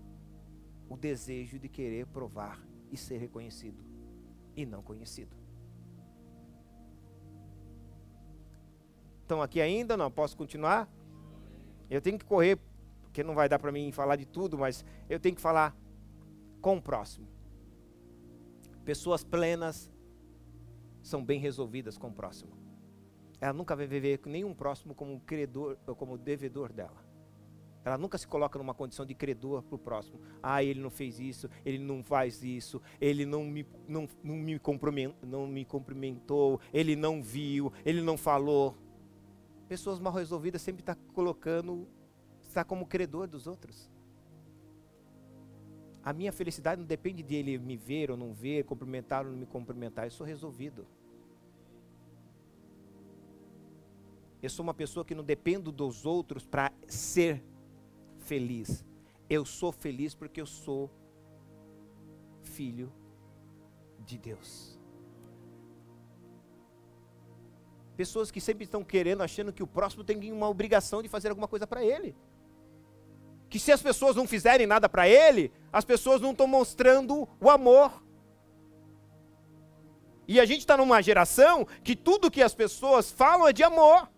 o 0.91 0.95
desejo 0.99 1.59
de 1.59 1.71
querer 1.71 2.07
provar 2.09 2.62
e 2.93 2.99
ser 2.99 3.17
reconhecido 3.17 3.83
e 4.55 4.67
não 4.67 4.83
conhecido. 4.83 5.44
Estão 9.25 9.41
aqui 9.41 9.59
ainda? 9.59 9.97
Não? 9.97 10.11
Posso 10.11 10.37
continuar? 10.37 10.87
Eu 11.89 11.99
tenho 12.03 12.18
que 12.18 12.27
correr, 12.27 12.59
porque 13.05 13.22
não 13.22 13.35
vai 13.35 13.49
dar 13.49 13.59
para 13.59 13.72
mim 13.72 13.91
falar 13.91 14.16
de 14.16 14.27
tudo, 14.27 14.59
mas 14.59 14.85
eu 15.09 15.18
tenho 15.18 15.35
que 15.35 15.41
falar 15.41 15.75
com 16.61 16.77
o 16.77 16.83
próximo. 16.83 17.27
Pessoas 18.85 19.25
plenas 19.25 19.91
são 21.03 21.25
bem 21.25 21.41
resolvidas 21.41 21.97
com 21.97 22.09
o 22.09 22.12
próximo. 22.12 22.53
Ela 23.41 23.55
nunca 23.55 23.75
vai 23.75 23.87
viver 23.87 24.18
com 24.18 24.29
nenhum 24.29 24.53
próximo 24.53 24.95
como 24.95 25.18
credor 25.20 25.79
como 25.97 26.18
devedor 26.18 26.70
dela. 26.70 27.03
Ela 27.83 27.97
nunca 27.97 28.18
se 28.18 28.27
coloca 28.27 28.59
numa 28.59 28.75
condição 28.75 29.07
de 29.07 29.14
credor 29.14 29.62
para 29.62 29.75
o 29.75 29.79
próximo. 29.79 30.20
Ah, 30.43 30.62
ele 30.62 30.81
não 30.81 30.91
fez 30.91 31.18
isso, 31.18 31.49
ele 31.64 31.79
não 31.79 32.03
faz 32.03 32.43
isso, 32.43 32.81
ele 33.01 33.25
não 33.25 33.43
me, 33.43 33.66
não, 33.89 34.07
não, 34.22 34.37
me 34.37 34.61
não 35.22 35.47
me 35.47 35.64
cumprimentou, 35.64 36.61
ele 36.75 36.95
não 36.95 37.22
viu, 37.22 37.72
ele 37.87 38.03
não 38.03 38.18
falou 38.18 38.84
pessoas 39.65 39.99
mal 39.99 40.12
resolvidas 40.12 40.62
sempre 40.62 40.83
está 40.83 40.95
colocando, 40.95 41.89
está 42.43 42.65
como 42.65 42.87
credor 42.87 43.27
dos 43.27 43.47
outros. 43.47 43.91
A 46.03 46.12
minha 46.12 46.33
felicidade 46.33 46.81
não 46.81 46.87
depende 46.87 47.23
de 47.23 47.35
ele 47.35 47.59
me 47.59 47.77
ver 47.77 48.11
ou 48.11 48.17
não 48.17 48.35
ver, 48.35 48.65
cumprimentar 48.65 49.25
ou 49.25 49.33
não 49.33 49.39
me 49.39 49.47
cumprimentar. 49.47 50.05
Eu 50.07 50.11
sou 50.11 50.27
resolvido. 50.27 50.87
Eu 54.43 54.51
sou 54.51 54.62
uma 54.62 54.75
pessoa 54.75 55.05
que 55.05 55.15
não 55.15 55.25
dependo 55.25 55.73
dos 55.73 56.05
outros 56.05 56.45
para 56.45 56.71
ser 56.87 57.43
feliz. 58.19 58.85
Eu 59.31 59.47
sou 59.47 59.73
feliz 59.73 60.15
porque 60.15 60.43
eu 60.43 60.47
sou 60.47 60.91
filho 62.43 62.93
de 64.05 64.19
Deus. 64.19 64.79
Pessoas 67.97 68.31
que 68.31 68.41
sempre 68.41 68.65
estão 68.65 68.83
querendo, 68.83 69.23
achando 69.23 69.53
que 69.53 69.63
o 69.63 69.67
próximo 69.67 70.03
tem 70.03 70.33
uma 70.33 70.49
obrigação 70.49 71.03
de 71.03 71.09
fazer 71.09 71.29
alguma 71.29 71.47
coisa 71.47 71.67
para 71.67 71.85
ele. 71.85 72.15
Que 73.49 73.59
se 73.59 73.71
as 73.71 73.81
pessoas 73.81 74.17
não 74.17 74.27
fizerem 74.27 74.67
nada 74.67 74.89
para 74.89 75.09
ele, 75.09 75.53
as 75.73 75.85
pessoas 75.85 76.21
não 76.21 76.33
estão 76.33 76.47
mostrando 76.47 77.29
o 77.41 77.49
amor. 77.49 78.03
E 80.27 80.41
a 80.41 80.45
gente 80.45 80.61
está 80.61 80.77
numa 80.77 81.01
geração 81.03 81.67
que 81.85 81.95
tudo 81.95 82.31
que 82.31 82.43
as 82.43 82.55
pessoas 82.55 83.13
falam 83.13 83.47
é 83.47 83.53
de 83.53 83.63
amor. 83.63 84.09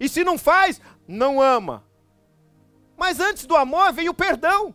E 0.00 0.08
se 0.08 0.24
não 0.24 0.36
faz, 0.36 0.80
não 1.06 1.40
ama. 1.40 1.84
Mas 2.96 3.20
antes 3.20 3.46
do 3.46 3.54
amor 3.54 3.92
vem 3.92 4.08
o 4.08 4.14
perdão. 4.14 4.74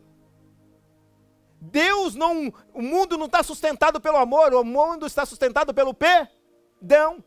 Deus 1.59 2.16
não. 2.16 2.53
O 2.74 2.82
mundo 2.82 3.18
não 3.18 3.26
está 3.26 3.43
sustentado 3.43 3.99
pelo 3.99 4.18
amor, 4.18 4.53
o 4.53 4.63
mundo 4.63 5.05
está 5.05 5.26
sustentado 5.26 5.74
pelo 5.74 5.93
perdão. 5.93 7.24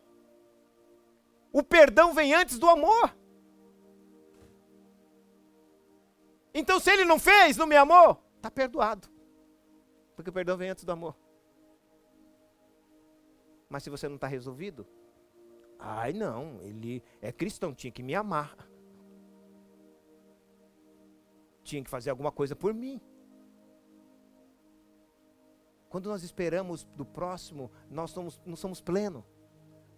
O 1.51 1.63
perdão 1.63 2.13
vem 2.13 2.33
antes 2.33 2.59
do 2.59 2.67
amor. 2.69 3.15
Então, 6.53 6.79
se 6.79 6.91
ele 6.91 7.05
não 7.05 7.19
fez, 7.19 7.57
não 7.57 7.67
me 7.67 7.75
amou, 7.75 8.23
está 8.35 8.49
perdoado. 8.49 9.07
Porque 10.15 10.29
o 10.29 10.33
perdão 10.33 10.57
vem 10.57 10.69
antes 10.69 10.83
do 10.83 10.91
amor. 10.91 11.15
Mas 13.69 13.83
se 13.83 13.89
você 13.89 14.07
não 14.07 14.15
está 14.15 14.27
resolvido, 14.27 14.85
ai 15.77 16.11
não, 16.11 16.59
ele 16.61 17.03
é 17.21 17.31
cristão, 17.31 17.73
tinha 17.73 17.91
que 17.91 18.03
me 18.03 18.15
amar. 18.15 18.55
Tinha 21.63 21.83
que 21.83 21.89
fazer 21.89 22.09
alguma 22.09 22.31
coisa 22.31 22.55
por 22.55 22.73
mim. 22.73 22.99
Quando 25.87 26.09
nós 26.09 26.23
esperamos 26.23 26.83
do 26.83 27.05
próximo, 27.05 27.71
nós 27.89 28.11
somos, 28.11 28.41
não 28.45 28.55
somos 28.55 28.81
plenos. 28.81 29.23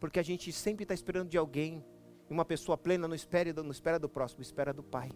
Porque 0.01 0.19
a 0.19 0.23
gente 0.23 0.51
sempre 0.51 0.83
está 0.83 0.95
esperando 0.95 1.29
de 1.29 1.37
alguém. 1.37 1.85
E 2.27 2.33
uma 2.33 2.43
pessoa 2.43 2.75
plena 2.75 3.07
não 3.07 3.13
espera, 3.13 3.53
não 3.53 3.69
espera 3.69 3.99
do 3.99 4.09
próximo, 4.09 4.41
espera 4.41 4.73
do 4.73 4.81
Pai. 4.81 5.11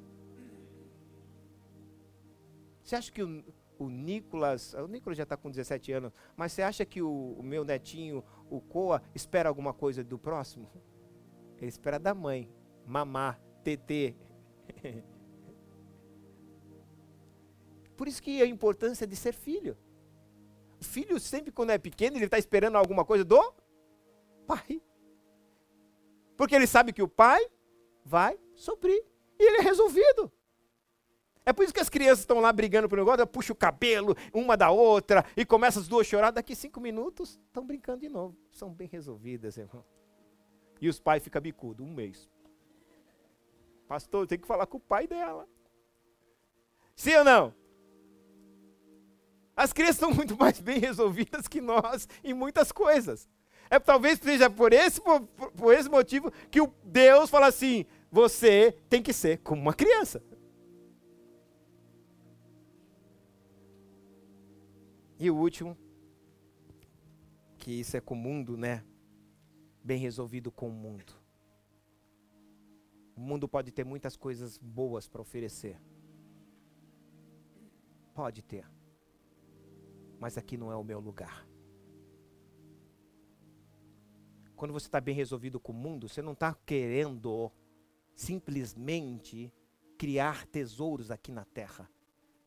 Você 2.84 2.96
acha 2.96 3.12
que 3.12 3.24
o, 3.24 3.44
o 3.80 3.90
Nicolas, 3.90 4.76
o 4.76 4.88
Nicolas 4.88 5.18
já 5.18 5.24
está 5.24 5.36
com 5.36 5.50
17 5.50 5.92
anos, 5.92 6.14
mas 6.38 6.52
você 6.52 6.62
acha 6.62 6.86
que 6.86 7.02
o, 7.02 7.34
o 7.34 7.42
meu 7.42 7.66
netinho, 7.66 8.24
o 8.48 8.62
Coa, 8.62 9.02
espera 9.16 9.50
alguma 9.50 9.74
coisa 9.74 10.04
do 10.04 10.20
próximo? 10.20 10.70
Ele 11.58 11.68
espera 11.68 11.98
da 11.98 12.14
mãe, 12.14 12.48
mamar, 12.86 13.42
TT. 13.64 14.16
Por 17.98 18.08
isso 18.08 18.22
que 18.22 18.40
a 18.40 18.46
importância 18.46 19.08
de 19.08 19.16
ser 19.16 19.34
filho. 19.34 19.76
O 20.80 20.84
filho 20.84 21.20
sempre 21.20 21.52
quando 21.52 21.72
é 21.72 21.80
pequeno, 21.80 22.18
ele 22.18 22.26
está 22.26 22.38
esperando 22.38 22.76
alguma 22.76 23.04
coisa 23.04 23.26
do 23.26 23.65
pai. 24.46 24.82
Porque 26.38 26.56
ele 26.56 26.68
sabe 26.68 26.94
que 26.94 27.04
o 27.04 27.08
pai 27.08 27.46
vai 28.04 28.40
suprir. 28.54 29.04
E 29.40 29.44
ele 29.44 29.58
é 29.58 29.62
resolvido. 29.62 30.32
É 31.46 31.54
por 31.54 31.64
isso 31.64 31.74
que 31.74 31.80
as 31.80 31.90
crianças 31.90 32.20
estão 32.20 32.40
lá 32.40 32.52
brigando 32.52 32.90
por 32.90 32.98
negócio, 32.98 33.28
puxa 33.28 33.54
o 33.54 33.56
cabelo 33.56 34.16
uma 34.34 34.58
da 34.58 34.72
outra 34.72 35.24
e 35.38 35.46
começa 35.46 35.80
as 35.80 35.88
duas 35.88 36.08
a 36.08 36.10
chorar. 36.10 36.32
Daqui 36.32 36.56
cinco 36.56 36.82
minutos 36.82 37.40
estão 37.46 37.66
brincando 37.66 38.00
de 38.00 38.10
novo. 38.10 38.36
São 38.52 38.74
bem 38.74 38.88
resolvidas, 38.88 39.58
irmão. 39.58 39.86
E 40.82 40.90
os 40.90 41.00
pais 41.00 41.24
ficam 41.24 41.42
bicudos, 41.42 41.86
um 41.86 41.94
mês. 41.94 42.28
Pastor, 43.88 44.26
tem 44.26 44.40
que 44.40 44.48
falar 44.48 44.66
com 44.66 44.78
o 44.78 44.82
pai 44.82 45.06
dela. 45.06 45.48
Sim 46.96 47.16
ou 47.18 47.24
não? 47.24 47.54
As 49.56 49.72
crianças 49.72 49.98
são 49.98 50.12
muito 50.12 50.36
mais 50.36 50.60
bem 50.60 50.80
resolvidas 50.80 51.48
que 51.48 51.62
nós 51.62 52.08
em 52.24 52.34
muitas 52.34 52.72
coisas. 52.72 53.30
É 53.70 53.80
talvez 53.80 54.20
seja 54.20 54.50
por 54.50 54.74
esse, 54.74 55.02
por, 55.02 55.22
por 55.52 55.74
esse 55.74 55.90
motivo 55.90 56.32
que 56.52 56.62
o 56.62 56.74
Deus 56.84 57.30
fala 57.30 57.48
assim: 57.48 57.86
você 58.12 58.72
tem 58.90 59.02
que 59.02 59.14
ser 59.14 59.40
como 59.40 59.62
uma 59.62 59.74
criança. 59.74 60.22
E 65.18 65.32
o 65.32 65.36
último, 65.36 65.78
que 67.58 67.72
isso 67.72 67.96
é 67.96 68.02
com 68.02 68.14
o 68.14 68.18
mundo, 68.18 68.58
né? 68.58 68.84
Bem 69.84 69.98
resolvido 69.98 70.52
com 70.52 70.68
o 70.70 70.74
mundo. 70.74 71.14
O 73.16 73.22
mundo 73.22 73.48
pode 73.48 73.72
ter 73.72 73.86
muitas 73.86 74.18
coisas 74.18 74.58
boas 74.58 75.08
para 75.08 75.22
oferecer. 75.22 75.80
Pode 78.14 78.42
ter. 78.42 78.70
Mas 80.20 80.38
aqui 80.38 80.58
não 80.58 80.72
é 80.72 80.76
o 80.76 80.84
meu 80.84 81.00
lugar. 81.00 81.48
Quando 84.56 84.74
você 84.74 84.88
está 84.88 85.02
bem 85.02 85.14
resolvido 85.14 85.60
com 85.60 85.72
o 85.72 85.76
mundo, 85.76 86.08
você 86.08 86.22
não 86.22 86.34
está 86.34 86.54
querendo 86.66 87.52
simplesmente 88.16 89.54
criar 89.98 90.46
tesouros 90.48 91.12
aqui 91.12 91.32
na 91.32 91.46
terra. 91.46 91.90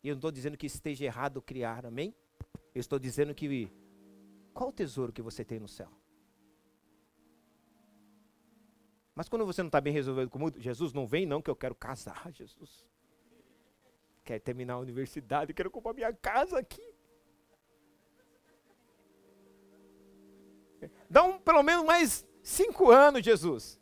E 0.03 0.09
eu 0.09 0.15
não 0.15 0.19
estou 0.19 0.31
dizendo 0.31 0.57
que 0.57 0.67
esteja 0.67 1.05
errado 1.05 1.43
criar, 1.43 1.85
amém? 1.85 2.15
Eu 2.75 2.81
estou 2.81 2.99
dizendo 2.99 3.35
que 3.35 3.71
qual 4.55 4.71
o 4.71 4.73
tesouro 4.73 5.13
que 5.13 5.23
você 5.23 5.45
tem 5.45 5.59
no 5.59 5.69
céu? 5.69 5.91
Mas 9.15 9.29
quando 9.29 9.45
você 9.45 9.63
não 9.63 9.69
está 9.69 9.81
bem 9.81 9.93
resolvido 9.93 10.31
com 10.31 10.39
o 10.39 10.43
mundo, 10.43 10.61
Jesus 10.61 10.93
não 10.93 11.07
vem 11.07 11.27
não 11.27 11.43
que 11.43 11.51
eu 11.51 11.57
quero 11.57 11.75
casar, 11.75 12.31
Jesus. 12.33 12.87
Quero 14.25 14.41
terminar 14.41 14.75
a 14.75 14.79
universidade, 14.79 15.53
quero 15.53 15.71
comprar 15.71 15.93
minha 15.93 16.13
casa 16.13 16.59
aqui. 16.59 16.98
Dá 21.09 21.23
um, 21.23 21.39
pelo 21.39 21.63
menos 21.63 21.85
mais 21.85 22.27
cinco 22.43 22.91
anos, 22.91 23.25
Jesus. 23.25 23.81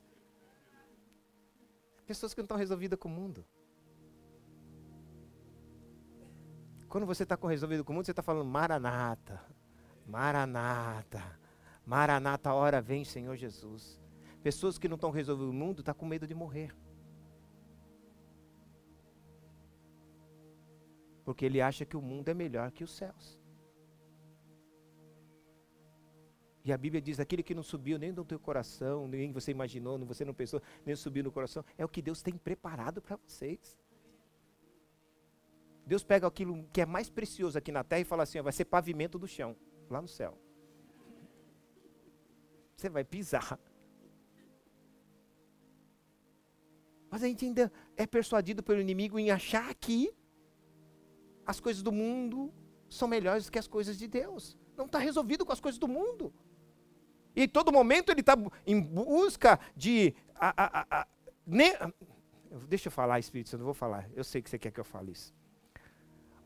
Pessoas 2.06 2.32
que 2.32 2.40
não 2.40 2.44
estão 2.44 2.56
resolvidas 2.56 2.98
com 2.98 3.08
o 3.08 3.12
mundo. 3.12 3.44
Quando 6.88 7.04
você 7.04 7.24
está 7.24 7.36
resolvido 7.36 7.84
com 7.84 7.92
o 7.92 7.96
mundo, 7.96 8.06
você 8.06 8.12
está 8.12 8.22
falando 8.22 8.48
Maranata, 8.48 9.42
Maranata, 10.06 11.38
Maranata, 11.84 12.52
hora 12.52 12.80
vem, 12.80 13.04
Senhor 13.04 13.36
Jesus. 13.36 14.00
Pessoas 14.42 14.78
que 14.78 14.88
não 14.88 14.94
estão 14.94 15.10
resolvidas 15.10 15.50
com 15.50 15.56
o 15.56 15.66
mundo 15.66 15.80
estão 15.80 15.92
tá 15.94 15.98
com 15.98 16.06
medo 16.06 16.26
de 16.26 16.34
morrer. 16.34 16.74
Porque 21.24 21.44
ele 21.44 21.60
acha 21.60 21.84
que 21.84 21.96
o 21.96 22.00
mundo 22.00 22.28
é 22.28 22.34
melhor 22.34 22.70
que 22.70 22.84
os 22.84 22.92
céus. 22.96 23.40
E 26.66 26.72
a 26.72 26.76
Bíblia 26.76 27.00
diz: 27.00 27.20
aquele 27.20 27.44
que 27.44 27.54
não 27.54 27.62
subiu 27.62 27.96
nem 27.96 28.10
no 28.10 28.24
teu 28.24 28.40
coração, 28.40 29.06
nem 29.06 29.30
você 29.30 29.52
imaginou, 29.52 29.96
você 30.04 30.24
não 30.24 30.34
pensou, 30.34 30.60
nem 30.84 30.96
subiu 30.96 31.22
no 31.22 31.30
coração, 31.30 31.64
é 31.78 31.84
o 31.84 31.88
que 31.88 32.02
Deus 32.02 32.22
tem 32.22 32.36
preparado 32.36 33.00
para 33.00 33.16
vocês. 33.24 33.78
Deus 35.86 36.02
pega 36.02 36.26
aquilo 36.26 36.68
que 36.72 36.80
é 36.80 36.86
mais 36.86 37.08
precioso 37.08 37.56
aqui 37.56 37.70
na 37.70 37.84
terra 37.84 38.00
e 38.00 38.04
fala 38.04 38.24
assim: 38.24 38.40
ó, 38.40 38.42
vai 38.42 38.52
ser 38.52 38.64
pavimento 38.64 39.16
do 39.16 39.28
chão, 39.28 39.54
lá 39.88 40.02
no 40.02 40.08
céu. 40.08 40.36
Você 42.76 42.88
vai 42.88 43.04
pisar. 43.04 43.60
Mas 47.08 47.22
a 47.22 47.28
gente 47.28 47.44
ainda 47.44 47.72
é 47.96 48.08
persuadido 48.08 48.60
pelo 48.60 48.80
inimigo 48.80 49.20
em 49.20 49.30
achar 49.30 49.72
que 49.76 50.12
as 51.46 51.60
coisas 51.60 51.80
do 51.80 51.92
mundo 51.92 52.52
são 52.88 53.06
melhores 53.06 53.48
que 53.48 53.58
as 53.58 53.68
coisas 53.68 53.96
de 53.96 54.08
Deus. 54.08 54.58
Não 54.76 54.86
está 54.86 54.98
resolvido 54.98 55.46
com 55.46 55.52
as 55.52 55.60
coisas 55.60 55.78
do 55.78 55.86
mundo. 55.86 56.34
E 57.36 57.46
todo 57.46 57.70
momento 57.70 58.10
ele 58.10 58.20
está 58.20 58.34
em 58.66 58.80
busca 58.80 59.60
de. 59.76 60.14
A, 60.34 60.80
a, 60.80 60.86
a, 60.90 61.06
ne... 61.46 61.70
Deixa 62.66 62.88
eu 62.88 62.92
falar, 62.92 63.18
Espírito 63.18 63.50
Santo, 63.50 63.60
não 63.60 63.66
vou 63.66 63.74
falar. 63.74 64.08
Eu 64.14 64.24
sei 64.24 64.40
que 64.40 64.48
você 64.48 64.58
quer 64.58 64.70
que 64.70 64.80
eu 64.80 64.84
fale 64.84 65.12
isso. 65.12 65.34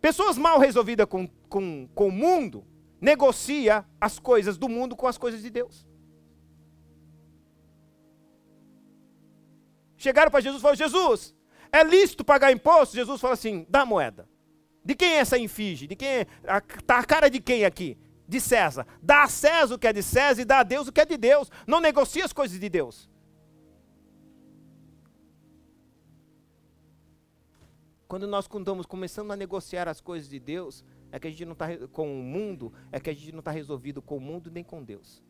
Pessoas 0.00 0.36
mal 0.36 0.58
resolvidas 0.58 1.06
com, 1.06 1.28
com, 1.48 1.88
com 1.94 2.08
o 2.08 2.12
mundo 2.12 2.66
negocia 3.00 3.84
as 4.00 4.18
coisas 4.18 4.58
do 4.58 4.68
mundo 4.68 4.96
com 4.96 5.06
as 5.06 5.16
coisas 5.16 5.40
de 5.42 5.50
Deus. 5.50 5.86
Chegaram 9.96 10.30
para 10.30 10.40
Jesus 10.40 10.60
e 10.60 10.62
falaram: 10.62 10.78
Jesus, 10.78 11.34
é 11.70 11.84
lícito 11.84 12.24
pagar 12.24 12.50
imposto? 12.50 12.96
Jesus 12.96 13.20
falou 13.20 13.34
assim: 13.34 13.64
dá 13.68 13.86
moeda. 13.86 14.28
De 14.84 14.96
quem 14.96 15.12
é 15.12 15.18
essa 15.18 15.38
infinge? 15.38 15.86
De 15.86 15.94
quem 15.94 16.08
é, 16.08 16.26
Está 16.78 16.98
a 16.98 17.04
cara 17.04 17.28
de 17.28 17.38
quem 17.38 17.64
aqui? 17.64 17.96
De 18.30 18.40
César. 18.40 18.86
Dá 19.02 19.24
a 19.24 19.28
César 19.28 19.74
o 19.74 19.78
que 19.78 19.88
é 19.88 19.92
de 19.92 20.02
César 20.02 20.40
e 20.40 20.44
dá 20.44 20.60
a 20.60 20.62
Deus 20.62 20.86
o 20.86 20.92
que 20.92 21.00
é 21.00 21.04
de 21.04 21.16
Deus. 21.16 21.50
Não 21.66 21.80
negocie 21.80 22.22
as 22.22 22.32
coisas 22.32 22.58
de 22.58 22.68
Deus. 22.68 23.10
Quando 28.06 28.26
nós 28.28 28.44
estamos 28.44 28.86
começando 28.86 29.32
a 29.32 29.36
negociar 29.36 29.88
as 29.88 30.00
coisas 30.00 30.28
de 30.28 30.38
Deus, 30.38 30.84
é 31.10 31.18
que 31.18 31.26
a 31.26 31.30
gente 31.30 31.44
não 31.44 31.52
está 31.52 31.66
com 31.88 32.20
o 32.20 32.22
mundo, 32.22 32.72
é 32.92 33.00
que 33.00 33.10
a 33.10 33.14
gente 33.14 33.32
não 33.32 33.40
está 33.40 33.50
resolvido 33.50 34.00
com 34.00 34.16
o 34.16 34.20
mundo 34.20 34.48
nem 34.50 34.62
com 34.62 34.82
Deus. 34.82 35.22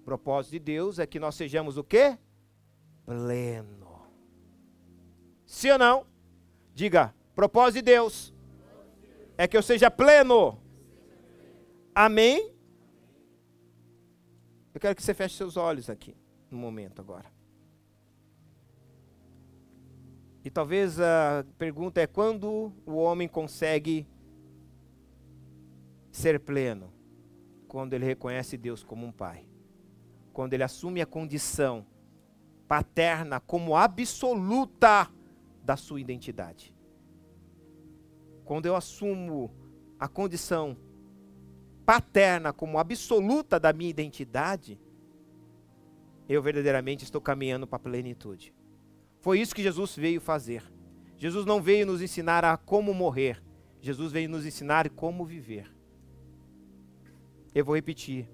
O 0.00 0.04
propósito 0.04 0.52
de 0.52 0.58
Deus 0.58 0.98
é 0.98 1.06
que 1.06 1.18
nós 1.18 1.34
sejamos 1.34 1.78
o 1.78 1.84
quê? 1.84 2.18
Pleno. 3.06 4.02
Sim 5.46 5.70
ou 5.70 5.78
não? 5.78 6.06
Diga, 6.74 7.14
propósito 7.34 7.76
de 7.76 7.82
Deus 7.82 8.34
é 9.38 9.46
que 9.46 9.56
eu 9.56 9.62
seja 9.62 9.88
pleno. 9.88 10.60
Amém? 11.94 12.52
Eu 14.74 14.80
quero 14.80 14.96
que 14.96 15.02
você 15.02 15.14
feche 15.14 15.36
seus 15.36 15.56
olhos 15.56 15.88
aqui, 15.88 16.16
no 16.50 16.58
momento 16.58 17.00
agora. 17.00 17.32
E 20.44 20.50
talvez 20.50 21.00
a 21.00 21.46
pergunta 21.56 22.00
é: 22.00 22.06
quando 22.06 22.72
o 22.84 22.96
homem 22.96 23.28
consegue 23.28 24.08
ser 26.10 26.40
pleno? 26.40 26.92
Quando 27.68 27.92
ele 27.92 28.04
reconhece 28.04 28.56
Deus 28.56 28.82
como 28.82 29.06
um 29.06 29.12
pai. 29.12 29.46
Quando 30.32 30.54
ele 30.54 30.64
assume 30.64 31.00
a 31.00 31.06
condição 31.06 31.86
paterna 32.66 33.40
como 33.40 33.76
absoluta 33.76 35.08
da 35.62 35.76
sua 35.76 36.00
identidade 36.00 36.72
quando 38.48 38.64
eu 38.64 38.74
assumo 38.74 39.54
a 40.00 40.08
condição 40.08 40.74
paterna 41.84 42.50
como 42.50 42.78
absoluta 42.78 43.60
da 43.60 43.74
minha 43.74 43.90
identidade, 43.90 44.80
eu 46.26 46.40
verdadeiramente 46.40 47.04
estou 47.04 47.20
caminhando 47.20 47.66
para 47.66 47.76
a 47.76 47.80
plenitude. 47.80 48.54
Foi 49.20 49.38
isso 49.38 49.54
que 49.54 49.62
Jesus 49.62 49.94
veio 49.94 50.18
fazer. 50.18 50.64
Jesus 51.18 51.44
não 51.44 51.60
veio 51.60 51.84
nos 51.84 52.00
ensinar 52.00 52.42
a 52.42 52.56
como 52.56 52.94
morrer, 52.94 53.44
Jesus 53.82 54.12
veio 54.12 54.30
nos 54.30 54.46
ensinar 54.46 54.88
como 54.88 55.26
viver. 55.26 55.70
Eu 57.54 57.66
vou 57.66 57.76
repetir. 57.76 58.30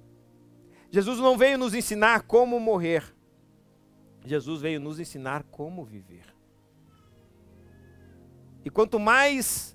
Jesus 0.92 1.18
não 1.18 1.36
veio 1.36 1.58
nos 1.58 1.74
ensinar 1.74 2.22
como 2.22 2.60
morrer, 2.60 3.02
Jesus 4.24 4.60
veio 4.60 4.78
nos 4.78 5.00
ensinar 5.00 5.42
como 5.42 5.84
viver. 5.84 6.32
E 8.64 8.70
quanto 8.70 9.00
mais 9.00 9.73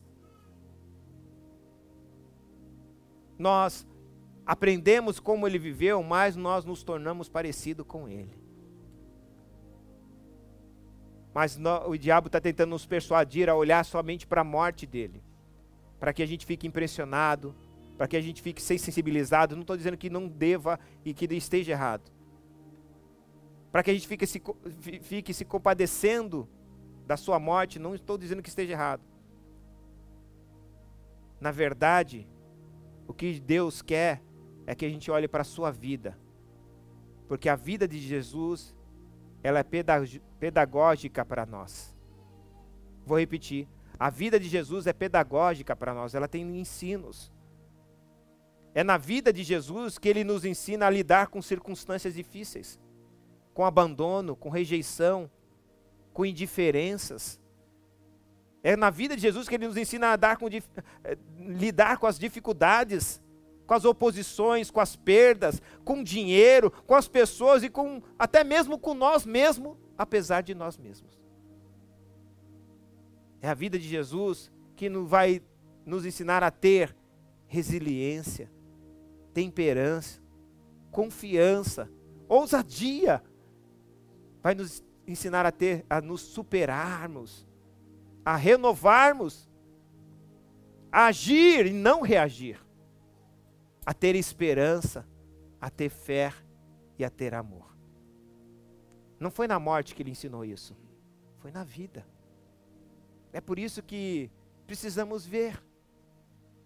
nós 3.40 3.88
aprendemos 4.46 5.20
como 5.20 5.48
ele 5.48 5.58
viveu, 5.58 6.04
mais 6.04 6.36
nós 6.36 6.66
nos 6.66 6.84
tornamos 6.84 7.30
parecidos 7.30 7.86
com 7.88 8.08
ele. 8.08 8.38
Mas 11.34 11.56
no, 11.56 11.90
o 11.90 11.98
diabo 11.98 12.28
está 12.28 12.42
tentando 12.42 12.72
nos 12.72 12.86
persuadir 12.86 13.50
a 13.50 13.56
olhar 13.56 13.86
somente 13.86 14.28
para 14.28 14.42
a 14.42 14.44
morte 14.44 14.86
dele, 14.86 15.24
para 16.00 16.12
que 16.12 16.22
a 16.22 16.26
gente 16.26 16.46
fique 16.46 16.68
impressionado, 16.68 17.56
para 17.98 18.08
que 18.08 18.18
a 18.18 18.22
gente 18.22 18.42
fique 18.42 18.62
sensibilizado. 18.62 19.56
Não 19.56 19.62
estou 19.62 19.78
dizendo 19.78 19.98
que 19.98 20.10
não 20.10 20.28
deva 20.28 20.80
e 21.06 21.14
que 21.14 21.26
esteja 21.34 21.72
errado. 21.72 22.12
Para 23.72 23.84
que 23.84 23.92
a 23.92 23.94
gente 23.94 24.08
fique 24.08 24.26
se, 24.26 24.42
fique 25.02 25.34
se 25.34 25.46
compadecendo 25.46 26.50
da 27.06 27.16
sua 27.16 27.40
morte, 27.40 27.80
não 27.80 27.94
estou 27.94 28.18
dizendo 28.18 28.42
que 28.42 28.50
esteja 28.50 28.74
errado. 28.74 29.04
Na 31.40 31.52
verdade, 31.52 32.28
o 33.10 33.14
que 33.14 33.40
Deus 33.40 33.82
quer 33.82 34.22
é 34.68 34.76
que 34.76 34.86
a 34.86 34.90
gente 34.90 35.10
olhe 35.10 35.28
para 35.28 35.42
a 35.42 35.44
sua 35.44 35.72
vida. 35.72 36.16
Porque 37.28 37.50
a 37.50 37.56
vida 37.56 37.88
de 37.88 37.98
Jesus, 37.98 38.76
ela 39.42 39.58
é 39.58 39.64
pedagógica 40.40 41.26
para 41.26 41.44
nós. 41.44 41.98
Vou 43.08 43.18
repetir. 43.18 43.68
A 43.98 44.12
vida 44.12 44.40
de 44.40 44.48
Jesus 44.48 44.86
é 44.86 44.94
pedagógica 44.94 45.76
para 45.76 45.92
nós, 45.92 46.14
ela 46.14 46.28
tem 46.28 46.44
ensinos. 46.60 47.34
É 48.76 48.84
na 48.84 48.96
vida 48.96 49.34
de 49.34 49.42
Jesus 49.42 49.98
que 49.98 50.08
ele 50.08 50.24
nos 50.24 50.46
ensina 50.46 50.86
a 50.86 50.90
lidar 50.92 51.30
com 51.30 51.42
circunstâncias 51.42 52.14
difíceis, 52.14 52.80
com 53.56 53.66
abandono, 53.66 54.36
com 54.36 54.50
rejeição, 54.50 55.28
com 56.14 56.28
indiferenças. 56.28 57.42
É 58.62 58.76
na 58.76 58.90
vida 58.90 59.16
de 59.16 59.22
Jesus 59.22 59.48
que 59.48 59.56
ele 59.56 59.68
nos 59.68 59.78
ensina 59.78 60.14
a 60.14 60.36
com, 60.36 60.48
eh, 60.48 61.18
lidar 61.38 61.98
com 61.98 62.08
as 62.08 62.20
dificuldades, 62.20 63.22
com 63.66 63.74
as 63.74 63.86
oposições, 63.86 64.70
com 64.70 64.82
as 64.82 64.96
perdas, 64.96 65.62
com 65.86 66.04
dinheiro, 66.04 66.72
com 66.86 66.96
as 66.96 67.08
pessoas 67.08 67.64
e 67.64 67.70
com 67.70 68.02
até 68.18 68.44
mesmo 68.44 68.78
com 68.78 68.94
nós 68.94 69.26
mesmos, 69.26 69.78
apesar 69.98 70.42
de 70.42 70.54
nós 70.54 70.78
mesmos. 70.78 71.18
É 73.42 73.48
a 73.48 73.54
vida 73.54 73.80
de 73.80 73.88
Jesus 73.88 74.52
que 74.76 74.90
nos 74.90 75.10
vai 75.10 75.42
nos 75.86 76.06
ensinar 76.06 76.44
a 76.44 76.52
ter 76.52 76.96
resiliência, 77.48 78.52
temperança, 79.34 80.22
confiança, 80.92 81.90
ousadia. 82.28 83.24
Vai 84.42 84.54
nos 84.54 84.84
ensinar 85.08 85.46
a 85.46 85.52
ter 85.52 85.86
a 85.90 86.02
nos 86.02 86.22
superarmos 86.22 87.49
a 88.30 88.36
renovarmos, 88.36 89.50
a 90.92 91.08
agir 91.08 91.66
e 91.66 91.74
não 91.74 92.02
reagir, 92.02 92.64
a 93.84 93.92
ter 93.92 94.16
esperança, 94.16 95.04
a 95.60 95.68
ter 95.68 95.90
fé 95.90 96.32
e 97.00 97.04
a 97.04 97.10
ter 97.10 97.34
amor. 97.34 97.76
Não 99.20 99.32
foi 99.32 99.48
na 99.48 99.60
morte 99.60 99.96
que 99.96 100.04
ele 100.04 100.12
ensinou 100.12 100.46
isso, 100.46 100.78
foi 101.40 101.50
na 101.50 101.64
vida. 101.64 102.06
É 103.34 103.42
por 103.42 103.58
isso 103.58 103.82
que 103.82 104.30
precisamos 104.68 105.26
ver 105.26 105.60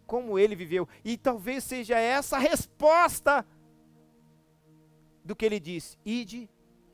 como 0.05 0.37
ele 0.37 0.57
viveu, 0.57 0.85
e 1.01 1.17
talvez 1.17 1.63
seja 1.63 1.97
essa 1.97 2.35
a 2.35 2.41
resposta 2.41 3.47
do 5.23 5.33
que 5.33 5.45
ele 5.45 5.61
disse: 5.61 5.97
ide 6.03 6.49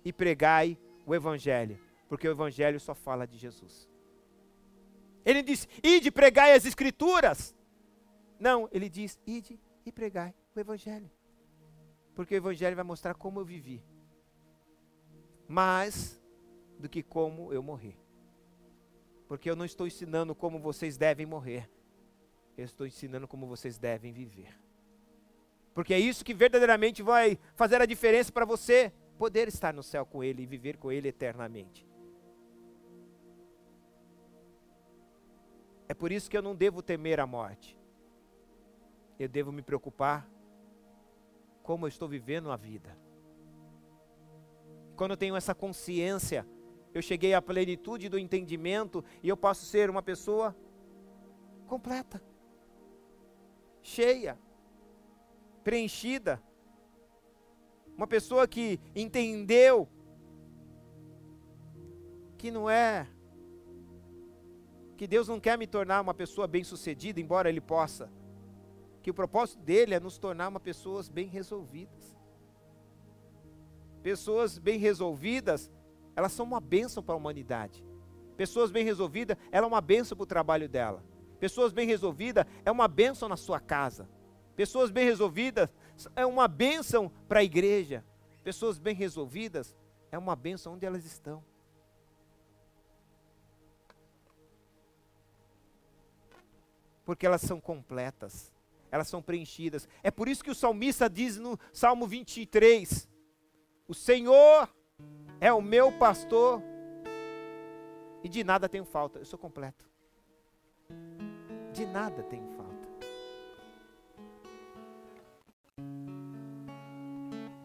e 0.05 0.13
pregai 0.13 0.78
o 1.07 1.15
evangelho, 1.15 1.80
porque 2.07 2.28
o 2.28 2.32
evangelho 2.32 2.80
só 2.80 2.93
fala 2.93 3.26
de 3.26 3.36
Jesus. 3.36 3.89
Ele 5.26 5.41
diz, 5.41 5.67
ide 5.84 6.11
pregai 6.11 6.53
as 6.53 6.65
escrituras. 6.65 7.55
Não, 8.39 8.70
ele 8.72 8.89
diz, 8.89 9.20
ide 9.26 9.59
e 9.86 9.91
pregai 9.91 10.34
o 10.55 10.59
evangelho. 10.59 11.09
Porque 12.15 12.36
o 12.36 12.38
evangelho 12.38 12.76
vai 12.76 12.86
mostrar 12.86 13.13
como 13.13 13.39
eu 13.39 13.45
vivi. 13.45 13.84
Mais 15.47 16.22
do 16.78 16.88
que 16.88 17.03
como 17.03 17.51
eu 17.53 17.61
morri. 17.61 17.97
Porque 19.28 19.49
eu 19.49 19.55
não 19.55 19.65
estou 19.65 19.86
ensinando 19.86 20.34
como 20.34 20.59
vocês 20.59 20.97
devem 20.97 21.26
morrer. 21.26 21.70
Eu 22.57 22.65
estou 22.65 22.86
ensinando 22.88 23.28
como 23.28 23.47
vocês 23.47 23.78
devem 23.78 24.11
viver. 24.11 24.57
Porque 25.74 25.93
é 25.93 25.99
isso 25.99 26.26
que 26.26 26.34
verdadeiramente 26.34 27.01
vai 27.01 27.38
fazer 27.55 27.82
a 27.82 27.86
diferença 27.86 28.32
para 28.32 28.45
você 28.45 28.91
poder 29.17 29.47
estar 29.47 29.74
no 29.74 29.84
céu 29.84 30.05
com 30.05 30.24
Ele 30.24 30.43
e 30.43 30.45
viver 30.45 30.78
com 30.78 30.91
Ele 30.91 31.07
eternamente. 31.07 31.89
É 35.90 35.94
por 35.96 36.12
isso 36.12 36.30
que 36.30 36.38
eu 36.38 36.42
não 36.44 36.56
devo 36.56 36.84
temer 36.84 37.20
a 37.20 37.26
morte. 37.26 37.76
Eu 39.18 39.28
devo 39.28 39.52
me 39.52 39.64
preocupar 39.64 40.30
como 41.64 41.86
eu 41.86 41.90
estou 41.90 42.08
vivendo 42.08 42.52
a 42.52 42.56
vida. 42.56 42.96
Quando 44.96 45.12
eu 45.12 45.18
tenho 45.18 45.36
essa 45.36 45.56
consciência, 45.56 46.48
eu 46.94 47.02
cheguei 47.02 47.34
à 47.34 47.42
plenitude 47.42 48.08
do 48.08 48.20
entendimento 48.20 49.04
e 49.24 49.30
eu 49.30 49.36
posso 49.36 49.66
ser 49.66 49.90
uma 49.90 50.04
pessoa 50.04 50.56
completa, 51.66 52.22
cheia, 53.82 54.38
preenchida. 55.64 56.42
Uma 57.98 58.08
pessoa 58.08 58.48
que 58.48 58.80
entendeu 58.96 59.90
que 62.38 62.52
não 62.52 62.70
é 62.70 63.08
que 65.00 65.08
Deus 65.08 65.30
não 65.30 65.39
quer 65.39 65.58
me 65.58 65.66
tornar 65.66 66.02
uma 66.02 66.14
pessoa 66.14 66.45
bem-sucedida, 66.45 67.22
embora 67.22 67.47
Ele 67.47 67.62
possa. 67.62 68.12
Que 69.02 69.10
o 69.10 69.14
propósito 69.14 69.64
dele 69.64 69.95
é 69.95 70.00
nos 70.00 70.18
tornar 70.18 70.50
uma 70.50 70.60
pessoas 70.60 71.08
bem 71.08 71.26
resolvidas. 71.26 72.18
Pessoas 74.04 74.58
bem 74.58 74.78
resolvidas, 74.78 75.72
elas 76.18 76.34
são 76.34 76.45
uma 76.45 76.60
bênção 76.60 77.02
para 77.02 77.14
a 77.16 77.18
humanidade. 77.18 77.82
Pessoas 78.36 78.72
bem 78.72 78.84
resolvidas, 78.84 79.38
ela 79.54 79.66
é 79.66 79.70
uma 79.70 79.80
bênção 79.80 80.18
para 80.18 80.24
o 80.24 80.28
trabalho 80.28 80.68
dela. 80.68 81.02
Pessoas 81.39 81.72
bem 81.72 81.88
resolvidas 81.88 82.45
é 82.66 82.70
uma 82.70 82.89
bênção 82.89 83.30
na 83.30 83.38
sua 83.38 83.62
casa. 83.62 84.06
Pessoas 84.54 84.91
bem 84.91 85.06
resolvidas 85.06 85.74
é 86.14 86.26
uma 86.26 86.45
bênção 86.45 87.10
para 87.26 87.39
a 87.39 87.43
igreja. 87.43 88.04
Pessoas 88.43 88.78
bem 88.78 88.93
resolvidas 88.93 89.78
é 90.12 90.18
uma 90.18 90.36
bênção 90.36 90.74
onde 90.74 90.86
elas 90.86 91.06
estão. 91.06 91.41
Porque 97.10 97.26
elas 97.26 97.41
são 97.41 97.60
completas, 97.60 98.53
elas 98.91 99.07
são 99.07 99.20
preenchidas. 99.20 99.89
É 100.03 100.12
por 100.12 100.28
isso 100.28 100.43
que 100.43 100.51
o 100.51 100.53
salmista 100.53 101.10
diz 101.10 101.38
no 101.38 101.57
Salmo 101.74 102.05
23: 102.05 103.10
O 103.88 103.95
Senhor 103.95 104.70
é 105.41 105.51
o 105.51 105.60
meu 105.60 105.91
pastor 105.91 106.62
e 108.24 108.30
de 108.30 108.43
nada 108.43 108.70
tenho 108.70 108.86
falta, 108.86 109.18
eu 109.18 109.26
sou 109.26 109.39
completo. 109.39 109.89
De 111.74 111.84
nada 111.88 112.22
tenho 112.22 112.47
falta. 112.49 112.88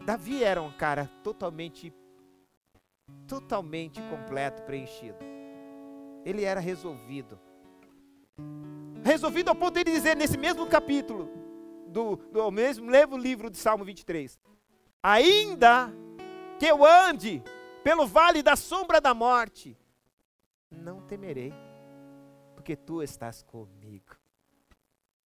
Davi 0.03 0.43
era 0.43 0.59
um 0.59 0.75
cara 0.75 1.07
totalmente 1.23 1.93
totalmente 3.27 4.01
completo, 4.09 4.63
preenchido. 4.63 5.19
Ele 6.25 6.43
era 6.43 6.59
resolvido 6.59 7.39
resolvido 9.05 9.49
ao 9.49 9.55
ponto 9.55 9.75
de 9.75 9.83
dizer 9.83 10.17
nesse 10.17 10.35
mesmo 10.35 10.65
capítulo, 10.65 11.29
do, 11.87 12.15
do 12.15 12.49
mesmo 12.49 12.89
levo 12.89 13.15
livro 13.15 13.51
de 13.51 13.57
Salmo 13.57 13.85
23, 13.85 14.39
ainda 15.01 15.93
que 16.59 16.65
eu 16.65 16.83
ande 16.83 17.43
pelo 17.83 18.07
vale 18.07 18.41
da 18.41 18.55
sombra 18.55 18.99
da 18.99 19.13
morte, 19.13 19.77
não 20.71 21.01
temerei, 21.01 21.53
porque 22.55 22.75
tu 22.75 23.03
estás 23.03 23.43
comigo. 23.43 24.15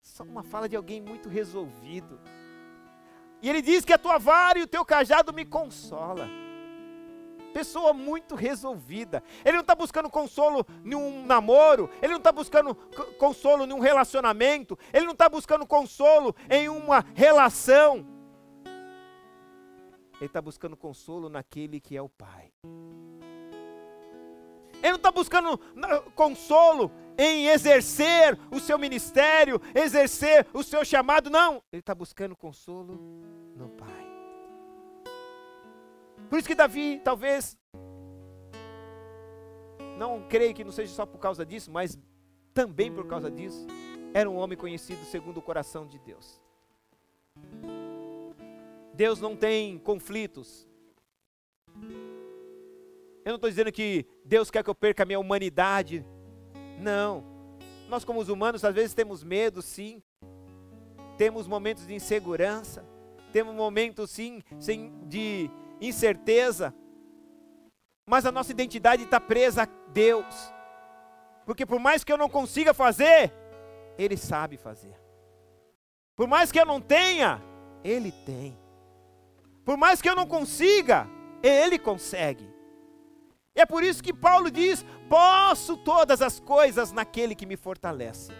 Só 0.01 0.23
uma 0.23 0.43
fala 0.43 0.69
de 0.69 0.77
alguém 0.77 1.01
muito 1.01 1.27
resolvido. 1.27 2.17
E 3.41 3.49
ele 3.49 3.61
diz 3.61 3.83
que 3.83 3.91
a 3.91 3.97
tua 3.97 4.17
vara 4.17 4.57
e 4.57 4.63
o 4.63 4.67
teu 4.67 4.85
cajado 4.85 5.33
me 5.33 5.43
consola 5.43 6.29
pessoa 7.55 7.93
muito 7.93 8.35
resolvida. 8.35 9.23
Ele 9.45 9.53
não 9.53 9.61
está 9.61 9.73
buscando 9.73 10.09
consolo 10.09 10.67
em 10.83 10.93
um 10.93 11.25
namoro, 11.25 11.89
ele 12.01 12.11
não 12.11 12.17
está 12.17 12.29
buscando 12.29 12.75
consolo 13.17 13.63
em 13.63 13.71
um 13.71 13.79
relacionamento, 13.79 14.77
ele 14.91 15.05
não 15.05 15.13
está 15.13 15.29
buscando 15.29 15.65
consolo 15.65 16.35
em 16.49 16.67
uma 16.67 17.05
relação. 17.13 18.05
Ele 20.15 20.25
está 20.25 20.41
buscando 20.41 20.75
consolo 20.75 21.29
naquele 21.29 21.79
que 21.79 21.95
é 21.95 22.01
o 22.01 22.09
Pai. 22.09 22.51
Ele 24.83 24.91
não 24.91 24.97
está 24.97 25.11
buscando 25.11 25.57
consolo 26.13 26.91
em 27.17 27.47
exercer 27.47 28.37
o 28.51 28.59
seu 28.59 28.77
ministério, 28.77 29.61
exercer 29.73 30.45
o 30.53 30.61
seu 30.61 30.83
chamado, 30.83 31.29
não. 31.29 31.63
Ele 31.71 31.79
está 31.79 31.95
buscando 31.95 32.35
consolo. 32.35 32.99
Por 36.29 36.39
isso 36.39 36.47
que 36.47 36.55
Davi, 36.55 36.99
talvez, 37.03 37.57
não 39.97 40.27
creio 40.27 40.53
que 40.53 40.63
não 40.63 40.71
seja 40.71 40.93
só 40.93 41.05
por 41.05 41.19
causa 41.19 41.45
disso, 41.45 41.71
mas 41.71 41.97
também 42.53 42.91
por 42.91 43.05
causa 43.07 43.29
disso, 43.29 43.65
era 44.13 44.29
um 44.29 44.35
homem 44.35 44.57
conhecido 44.57 45.03
segundo 45.05 45.37
o 45.37 45.41
coração 45.41 45.85
de 45.85 45.99
Deus. 45.99 46.41
Deus 48.93 49.19
não 49.19 49.35
tem 49.35 49.77
conflitos. 49.77 50.67
Eu 53.25 53.31
não 53.31 53.35
estou 53.35 53.49
dizendo 53.49 53.71
que 53.71 54.05
Deus 54.23 54.49
quer 54.49 54.63
que 54.63 54.69
eu 54.69 54.75
perca 54.75 55.03
a 55.03 55.05
minha 55.05 55.19
humanidade. 55.19 56.05
Não. 56.79 57.23
Nós, 57.89 58.05
como 58.05 58.19
os 58.19 58.29
humanos, 58.29 58.63
às 58.63 58.73
vezes 58.73 58.93
temos 58.93 59.23
medo, 59.23 59.61
sim. 59.61 60.01
Temos 61.17 61.47
momentos 61.47 61.85
de 61.85 61.93
insegurança. 61.93 62.85
Temos 63.33 63.53
momentos, 63.53 64.11
sim, 64.11 64.41
de 65.07 65.49
incerteza. 65.81 66.73
Mas 68.07 68.25
a 68.25 68.31
nossa 68.31 68.51
identidade 68.51 69.03
está 69.03 69.19
presa 69.19 69.63
a 69.63 69.91
Deus. 69.91 70.53
Porque 71.45 71.65
por 71.65 71.79
mais 71.79 72.03
que 72.03 72.11
eu 72.11 72.17
não 72.17 72.29
consiga 72.29 72.73
fazer, 72.73 73.33
Ele 73.97 74.17
sabe 74.17 74.57
fazer. 74.57 74.95
Por 76.15 76.27
mais 76.27 76.51
que 76.51 76.59
eu 76.59 76.65
não 76.65 76.79
tenha, 76.79 77.41
Ele 77.83 78.11
tem. 78.11 78.57
Por 79.63 79.77
mais 79.77 80.01
que 80.01 80.09
eu 80.09 80.15
não 80.15 80.27
consiga, 80.27 81.07
Ele 81.43 81.77
consegue. 81.77 82.53
É 83.55 83.65
por 83.65 83.83
isso 83.83 84.03
que 84.03 84.13
Paulo 84.13 84.51
diz: 84.51 84.85
posso 85.09 85.77
todas 85.77 86.21
as 86.21 86.39
coisas 86.39 86.91
naquele 86.91 87.33
que 87.33 87.45
me 87.45 87.55
fortalece. 87.55 88.31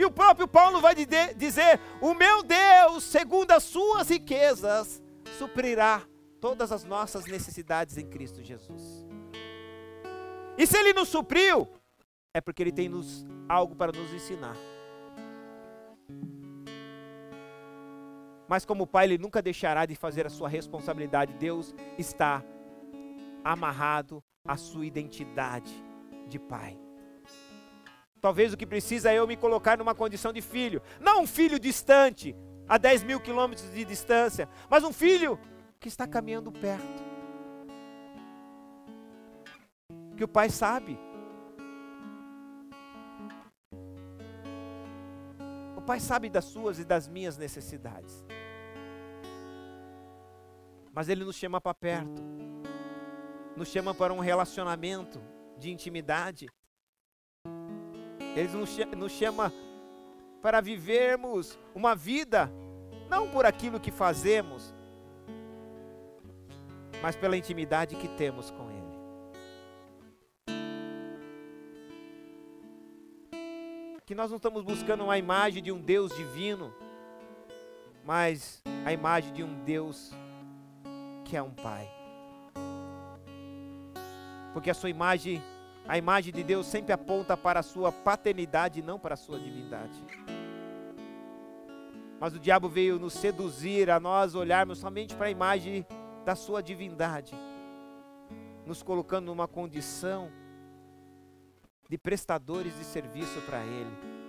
E 0.00 0.04
o 0.06 0.10
próprio 0.10 0.48
Paulo 0.48 0.80
vai 0.80 0.94
dizer: 0.94 1.78
O 2.00 2.14
meu 2.14 2.42
Deus, 2.42 3.04
segundo 3.04 3.50
as 3.50 3.64
suas 3.64 4.08
riquezas, 4.08 5.02
suprirá 5.36 6.00
todas 6.40 6.72
as 6.72 6.84
nossas 6.84 7.26
necessidades 7.26 7.98
em 7.98 8.06
Cristo 8.06 8.42
Jesus. 8.42 9.06
E 10.56 10.66
se 10.66 10.78
ele 10.78 10.94
nos 10.94 11.10
supriu, 11.10 11.68
é 12.32 12.40
porque 12.40 12.62
ele 12.62 12.72
tem 12.72 12.88
nos, 12.88 13.26
algo 13.46 13.76
para 13.76 13.92
nos 13.92 14.10
ensinar. 14.14 14.56
Mas 18.48 18.64
como 18.64 18.86
pai, 18.86 19.04
ele 19.04 19.18
nunca 19.18 19.42
deixará 19.42 19.84
de 19.84 19.94
fazer 19.94 20.26
a 20.26 20.30
sua 20.30 20.48
responsabilidade. 20.48 21.34
Deus 21.34 21.74
está 21.98 22.42
amarrado 23.44 24.24
à 24.46 24.56
sua 24.56 24.86
identidade 24.86 25.70
de 26.26 26.38
pai. 26.38 26.78
Talvez 28.20 28.52
o 28.52 28.56
que 28.56 28.66
precisa 28.66 29.10
é 29.10 29.18
eu 29.18 29.26
me 29.26 29.36
colocar 29.36 29.78
numa 29.78 29.94
condição 29.94 30.32
de 30.32 30.42
filho. 30.42 30.82
Não 31.00 31.22
um 31.22 31.26
filho 31.26 31.58
distante, 31.58 32.36
a 32.68 32.78
10 32.78 33.02
mil 33.02 33.18
quilômetros 33.18 33.72
de 33.72 33.84
distância, 33.84 34.48
mas 34.68 34.84
um 34.84 34.92
filho 34.92 35.38
que 35.80 35.88
está 35.88 36.06
caminhando 36.06 36.52
perto. 36.52 37.02
Que 40.16 40.22
o 40.22 40.28
pai 40.28 40.50
sabe. 40.50 40.98
O 45.76 45.80
pai 45.80 45.98
sabe 45.98 46.28
das 46.28 46.44
suas 46.44 46.78
e 46.78 46.84
das 46.84 47.08
minhas 47.08 47.38
necessidades. 47.38 48.24
Mas 50.92 51.08
ele 51.08 51.24
nos 51.24 51.36
chama 51.36 51.60
para 51.60 51.72
perto. 51.72 52.22
Nos 53.56 53.68
chama 53.68 53.94
para 53.94 54.12
um 54.12 54.20
relacionamento 54.20 55.20
de 55.58 55.70
intimidade. 55.70 56.48
Ele 58.36 58.48
nos 58.96 59.12
chama 59.12 59.52
para 60.40 60.60
vivermos 60.60 61.58
uma 61.74 61.94
vida 61.94 62.50
não 63.08 63.28
por 63.28 63.44
aquilo 63.44 63.80
que 63.80 63.90
fazemos, 63.90 64.72
mas 67.02 67.16
pela 67.16 67.36
intimidade 67.36 67.96
que 67.96 68.08
temos 68.08 68.50
com 68.50 68.70
Ele. 68.70 68.80
Que 74.06 74.14
nós 74.14 74.30
não 74.30 74.36
estamos 74.36 74.62
buscando 74.62 75.04
uma 75.04 75.18
imagem 75.18 75.62
de 75.62 75.72
um 75.72 75.80
Deus 75.80 76.14
divino, 76.16 76.72
mas 78.04 78.62
a 78.84 78.92
imagem 78.92 79.32
de 79.32 79.42
um 79.42 79.64
Deus 79.64 80.12
que 81.24 81.36
é 81.36 81.42
um 81.42 81.52
Pai. 81.52 81.88
Porque 84.52 84.70
a 84.70 84.74
sua 84.74 84.90
imagem, 84.90 85.42
a 85.86 85.98
imagem 85.98 86.32
de 86.32 86.42
Deus 86.42 86.66
sempre 86.66 86.92
aponta 86.92 87.36
para 87.36 87.60
a 87.60 87.62
sua 87.62 87.90
paternidade 87.90 88.80
e 88.80 88.82
não 88.82 88.98
para 88.98 89.14
a 89.14 89.16
sua 89.16 89.38
divindade. 89.38 90.04
Mas 92.20 92.34
o 92.34 92.38
diabo 92.38 92.68
veio 92.68 92.98
nos 92.98 93.14
seduzir 93.14 93.90
a 93.90 93.98
nós 93.98 94.34
olharmos 94.34 94.78
somente 94.78 95.16
para 95.16 95.26
a 95.26 95.30
imagem 95.30 95.86
da 96.24 96.36
sua 96.36 96.62
divindade, 96.62 97.34
nos 98.66 98.82
colocando 98.82 99.26
numa 99.26 99.48
condição 99.48 100.30
de 101.88 101.96
prestadores 101.96 102.76
de 102.76 102.84
serviço 102.84 103.40
para 103.42 103.64
Ele. 103.64 104.20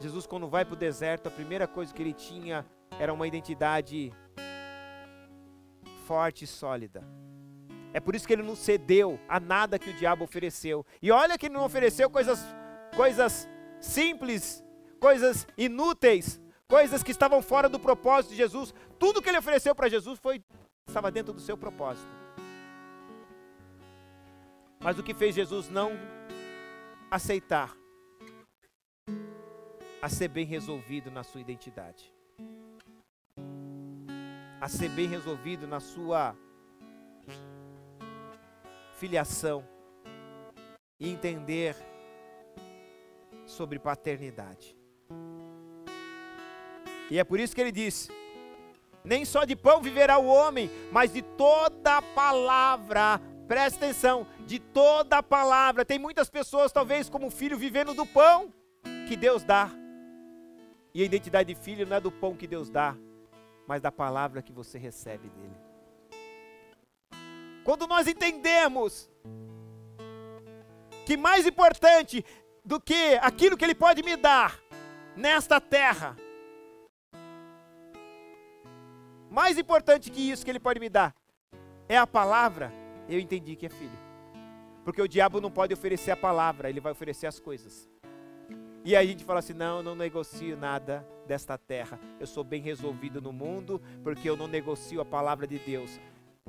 Jesus, 0.00 0.26
quando 0.26 0.46
vai 0.46 0.64
para 0.64 0.74
o 0.74 0.76
deserto, 0.76 1.26
a 1.26 1.30
primeira 1.30 1.66
coisa 1.66 1.92
que 1.92 2.00
ele 2.00 2.12
tinha 2.12 2.64
era 3.00 3.12
uma 3.12 3.26
identidade 3.26 4.12
forte 6.06 6.44
e 6.44 6.46
sólida. 6.46 7.04
É 7.98 8.00
por 8.00 8.14
isso 8.14 8.28
que 8.28 8.32
ele 8.32 8.44
não 8.44 8.54
cedeu 8.54 9.18
a 9.28 9.40
nada 9.40 9.76
que 9.76 9.90
o 9.90 9.92
diabo 9.92 10.22
ofereceu. 10.22 10.86
E 11.02 11.10
olha 11.10 11.36
que 11.36 11.46
ele 11.46 11.54
não 11.56 11.64
ofereceu 11.64 12.08
coisas, 12.08 12.38
coisas 12.94 13.48
simples, 13.80 14.62
coisas 15.00 15.48
inúteis, 15.58 16.40
coisas 16.68 17.02
que 17.02 17.10
estavam 17.10 17.42
fora 17.42 17.68
do 17.68 17.76
propósito 17.80 18.30
de 18.30 18.36
Jesus. 18.36 18.72
Tudo 19.00 19.20
que 19.20 19.28
ele 19.28 19.38
ofereceu 19.38 19.74
para 19.74 19.88
Jesus 19.88 20.16
foi 20.20 20.40
estava 20.86 21.10
dentro 21.10 21.32
do 21.32 21.40
seu 21.40 21.58
propósito. 21.58 22.06
Mas 24.78 24.96
o 24.96 25.02
que 25.02 25.12
fez 25.12 25.34
Jesus 25.34 25.68
não 25.68 25.90
aceitar 27.10 27.76
a 30.00 30.08
ser 30.08 30.28
bem 30.28 30.46
resolvido 30.46 31.10
na 31.10 31.24
sua 31.24 31.40
identidade. 31.40 32.14
A 34.60 34.68
ser 34.68 34.88
bem 34.88 35.08
resolvido 35.08 35.66
na 35.66 35.80
sua 35.80 36.36
filiação 38.98 39.64
e 40.98 41.08
entender 41.08 41.76
sobre 43.46 43.78
paternidade. 43.78 44.76
E 47.10 47.18
é 47.18 47.24
por 47.24 47.38
isso 47.38 47.54
que 47.54 47.60
ele 47.60 47.72
disse: 47.72 48.10
Nem 49.04 49.24
só 49.24 49.44
de 49.44 49.54
pão 49.54 49.80
viverá 49.80 50.18
o 50.18 50.26
homem, 50.26 50.68
mas 50.92 51.12
de 51.12 51.22
toda 51.22 52.02
palavra. 52.02 53.20
Presta 53.46 53.86
atenção, 53.86 54.26
de 54.46 54.58
toda 54.58 55.22
palavra. 55.22 55.84
Tem 55.84 55.98
muitas 55.98 56.28
pessoas, 56.28 56.70
talvez, 56.70 57.08
como 57.08 57.30
filho, 57.30 57.56
vivendo 57.56 57.94
do 57.94 58.04
pão 58.04 58.52
que 59.06 59.16
Deus 59.16 59.42
dá. 59.42 59.70
E 60.92 61.02
a 61.02 61.06
identidade 61.06 61.54
de 61.54 61.58
filho 61.58 61.86
não 61.86 61.96
é 61.96 62.00
do 62.00 62.12
pão 62.12 62.36
que 62.36 62.46
Deus 62.46 62.68
dá, 62.68 62.94
mas 63.66 63.80
da 63.80 63.90
palavra 63.90 64.42
que 64.42 64.52
você 64.52 64.76
recebe 64.76 65.28
dele. 65.30 65.67
Quando 67.68 67.86
nós 67.86 68.06
entendemos 68.08 69.10
que 71.04 71.18
mais 71.18 71.46
importante 71.46 72.24
do 72.64 72.80
que 72.80 73.18
aquilo 73.20 73.58
que 73.58 73.62
ele 73.62 73.74
pode 73.74 74.02
me 74.02 74.16
dar 74.16 74.58
nesta 75.14 75.60
terra 75.60 76.16
mais 79.30 79.58
importante 79.58 80.10
que 80.10 80.30
isso 80.30 80.46
que 80.46 80.50
ele 80.50 80.58
pode 80.58 80.80
me 80.80 80.88
dar 80.88 81.14
é 81.86 81.98
a 81.98 82.06
palavra, 82.06 82.72
eu 83.06 83.20
entendi 83.20 83.54
que 83.54 83.66
é 83.66 83.68
filho. 83.68 83.98
Porque 84.82 85.02
o 85.02 85.06
diabo 85.06 85.38
não 85.38 85.50
pode 85.50 85.74
oferecer 85.74 86.12
a 86.12 86.16
palavra, 86.16 86.70
ele 86.70 86.80
vai 86.80 86.92
oferecer 86.92 87.26
as 87.26 87.38
coisas. 87.38 87.86
E 88.82 88.96
aí 88.96 89.06
a 89.06 89.10
gente 89.10 89.24
fala 89.24 89.40
assim: 89.40 89.52
não, 89.52 89.76
eu 89.76 89.82
não 89.82 89.94
negocio 89.94 90.56
nada 90.56 91.06
desta 91.26 91.58
terra. 91.58 92.00
Eu 92.18 92.26
sou 92.26 92.42
bem 92.42 92.62
resolvido 92.62 93.20
no 93.20 93.30
mundo, 93.30 93.78
porque 94.02 94.26
eu 94.30 94.38
não 94.38 94.48
negocio 94.48 95.02
a 95.02 95.04
palavra 95.04 95.46
de 95.46 95.58
Deus. 95.58 96.00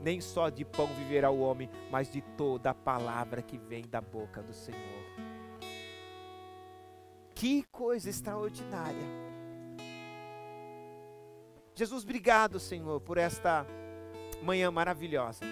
Nem 0.02 0.22
só 0.22 0.50
de 0.50 0.64
pão 0.64 0.88
viverá 0.88 1.30
o 1.30 1.40
homem, 1.40 1.70
mas 1.92 2.12
de 2.12 2.22
toda 2.38 2.70
a 2.70 2.74
palavra 2.74 3.42
que 3.42 3.58
vem 3.58 3.88
da 3.88 4.00
boca 4.00 4.42
do 4.42 4.54
Senhor. 4.54 4.80
Que 7.36 7.64
coisa 7.72 8.10
extraordinária. 8.10 9.30
Jesus, 11.74 12.04
obrigado, 12.04 12.60
Senhor, 12.60 13.00
por 13.00 13.18
esta 13.18 13.66
manhã 14.44 14.70
maravilhosa. 14.70 15.46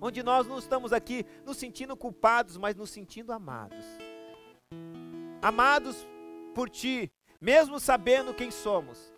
Onde 0.00 0.22
nós 0.22 0.46
não 0.46 0.58
estamos 0.58 0.92
aqui 0.92 1.26
nos 1.44 1.56
sentindo 1.56 1.96
culpados, 1.96 2.56
mas 2.56 2.74
nos 2.74 2.90
sentindo 2.90 3.32
amados. 3.32 3.84
Amados 5.42 6.06
por 6.54 6.70
Ti, 6.70 7.12
mesmo 7.40 7.78
sabendo 7.78 8.32
quem 8.32 8.50
somos. 8.50 9.12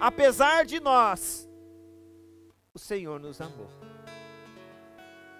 Apesar 0.00 0.64
de 0.64 0.80
nós, 0.80 1.45
o 2.76 2.78
Senhor 2.78 3.18
nos 3.18 3.40
amou. 3.40 3.68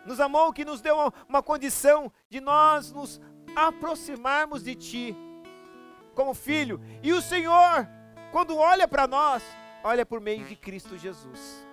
Nos 0.05 0.21
amou 0.21 0.53
que 0.53 0.65
nos 0.65 0.81
deu 0.81 0.97
uma, 1.29 1.43
condição 1.43 2.11
de 2.29 2.41
nós 2.41 2.93
nos 2.93 3.21
aproximarmos 3.55 4.65
de 4.65 4.75
Ti 4.75 5.17
como 6.15 6.35
filho. 6.35 6.81
E 7.03 7.13
o 7.13 7.21
Senhor 7.21 7.87
quando 8.33 8.57
olha 8.57 8.87
para 8.87 9.07
nós, 9.07 9.43
olha 9.83 10.05
por 10.05 10.21
meio 10.21 10.45
de 10.45 10.57
Cristo 10.57 10.99
Jesus. 10.99 11.67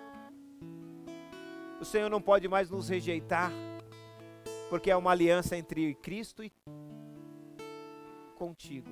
O 1.82 1.84
Senhor 1.84 2.09
não 2.09 2.22
pode 2.22 2.47
mais 2.47 2.70
nos 2.70 2.88
rejeitar, 2.88 3.51
porque 4.70 4.89
é 4.89 4.95
uma 4.95 5.11
aliança 5.11 5.57
entre 5.57 5.93
Cristo 5.95 6.43
e 6.43 6.51
contigo. 8.36 8.89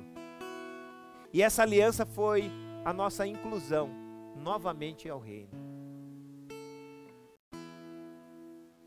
E 1.31 1.41
essa 1.41 1.61
aliança 1.61 2.05
foi 2.05 2.51
a 2.83 2.91
nossa 2.91 3.25
inclusão 3.25 3.89
novamente 4.35 5.07
ao 5.07 5.19
reino. 5.19 5.70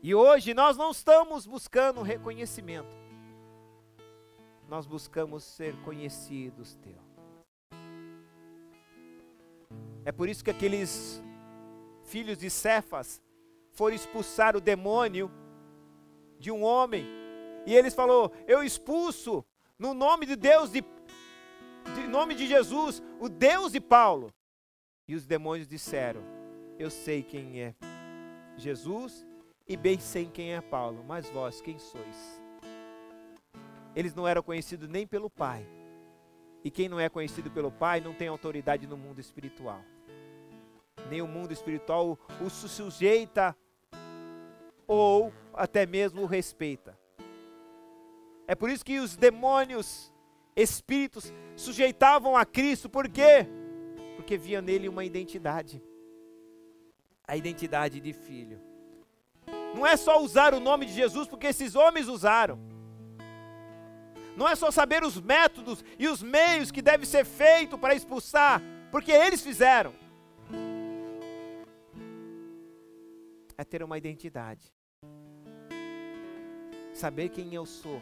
E 0.07 0.13
hoje 0.13 0.53
nós 0.53 0.77
não 0.77 0.91
estamos 0.91 1.47
buscando 1.47 2.03
reconhecimento, 2.03 2.95
nós 4.69 4.85
buscamos 4.85 5.43
ser 5.43 5.75
conhecidos 5.81 6.75
teu. 6.75 7.01
É 10.05 10.11
por 10.11 10.29
isso 10.29 10.43
que 10.43 10.51
aqueles 10.51 11.23
filhos 12.03 12.37
de 12.37 12.51
Cefas 12.51 13.19
foram 13.71 13.95
expulsar 13.95 14.55
o 14.55 14.61
demônio 14.61 15.31
de 16.37 16.51
um 16.51 16.61
homem. 16.61 17.03
E 17.65 17.73
eles 17.73 17.95
falou: 17.95 18.31
"Eu 18.45 18.63
expulso 18.63 19.43
no 19.75 19.95
nome 19.95 20.27
de 20.27 20.35
Deus 20.35 20.71
de, 20.71 20.83
de 21.95 22.07
nome 22.07 22.35
de 22.35 22.45
Jesus, 22.45 23.01
o 23.19 23.27
Deus 23.27 23.71
de 23.71 23.81
Paulo". 23.81 24.31
E 25.07 25.15
os 25.15 25.25
demônios 25.25 25.67
disseram: 25.67 26.21
"Eu 26.77 26.91
sei 26.91 27.23
quem 27.23 27.59
é 27.59 27.73
Jesus 28.55 29.25
e 29.67 29.75
bem 29.75 29.99
sei 29.99 30.25
quem 30.25 30.53
é 30.53 30.61
Paulo, 30.61 31.03
mas 31.07 31.29
vós 31.29 31.61
quem 31.61 31.79
sois?" 31.79 32.41
Eles 33.95 34.13
não 34.13 34.27
eram 34.27 34.43
conhecidos 34.43 34.89
nem 34.89 35.07
pelo 35.07 35.29
Pai. 35.29 35.65
E 36.63 36.71
quem 36.71 36.89
não 36.89 36.99
é 36.99 37.07
conhecido 37.09 37.49
pelo 37.51 37.71
Pai 37.71 38.01
não 38.01 38.13
tem 38.13 38.27
autoridade 38.27 38.87
no 38.87 38.97
mundo 38.97 39.19
espiritual 39.19 39.81
nem 41.09 41.21
o 41.21 41.27
mundo 41.27 41.51
espiritual 41.51 42.17
o 42.41 42.49
sujeita 42.49 43.55
ou 44.87 45.31
até 45.53 45.85
mesmo 45.85 46.21
o 46.21 46.25
respeita. 46.25 46.97
É 48.47 48.53
por 48.53 48.69
isso 48.69 48.85
que 48.85 48.99
os 48.99 49.15
demônios, 49.15 50.13
espíritos, 50.55 51.33
sujeitavam 51.55 52.35
a 52.35 52.45
Cristo, 52.45 52.89
por 52.89 53.09
quê? 53.09 53.47
Porque 54.15 54.37
via 54.37 54.61
nele 54.61 54.87
uma 54.87 55.03
identidade 55.03 55.81
a 57.27 57.35
identidade 57.35 57.99
de 57.99 58.13
filho. 58.13 58.61
Não 59.75 59.85
é 59.85 59.97
só 59.97 60.21
usar 60.21 60.53
o 60.53 60.59
nome 60.59 60.85
de 60.85 60.93
Jesus, 60.93 61.27
porque 61.27 61.47
esses 61.47 61.75
homens 61.75 62.07
usaram. 62.07 62.57
Não 64.35 64.47
é 64.47 64.55
só 64.55 64.71
saber 64.71 65.03
os 65.03 65.19
métodos 65.21 65.83
e 65.99 66.07
os 66.07 66.23
meios 66.23 66.71
que 66.71 66.81
deve 66.81 67.05
ser 67.05 67.25
feito 67.25 67.77
para 67.77 67.93
expulsar, 67.93 68.61
porque 68.91 69.11
eles 69.11 69.41
fizeram. 69.41 69.93
é 73.57 73.63
ter 73.63 73.83
uma 73.83 73.97
identidade. 73.97 74.73
Saber 76.93 77.29
quem 77.29 77.53
eu 77.53 77.65
sou. 77.65 78.01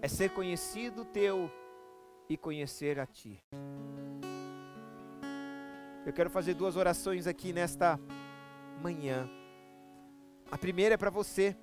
É 0.00 0.08
ser 0.08 0.30
conhecido 0.30 1.04
teu 1.04 1.50
e 2.28 2.36
conhecer 2.36 2.98
a 2.98 3.06
ti. 3.06 3.42
Eu 6.06 6.12
quero 6.12 6.30
fazer 6.30 6.54
duas 6.54 6.76
orações 6.76 7.26
aqui 7.26 7.52
nesta 7.52 7.98
manhã. 8.82 9.28
A 10.50 10.56
primeira 10.56 10.94
é 10.94 10.98
para 10.98 11.10
você 11.10 11.54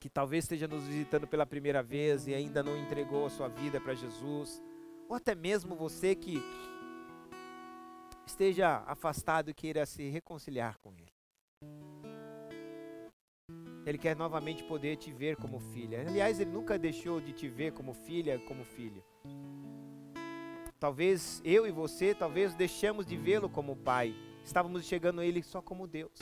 que 0.00 0.08
talvez 0.08 0.44
esteja 0.44 0.66
nos 0.66 0.84
visitando 0.84 1.26
pela 1.26 1.44
primeira 1.44 1.82
vez 1.82 2.26
e 2.26 2.34
ainda 2.34 2.62
não 2.62 2.76
entregou 2.76 3.26
a 3.26 3.30
sua 3.30 3.48
vida 3.48 3.80
para 3.80 3.94
Jesus, 3.94 4.62
ou 5.08 5.14
até 5.16 5.34
mesmo 5.34 5.74
você 5.74 6.14
que 6.14 6.42
esteja 8.26 8.82
afastado 8.86 9.50
e 9.50 9.54
queira 9.54 9.84
se 9.84 10.08
reconciliar 10.08 10.78
com 10.78 10.92
Ele. 10.94 11.12
Ele 13.86 13.98
quer 13.98 14.16
novamente 14.16 14.64
poder 14.64 14.96
te 14.96 15.12
ver 15.12 15.36
como 15.36 15.60
filha. 15.60 16.06
Aliás, 16.08 16.40
ele 16.40 16.50
nunca 16.50 16.78
deixou 16.78 17.20
de 17.20 17.34
te 17.34 17.48
ver 17.48 17.72
como 17.72 17.92
filha, 17.92 18.38
como 18.38 18.64
filho. 18.64 19.04
Talvez 20.80 21.42
eu 21.44 21.66
e 21.66 21.70
você, 21.70 22.14
talvez 22.14 22.54
deixamos 22.54 23.04
de 23.04 23.16
vê-lo 23.16 23.48
como 23.48 23.76
pai. 23.76 24.14
Estávamos 24.42 24.86
chegando 24.86 25.20
a 25.20 25.26
ele 25.26 25.42
só 25.42 25.60
como 25.60 25.86
Deus. 25.86 26.18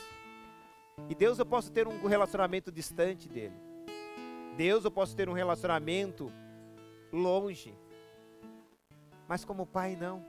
E 1.08 1.14
Deus 1.14 1.38
eu 1.38 1.46
posso 1.46 1.70
ter 1.70 1.86
um 1.86 2.06
relacionamento 2.06 2.70
distante 2.70 3.28
dele. 3.28 3.54
Deus 4.56 4.84
eu 4.84 4.90
posso 4.90 5.16
ter 5.16 5.28
um 5.28 5.32
relacionamento 5.32 6.32
longe. 7.12 7.76
Mas 9.28 9.44
como 9.44 9.66
pai 9.66 9.96
não. 9.96 10.24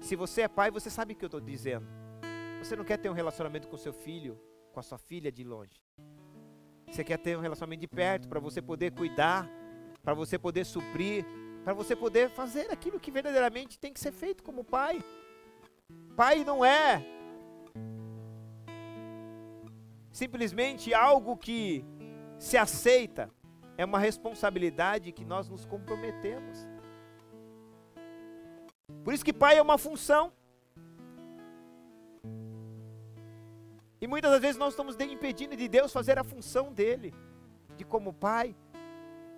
Se 0.00 0.16
você 0.16 0.42
é 0.42 0.48
pai, 0.48 0.70
você 0.70 0.88
sabe 0.88 1.12
o 1.12 1.16
que 1.16 1.24
eu 1.24 1.28
estou 1.28 1.40
dizendo. 1.40 1.86
Você 2.58 2.74
não 2.74 2.84
quer 2.84 2.96
ter 2.96 3.10
um 3.10 3.14
relacionamento 3.14 3.68
com 3.68 3.76
seu 3.76 3.92
filho 3.92 4.38
com 4.72 4.80
a 4.80 4.82
sua 4.82 4.98
filha 4.98 5.30
de 5.30 5.44
longe. 5.44 5.80
Você 6.90 7.04
quer 7.04 7.18
ter 7.18 7.36
um 7.36 7.40
relacionamento 7.40 7.80
de 7.80 7.88
perto 7.88 8.28
para 8.28 8.40
você 8.40 8.60
poder 8.60 8.92
cuidar, 8.92 9.48
para 10.02 10.14
você 10.14 10.38
poder 10.38 10.64
suprir, 10.64 11.24
para 11.64 11.72
você 11.72 11.94
poder 11.94 12.30
fazer 12.30 12.70
aquilo 12.70 12.98
que 12.98 13.10
verdadeiramente 13.10 13.78
tem 13.78 13.92
que 13.92 14.00
ser 14.00 14.12
feito 14.12 14.42
como 14.42 14.64
pai. 14.64 15.04
Pai 16.16 16.44
não 16.44 16.64
é 16.64 17.04
simplesmente 20.20 20.92
algo 20.92 21.34
que 21.34 21.82
se 22.38 22.58
aceita, 22.58 23.30
é 23.78 23.86
uma 23.86 23.98
responsabilidade 23.98 25.12
que 25.12 25.24
nós 25.24 25.48
nos 25.48 25.64
comprometemos. 25.64 26.68
Por 29.02 29.14
isso 29.14 29.24
que 29.24 29.32
pai 29.32 29.56
é 29.56 29.62
uma 29.62 29.78
função. 29.78 30.30
E 33.98 34.06
muitas 34.06 34.30
das 34.30 34.42
vezes 34.42 34.58
nós 34.58 34.74
estamos 34.74 34.94
impedindo 35.00 35.56
de 35.56 35.66
Deus 35.66 35.90
fazer 35.90 36.18
a 36.18 36.24
função 36.24 36.70
dele, 36.70 37.14
de 37.78 37.84
como 37.86 38.12
pai, 38.12 38.54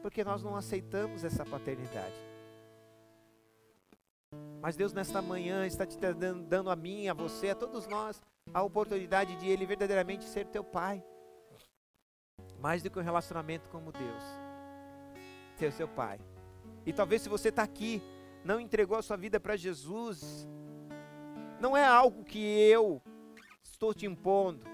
porque 0.02 0.24
nós 0.24 0.42
não 0.42 0.56
aceitamos 0.56 1.22
essa 1.22 1.44
paternidade. 1.44 2.20
Mas 4.60 4.74
Deus 4.74 4.92
nesta 4.92 5.22
manhã 5.22 5.64
está 5.64 5.86
te 5.86 5.96
dando, 5.96 6.42
dando 6.42 6.70
a 6.70 6.74
mim, 6.74 7.06
a 7.06 7.14
você, 7.14 7.50
a 7.50 7.54
todos 7.54 7.86
nós, 7.86 8.20
a 8.53 8.62
oportunidade 8.62 9.36
de 9.36 9.49
Ele 9.49 9.66
verdadeiramente 9.66 10.24
ser 10.24 10.47
teu 10.47 10.64
pai. 10.64 11.03
Mais 12.59 12.82
do 12.82 12.90
que 12.90 12.99
um 12.99 13.03
relacionamento 13.03 13.68
como 13.68 13.93
Deus, 13.93 14.22
ser 15.57 15.72
seu 15.72 15.88
pai. 15.88 16.20
E 16.86 16.93
talvez 16.93 17.22
se 17.22 17.28
você 17.28 17.49
está 17.49 17.62
aqui, 17.62 18.01
não 18.45 18.61
entregou 18.61 18.97
a 18.97 19.03
sua 19.03 19.16
vida 19.16 19.40
para 19.40 19.57
Jesus, 19.57 20.49
não 21.61 21.76
é 21.76 21.84
algo 21.84 22.24
que 22.24 22.38
eu 22.38 23.03
estou 23.62 23.93
te 23.93 24.07
impondo. 24.07 24.66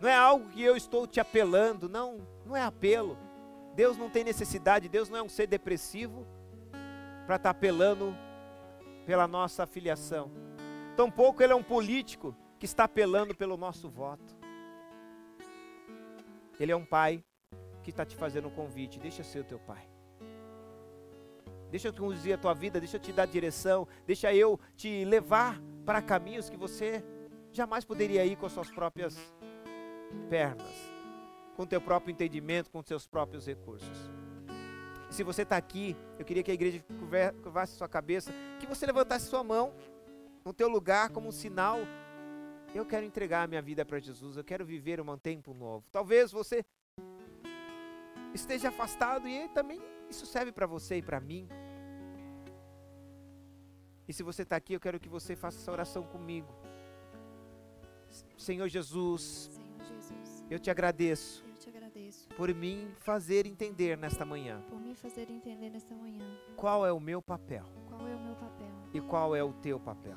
Não 0.00 0.08
é 0.08 0.14
algo 0.14 0.48
que 0.48 0.60
eu 0.62 0.76
estou 0.76 1.06
te 1.06 1.20
apelando, 1.20 1.88
não, 1.88 2.26
não 2.44 2.56
é 2.56 2.62
apelo. 2.62 3.16
Deus 3.74 3.96
não 3.96 4.10
tem 4.10 4.24
necessidade, 4.24 4.88
Deus 4.88 5.08
não 5.08 5.18
é 5.18 5.22
um 5.22 5.28
ser 5.28 5.46
depressivo 5.46 6.26
para 7.24 7.36
estar 7.36 7.38
tá 7.38 7.50
apelando 7.50 8.16
pela 9.06 9.28
nossa 9.28 9.66
filiação. 9.66 10.30
Tampouco 10.96 11.42
ele 11.42 11.52
é 11.52 11.56
um 11.56 11.62
político 11.62 12.34
que 12.62 12.66
está 12.66 12.84
apelando 12.84 13.34
pelo 13.34 13.56
nosso 13.56 13.90
voto. 13.90 14.36
Ele 16.60 16.70
é 16.70 16.76
um 16.76 16.84
pai 16.84 17.24
que 17.82 17.90
está 17.90 18.06
te 18.06 18.14
fazendo 18.14 18.46
um 18.46 18.52
convite. 18.52 19.00
Deixa 19.00 19.24
ser 19.24 19.40
o 19.40 19.44
teu 19.44 19.58
pai. 19.58 19.84
Deixa 21.72 21.88
eu 21.88 21.92
conduzir 21.92 22.32
a 22.32 22.38
tua 22.38 22.54
vida, 22.54 22.78
deixa 22.78 22.98
eu 22.98 23.00
te 23.00 23.12
dar 23.12 23.26
direção, 23.26 23.88
deixa 24.06 24.32
eu 24.32 24.60
te 24.76 25.04
levar 25.04 25.60
para 25.84 26.00
caminhos 26.00 26.48
que 26.48 26.56
você 26.56 27.02
jamais 27.50 27.84
poderia 27.84 28.24
ir 28.24 28.36
com 28.36 28.46
as 28.46 28.52
suas 28.52 28.70
próprias 28.70 29.16
pernas, 30.30 30.92
com 31.56 31.64
o 31.64 31.66
teu 31.66 31.80
próprio 31.80 32.12
entendimento, 32.12 32.70
com 32.70 32.78
os 32.78 32.86
seus 32.86 33.08
próprios 33.08 33.44
recursos. 33.44 33.98
Se 35.10 35.24
você 35.24 35.42
está 35.42 35.56
aqui, 35.56 35.96
eu 36.16 36.24
queria 36.24 36.44
que 36.44 36.52
a 36.52 36.54
igreja 36.54 36.80
curvasse 37.42 37.74
sua 37.74 37.88
cabeça, 37.88 38.32
que 38.60 38.66
você 38.68 38.86
levantasse 38.86 39.26
sua 39.26 39.42
mão 39.42 39.74
no 40.44 40.52
teu 40.52 40.68
lugar 40.68 41.10
como 41.10 41.26
um 41.26 41.32
sinal. 41.32 41.80
Eu 42.74 42.86
quero 42.86 43.04
entregar 43.04 43.42
a 43.42 43.46
minha 43.46 43.60
vida 43.60 43.84
para 43.84 43.98
Jesus, 43.98 44.36
eu 44.36 44.44
quero 44.44 44.64
viver 44.64 45.00
um 45.00 45.18
tempo 45.18 45.52
novo. 45.52 45.84
Talvez 45.92 46.32
você 46.32 46.64
esteja 48.32 48.70
afastado 48.70 49.28
e 49.28 49.48
também 49.48 49.80
isso 50.08 50.24
serve 50.24 50.52
para 50.52 50.66
você 50.66 50.96
e 50.96 51.02
para 51.02 51.20
mim. 51.20 51.46
E 54.08 54.12
se 54.12 54.22
você 54.22 54.42
está 54.42 54.56
aqui, 54.56 54.72
eu 54.72 54.80
quero 54.80 54.98
que 54.98 55.08
você 55.08 55.36
faça 55.36 55.58
essa 55.58 55.70
oração 55.70 56.02
comigo. 56.02 56.48
Senhor 58.36 58.68
Jesus, 58.68 59.50
Senhor 59.52 59.86
Jesus 59.86 60.44
eu 60.50 60.58
te 60.58 60.70
agradeço. 60.70 61.44
Eu 61.46 61.54
te 61.54 61.68
agradeço 61.68 62.28
por 62.30 62.52
me 62.54 62.88
fazer 62.98 63.46
entender 63.46 63.96
nesta 63.96 64.24
manhã. 64.24 64.62
Por 64.68 64.80
me 64.80 64.94
fazer 64.94 65.30
entender 65.30 65.70
nesta 65.70 65.94
manhã. 65.94 66.24
Qual 66.56 66.86
é 66.86 66.92
o 66.92 67.00
meu 67.00 67.22
papel? 67.22 67.64
Qual 67.86 68.06
é 68.06 68.14
o 68.14 68.20
meu 68.20 68.34
papel? 68.34 68.70
E? 68.92 69.00
Qual 69.00 69.36
é 69.36 69.42
o 69.42 69.52
teu 69.52 69.78
papel? 69.78 70.16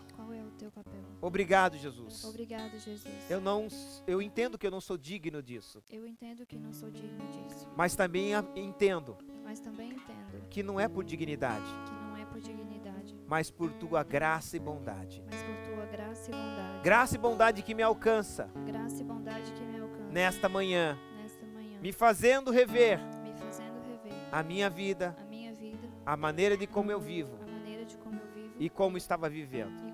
Obrigado, 1.21 1.77
Jesus. 1.77 2.23
Obrigado, 2.23 2.77
Jesus. 2.79 3.29
Eu 3.29 3.41
não 3.41 3.67
eu 4.05 4.21
entendo 4.21 4.57
que 4.57 4.67
eu 4.67 4.71
não 4.71 4.81
sou 4.81 4.97
digno 4.97 5.41
disso. 5.41 5.81
Eu 5.89 6.05
entendo 6.05 6.45
que 6.45 6.57
não 6.57 6.73
sou 6.73 6.89
digno 6.91 7.25
disso. 7.27 7.67
Mas 7.75 7.95
também 7.95 8.33
entendo. 8.55 9.17
Mas 9.43 9.59
também 9.59 9.91
entendo 9.91 10.25
que 10.49 10.63
não 10.63 10.79
é 10.79 10.87
por 10.87 11.03
dignidade. 11.03 11.65
Que 11.85 11.91
não 11.91 12.17
é 12.17 12.25
por 12.25 12.39
dignidade. 12.39 13.15
Mas 13.27 13.49
por 13.51 13.71
tua 13.73 14.03
graça 14.03 14.55
e 14.55 14.59
bondade. 14.59 15.23
Mas 15.29 15.41
por 15.41 15.55
tua 15.73 15.85
graça 15.85 16.29
e 16.29 16.33
bondade. 16.33 16.83
Graça 16.83 17.15
e 17.15 17.17
bondade 17.17 17.61
que 17.63 17.73
me 17.73 17.83
alcança. 17.83 18.49
Graça 18.65 19.01
e 19.01 19.03
bondade 19.03 19.51
que 19.51 19.61
me 19.61 19.79
alcança. 19.79 20.11
Nesta 20.11 20.49
manhã. 20.49 20.97
Nesta 21.21 21.45
manhã. 21.45 21.79
Me 21.81 21.91
fazendo 21.91 22.51
rever. 22.51 22.99
Me 23.23 23.33
fazendo 23.33 23.81
rever. 23.87 24.13
A 24.31 24.43
minha 24.43 24.69
vida. 24.69 25.15
A 25.19 25.23
minha 25.25 25.53
vida. 25.53 25.89
A 26.05 26.15
maneira 26.15 26.55
de 26.55 26.67
como 26.67 26.91
eu 26.91 26.99
vivo. 26.99 27.35
A 27.41 27.45
maneira 27.45 27.85
de 27.85 27.97
como 27.97 28.19
eu 28.19 28.27
vivo. 28.33 28.53
E 28.59 28.69
como 28.69 28.97
estava 28.97 29.29
vivendo. 29.29 29.84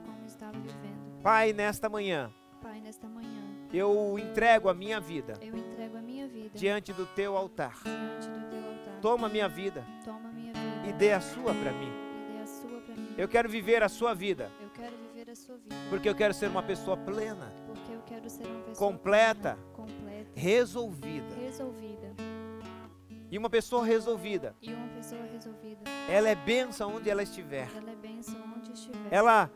Pai, 1.23 1.53
nesta 1.53 1.87
manhã, 1.89 2.31
Pai, 2.61 2.79
nesta 2.81 3.07
manhã, 3.07 3.27
eu 3.73 4.17
entrego 4.19 4.67
a 4.69 4.73
minha 4.73 4.99
vida 4.99 5.33
eu 5.41 5.55
entrego 5.55 5.97
a 5.97 6.01
minha 6.01 6.27
vida 6.27 6.49
diante 6.53 6.91
do 6.93 7.05
teu 7.05 7.37
altar. 7.37 7.79
diante 7.83 8.27
do 8.27 8.49
teu 8.49 8.69
altar. 8.69 8.99
Toma 9.01 9.27
a 9.27 9.29
minha 9.29 9.47
vida 9.47 9.85
Toma 10.03 10.31
minha 10.31 10.51
vida 10.53 10.87
e 10.89 10.93
dê 10.93 11.11
a 11.13 11.21
sua 11.21 11.53
para 11.53 11.71
mim. 11.73 11.91
e 11.91 12.33
dê 12.33 12.41
a 12.41 12.47
sua 12.47 12.81
para 12.81 12.95
mim. 12.95 13.13
Eu 13.17 13.27
quero 13.27 13.47
viver 13.49 13.83
a 13.83 13.89
sua 13.89 14.13
vida, 14.15 14.51
Eu 14.61 14.69
quero 14.69 14.95
viver 14.97 15.29
a 15.29 15.35
sua 15.35 15.57
vida. 15.57 15.75
porque 15.89 16.09
eu 16.09 16.15
quero 16.15 16.33
ser 16.33 16.47
uma 16.49 16.63
pessoa 16.63 16.97
plena, 16.97 17.51
Porque 17.67 17.91
eu 17.93 18.01
quero 18.01 18.29
ser 18.29 18.45
uma 18.47 18.59
pessoa 18.63 18.75
completa, 18.91 19.55
plena, 19.55 19.73
completa, 19.73 20.31
resolvida. 20.35 21.35
resolvida. 21.35 22.15
E 23.29 23.37
uma 23.37 23.49
pessoa 23.49 23.85
resolvida, 23.85 24.53
E 24.61 24.73
uma 24.73 24.87
pessoa 24.89 25.21
resolvida. 25.31 25.81
ela 26.09 26.27
é 26.29 26.35
bênção 26.35 26.95
onde 26.95 27.09
ela 27.09 27.23
estiver. 27.23 27.69
Ela 27.77 27.91
é 27.91 27.95
bênção 27.95 28.35
onde 28.57 28.73
estiver. 28.73 29.07
Ela, 29.09 29.49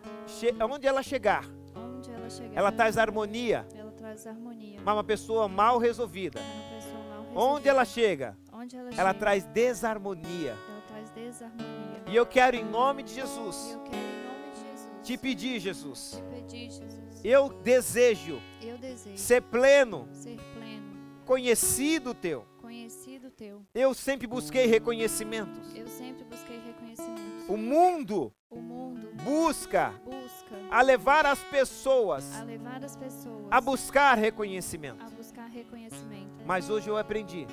onde 0.72 0.88
ela 0.88 1.04
chegar, 1.04 1.44
Onde 2.44 2.58
ela 2.58 2.72
traz 2.72 2.98
harmonia. 2.98 3.66
Ela 3.76 3.92
traz 3.92 4.26
harmonia. 4.28 4.80
Mas 4.84 4.96
uma 4.96 5.04
pessoa 5.04 5.48
mal 5.48 5.78
resolvida, 5.78 6.40
É 6.40 6.44
uma 6.44 6.76
pessoa 6.80 7.04
mal 7.04 7.20
onde 7.22 7.36
resolvida. 7.38 7.70
ela 7.70 7.86
chega, 7.86 8.38
Onde 8.54 8.76
ela, 8.78 8.90
ela 8.90 8.96
chega, 8.96 9.14
traz 9.14 9.44
desarmonia. 9.46 10.52
ela 10.70 10.82
traz 10.88 11.10
desarmonia. 11.12 12.04
E 12.08 12.16
eu 12.16 12.26
quero, 12.26 12.56
em 12.56 12.64
nome 12.64 13.04
de 13.04 13.14
Jesus, 13.14 13.78
te 15.04 15.18
pedir, 15.18 15.60
Jesus, 15.60 16.12
te 16.12 16.22
pedir, 16.36 16.72
Jesus. 16.72 17.22
eu 17.24 17.50
desejo 17.64 18.42
Eu 18.62 18.78
desejo 18.78 19.18
ser 19.18 19.42
pleno, 19.42 20.08
ser 20.12 20.38
pleno, 20.54 20.98
conhecido 21.26 22.14
teu. 22.14 22.46
conhecido 22.62 23.30
teu. 23.32 23.64
Eu 23.74 23.94
sempre 23.94 24.26
busquei 24.28 24.66
reconhecimentos. 24.66 25.76
Eu 25.76 25.88
sempre 25.88 26.24
busquei 26.24 26.60
reconhecimento. 26.60 27.52
O 27.52 27.58
mundo 27.58 28.32
O 28.56 28.62
mundo 28.62 29.12
busca 29.24 29.94
busca 30.04 30.56
a 30.72 30.82
levar 30.82 31.26
as 31.26 31.40
pessoas 31.44 32.34
a 32.36 32.44
levar 32.44 32.84
as 32.84 32.96
pessoas 32.96 33.46
a 33.52 33.62
buscar 33.62 34.18
reconhecimento. 34.18 35.04
a 35.04 35.10
buscar 35.10 35.48
reconhecimento. 35.48 36.44
Mas 36.46 36.70
hoje 36.70 36.90
eu 36.90 36.98
aprendi 36.98 37.48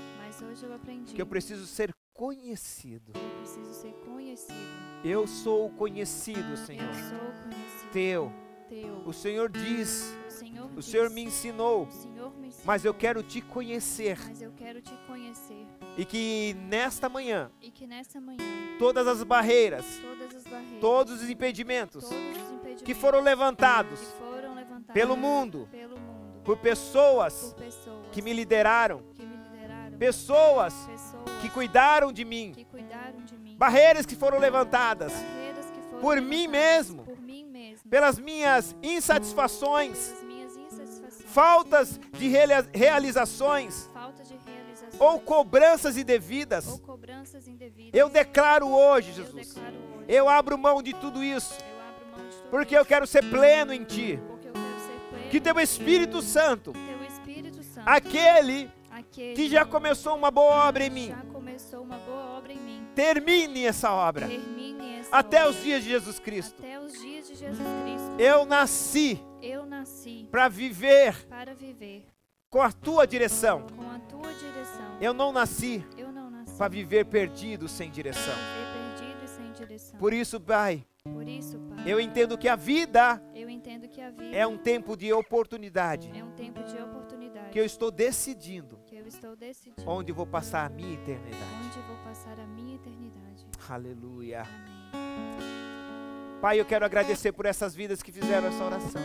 hoje 0.52 0.64
eu 0.64 0.74
aprendi 0.74 1.14
que 1.14 1.22
eu 1.22 1.26
preciso 1.26 1.66
ser 1.66 1.94
conhecido. 2.14 3.12
eu 3.14 3.30
preciso 3.38 3.72
ser 3.74 3.92
conhecido. 4.04 4.82
Eu 5.04 5.26
sou 5.26 5.70
conhecido, 5.70 6.56
Senhor. 6.56 6.84
Eu 6.84 6.94
sou 6.94 7.18
conhecido 7.42 7.90
Teu. 7.92 8.41
Teu. 8.72 9.02
O 9.04 9.12
Senhor 9.12 9.50
diz, 9.50 10.14
O 10.26 10.30
Senhor 10.30 10.66
o 10.66 10.76
diz, 10.76 10.84
Senhor 10.86 11.10
me 11.10 11.22
ensinou, 11.22 11.86
Senhor 11.90 12.32
me 12.38 12.48
ensinou, 12.48 12.64
mas 12.64 12.84
eu 12.84 12.94
quero 12.94 13.22
te 13.22 13.42
conhecer. 13.42 14.18
mas 14.26 14.40
eu 14.40 14.52
quero 14.52 14.80
te 14.80 14.94
conhecer. 15.06 15.66
E 15.98 16.06
que 16.06 16.56
nesta 16.68 17.08
manhã, 17.08 17.50
E 17.60 17.70
que 17.70 17.86
nessa 17.86 18.18
manhã 18.18 18.38
todas 18.78 19.06
as 19.06 19.22
barreiras, 19.22 19.84
todas 20.00 20.34
as 20.34 20.44
barreiras, 20.44 20.80
todos 20.80 21.22
os 21.22 21.28
impedimentos 21.28 22.04
todos 22.08 22.16
os 22.16 22.50
impedimentos 22.52 22.82
que 22.82 22.94
foram 22.94 23.20
levantados 23.20 24.00
que 24.00 24.06
foram 24.18 24.54
levantados 24.54 24.94
pelo 24.94 25.16
mundo, 25.16 25.68
pelo 25.70 25.98
mundo, 25.98 26.42
por 26.42 26.56
pessoas 26.56 27.52
por 27.52 27.64
pessoas 27.64 28.06
que 28.10 28.22
me 28.22 28.32
lideraram, 28.32 29.02
que 29.14 29.22
me 29.22 29.36
lideraram, 29.36 29.98
pessoas 29.98 30.74
pessoas 30.86 31.42
que 31.42 31.50
cuidaram 31.50 32.10
de 32.10 32.24
mim, 32.24 32.52
que 32.54 32.64
cuidaram 32.64 33.20
de 33.22 33.36
mim, 33.36 33.54
barreiras 33.58 34.06
que 34.06 34.16
foram 34.16 34.38
levantadas 34.38 35.12
barreiras 35.12 35.42
por 36.00 36.20
mim 36.20 36.48
mesmo, 36.48 37.01
pelas 37.92 38.18
minhas 38.18 38.74
insatisfações, 38.82 40.14
faltas 41.26 42.00
de 42.18 42.26
reali- 42.26 42.68
realizações 42.72 43.86
ou 44.98 45.20
cobranças 45.20 45.98
indevidas. 45.98 46.64
Eu 47.92 48.08
declaro 48.08 48.66
hoje, 48.68 49.12
Jesus, 49.12 49.54
eu 50.08 50.26
abro 50.26 50.56
mão 50.56 50.82
de 50.82 50.94
tudo 50.94 51.22
isso, 51.22 51.54
porque 52.50 52.74
eu 52.74 52.84
quero 52.86 53.06
ser 53.06 53.28
pleno 53.28 53.74
em 53.74 53.84
Ti. 53.84 54.18
Que 55.30 55.38
Teu 55.38 55.60
Espírito 55.60 56.22
Santo, 56.22 56.72
teu 56.72 57.02
Espírito 57.06 57.62
Santo, 57.62 57.86
aquele 57.86 58.70
que 59.34 59.48
já 59.50 59.66
começou 59.66 60.14
uma 60.16 60.30
boa 60.30 60.66
obra 60.66 60.84
em 60.84 60.90
mim, 60.90 61.14
termine 62.94 63.66
essa 63.66 63.90
obra. 63.92 64.26
Até 65.10 65.46
os 65.46 65.62
dias 65.62 65.82
de 65.84 65.90
Jesus 65.90 66.18
Cristo. 66.18 66.62
Jesus 67.42 67.68
Cristo. 67.82 68.20
Eu 68.20 68.44
nasci 68.46 69.20
Eu 69.42 69.66
nasci 69.66 70.28
para 70.30 70.48
viver 70.48 71.14
para 71.28 71.54
viver 71.54 72.06
com 72.48 72.60
a 72.62 72.70
Tua 72.70 73.06
direção. 73.06 73.66
com 73.76 73.90
a 73.90 73.98
tua 74.00 74.32
direção. 74.34 74.98
Eu 75.00 75.12
não 75.14 75.32
nasci 75.32 75.84
Eu 75.96 76.12
não 76.12 76.30
nasci 76.30 76.54
para 76.56 76.68
viver 76.68 77.04
perdido 77.06 77.66
sem 77.68 77.90
direção. 77.90 78.34
viver 78.34 78.96
perdido 78.98 79.28
sem 79.28 79.52
direção. 79.52 79.98
Por 79.98 80.12
isso, 80.12 80.40
Pai, 80.40 80.84
Por 81.02 81.26
isso, 81.26 81.58
Pai, 81.58 81.84
eu 81.90 81.98
entendo 81.98 82.36
que 82.38 82.48
a 82.48 82.54
vida 82.56 83.20
eu 83.34 83.48
entendo 83.50 83.88
que 83.88 84.00
a 84.00 84.10
vida 84.10 84.36
é 84.36 84.46
um 84.46 84.56
tempo 84.58 84.96
de 84.96 85.12
oportunidade, 85.12 86.10
é 86.14 86.22
um 86.22 86.30
tempo 86.32 86.62
de 86.62 86.76
oportunidade 86.76 87.50
que 87.50 87.58
eu 87.58 87.64
estou 87.64 87.90
decidindo 87.90 88.78
que 88.86 88.96
eu 88.96 89.06
estou 89.06 89.34
decidindo 89.34 89.82
onde 89.90 90.12
vou 90.12 90.26
passar 90.26 90.66
a 90.66 90.68
minha 90.68 90.94
eternidade. 90.94 91.44
onde 91.66 91.78
vou 91.88 91.96
passar 92.04 92.38
a 92.38 92.46
minha 92.46 92.76
eternidade. 92.76 93.46
Aleluia. 93.68 94.42
Amém. 94.42 95.61
Pai, 96.42 96.58
eu 96.58 96.64
quero 96.64 96.84
agradecer 96.84 97.30
por 97.30 97.46
essas 97.46 97.72
vidas 97.72 98.02
que 98.02 98.10
fizeram 98.10 98.48
essa 98.48 98.64
oração. 98.64 99.00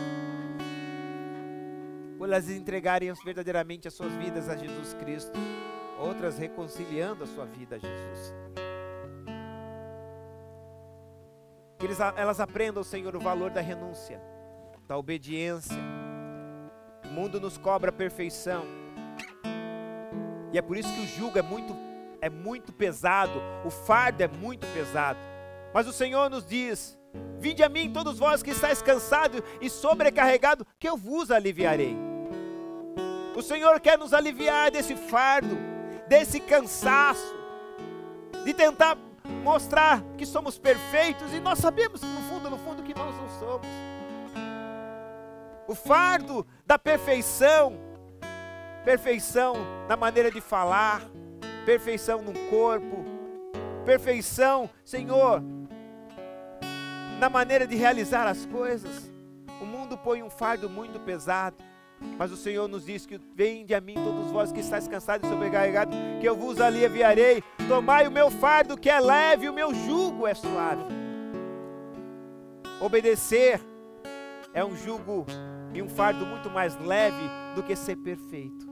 Por 2.18 2.24
elas 2.24 2.50
entregarem 2.50 3.12
verdadeiramente 3.24 3.86
as 3.86 3.94
suas 3.94 4.12
vidas 4.14 4.48
a 4.48 4.56
Jesus 4.56 4.92
Cristo. 4.94 5.38
Outras 6.00 6.36
reconciliando 6.36 7.22
a 7.22 7.28
sua 7.28 7.44
vida 7.44 7.76
a 7.76 7.78
Jesus. 7.78 8.34
Que 11.78 11.86
eles, 11.86 12.00
elas 12.00 12.40
aprendam, 12.40 12.82
Senhor, 12.82 13.14
o 13.14 13.20
valor 13.20 13.52
da 13.52 13.60
renúncia, 13.60 14.20
da 14.88 14.98
obediência. 14.98 15.78
O 17.04 17.08
mundo 17.12 17.40
nos 17.40 17.56
cobra 17.56 17.92
perfeição. 17.92 18.64
E 20.52 20.58
é 20.58 20.62
por 20.62 20.76
isso 20.76 20.92
que 20.92 21.02
o 21.02 21.06
jugo 21.06 21.38
é 21.38 21.42
muito, 21.42 21.72
é 22.20 22.28
muito 22.28 22.72
pesado, 22.72 23.40
o 23.64 23.70
fardo 23.70 24.24
é 24.24 24.26
muito 24.26 24.66
pesado. 24.74 25.20
Mas 25.72 25.86
o 25.86 25.92
Senhor 25.92 26.28
nos 26.28 26.44
diz: 26.44 26.97
Vinde 27.38 27.62
a 27.62 27.68
mim, 27.68 27.92
todos 27.92 28.18
vós 28.18 28.42
que 28.42 28.50
estáis 28.50 28.82
cansados 28.82 29.40
e 29.60 29.70
sobrecarregados, 29.70 30.66
que 30.78 30.88
eu 30.88 30.96
vos 30.96 31.30
aliviarei. 31.30 31.96
O 33.36 33.42
Senhor 33.42 33.78
quer 33.80 33.96
nos 33.96 34.12
aliviar 34.12 34.70
desse 34.70 34.96
fardo, 34.96 35.56
desse 36.08 36.40
cansaço, 36.40 37.36
de 38.44 38.52
tentar 38.52 38.98
mostrar 39.44 40.02
que 40.16 40.26
somos 40.26 40.58
perfeitos 40.58 41.32
e 41.32 41.38
nós 41.38 41.58
sabemos 41.58 42.00
no 42.02 42.20
fundo, 42.22 42.50
no 42.50 42.58
fundo, 42.58 42.82
que 42.82 42.94
nós 42.94 43.14
não 43.14 43.28
somos. 43.38 43.66
O 45.68 45.74
fardo 45.74 46.46
da 46.66 46.78
perfeição, 46.78 47.78
perfeição 48.84 49.54
na 49.86 49.96
maneira 49.96 50.30
de 50.30 50.40
falar, 50.40 51.02
perfeição 51.64 52.22
no 52.22 52.32
corpo, 52.48 53.04
perfeição, 53.84 54.68
Senhor, 54.84 55.42
na 57.18 57.28
maneira 57.28 57.66
de 57.66 57.76
realizar 57.76 58.26
as 58.26 58.46
coisas. 58.46 59.10
O 59.60 59.66
mundo 59.66 59.98
põe 59.98 60.22
um 60.22 60.30
fardo 60.30 60.70
muito 60.70 61.00
pesado, 61.00 61.56
mas 62.16 62.30
o 62.30 62.36
Senhor 62.36 62.68
nos 62.68 62.86
diz 62.86 63.04
que 63.04 63.20
vende 63.34 63.74
a 63.74 63.80
mim 63.80 63.94
todos 63.94 64.30
vós 64.30 64.52
que 64.52 64.60
estáis 64.60 64.86
cansados 64.86 65.28
e 65.28 65.32
sobrecarregados, 65.32 65.96
que 66.20 66.28
eu 66.28 66.36
vos 66.36 66.60
aliviarei. 66.60 67.42
Tomai 67.66 68.06
o 68.06 68.10
meu 68.10 68.30
fardo 68.30 68.76
que 68.76 68.88
é 68.88 69.00
leve, 69.00 69.48
o 69.48 69.52
meu 69.52 69.74
jugo 69.74 70.26
é 70.26 70.34
suave. 70.34 70.84
Obedecer 72.80 73.60
é 74.54 74.64
um 74.64 74.76
jugo 74.76 75.26
e 75.74 75.82
um 75.82 75.88
fardo 75.88 76.24
muito 76.24 76.48
mais 76.48 76.78
leve 76.78 77.28
do 77.56 77.62
que 77.62 77.74
ser 77.74 77.96
perfeito. 77.96 78.67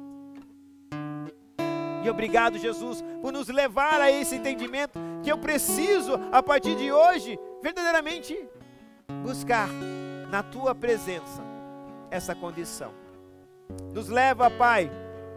E 2.06 2.10
obrigado, 2.10 2.56
Jesus, 2.56 3.02
por 3.20 3.32
nos 3.32 3.48
levar 3.48 4.00
a 4.00 4.08
esse 4.08 4.36
entendimento 4.36 4.96
que 5.24 5.32
eu 5.32 5.36
preciso, 5.36 6.12
a 6.30 6.40
partir 6.40 6.76
de 6.76 6.92
hoje, 6.92 7.36
verdadeiramente 7.60 8.48
buscar 9.24 9.68
na 10.30 10.40
tua 10.40 10.72
presença 10.72 11.42
essa 12.08 12.32
condição. 12.32 12.92
Nos 13.92 14.08
leva, 14.08 14.48
Pai, 14.48 14.88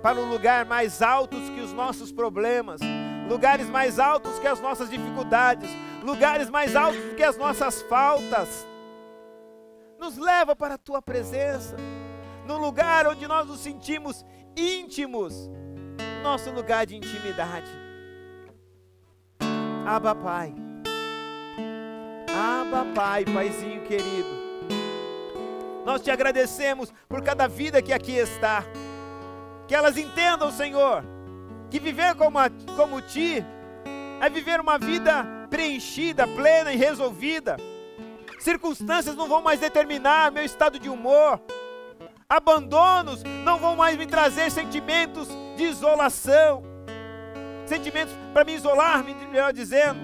para 0.04 0.20
um 0.20 0.30
lugar 0.30 0.64
mais 0.64 1.02
altos 1.02 1.50
que 1.50 1.60
os 1.60 1.74
nossos 1.74 2.12
problemas, 2.12 2.80
lugares 3.28 3.68
mais 3.68 3.98
altos 3.98 4.38
que 4.38 4.46
as 4.46 4.62
nossas 4.62 4.92
dificuldades, 4.92 5.72
lugares 6.04 6.52
mais 6.52 6.76
altos 6.76 7.02
que 7.18 7.24
as 7.24 7.36
nossas 7.36 7.82
faltas. 7.82 8.68
Nos 9.98 10.18
leva 10.18 10.56
para 10.56 10.76
a 10.76 10.78
tua 10.78 11.02
presença, 11.02 11.76
num 12.46 12.60
lugar 12.60 13.08
onde 13.08 13.28
nós 13.28 13.48
nos 13.48 13.60
sentimos 13.60 14.24
íntimos, 14.56 15.50
nosso 16.20 16.52
lugar 16.52 16.86
de 16.86 16.96
intimidade. 16.96 17.70
Aba, 19.86 20.14
Pai. 20.14 20.54
Aba, 22.30 22.86
Pai, 22.94 23.26
Paizinho 23.26 23.82
querido. 23.84 24.30
Nós 25.86 26.02
te 26.02 26.12
agradecemos 26.12 26.94
por 27.08 27.24
cada 27.24 27.48
vida 27.48 27.82
que 27.82 27.92
aqui 27.92 28.16
está. 28.16 28.64
Que 29.68 29.74
elas 29.74 29.98
entendam, 29.98 30.52
Senhor, 30.52 31.04
que 31.70 31.80
viver 31.80 32.16
como, 32.16 32.38
a, 32.38 32.50
como 32.76 33.02
ti 33.02 33.44
é 34.22 34.30
viver 34.30 34.60
uma 34.60 34.78
vida 34.78 35.26
preenchida, 35.50 36.28
plena 36.28 36.72
e 36.72 36.76
resolvida. 36.76 37.58
Circunstâncias 38.40 39.16
não 39.16 39.28
vão 39.28 39.42
mais 39.42 39.60
determinar 39.60 40.32
meu 40.32 40.44
estado 40.44 40.80
de 40.80 40.90
humor. 40.90 41.42
Abandonos 42.28 43.24
não 43.44 43.58
vão 43.58 43.76
mais 43.76 43.98
me 43.98 44.06
trazer 44.06 44.52
sentimentos 44.52 45.28
de 45.60 45.66
isolação. 45.66 46.64
Sentimentos 47.66 48.16
para 48.34 48.46
me 48.46 48.54
isolar, 48.54 49.04
melhor 49.04 49.54
dizendo. 49.54 50.00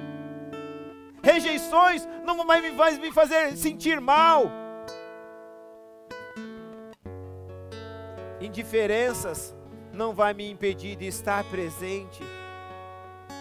Rejeições 1.24 2.08
não 2.24 2.36
vão 2.36 2.46
mais 2.46 3.00
me 3.00 3.12
fazer 3.12 3.56
sentir 3.58 4.00
mal. 4.00 4.52
Indiferenças 8.40 9.56
não 9.92 10.14
vai 10.14 10.34
me 10.34 10.48
impedir 10.52 10.96
de 10.96 11.08
estar 11.08 11.44
presente. 11.46 12.22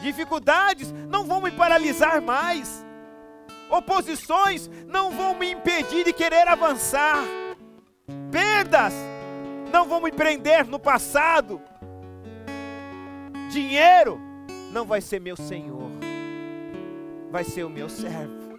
Dificuldades 0.01 0.93
não 1.09 1.25
vão 1.25 1.41
me 1.41 1.51
paralisar 1.51 2.23
mais. 2.23 2.85
Oposições 3.69 4.71
não 4.87 5.11
vão 5.11 5.35
me 5.35 5.51
impedir 5.51 6.05
de 6.05 6.13
querer 6.13 6.47
avançar. 6.47 7.19
Perdas 8.31 8.95
não 9.73 9.85
vão 9.87 10.01
me 10.01 10.13
prender 10.13 10.65
no 10.65 10.79
passado. 10.79 11.61
Dinheiro 13.55 14.21
não 14.73 14.85
vai 14.85 15.01
ser 15.01 15.21
meu 15.21 15.37
senhor, 15.37 15.89
vai 17.31 17.45
ser 17.45 17.63
o 17.63 17.71
meu 17.71 17.89
servo. 17.89 18.59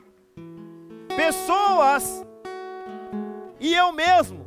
Pessoas 1.17 2.25
e 3.59 3.75
eu 3.75 3.91
mesmo 3.91 4.45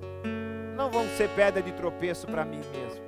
não 0.75 0.91
vão 0.91 1.07
ser 1.19 1.29
pedra 1.37 1.61
de 1.61 1.71
tropeço 1.73 2.27
para 2.27 2.47
mim 2.47 2.63
mesmo. 2.73 3.05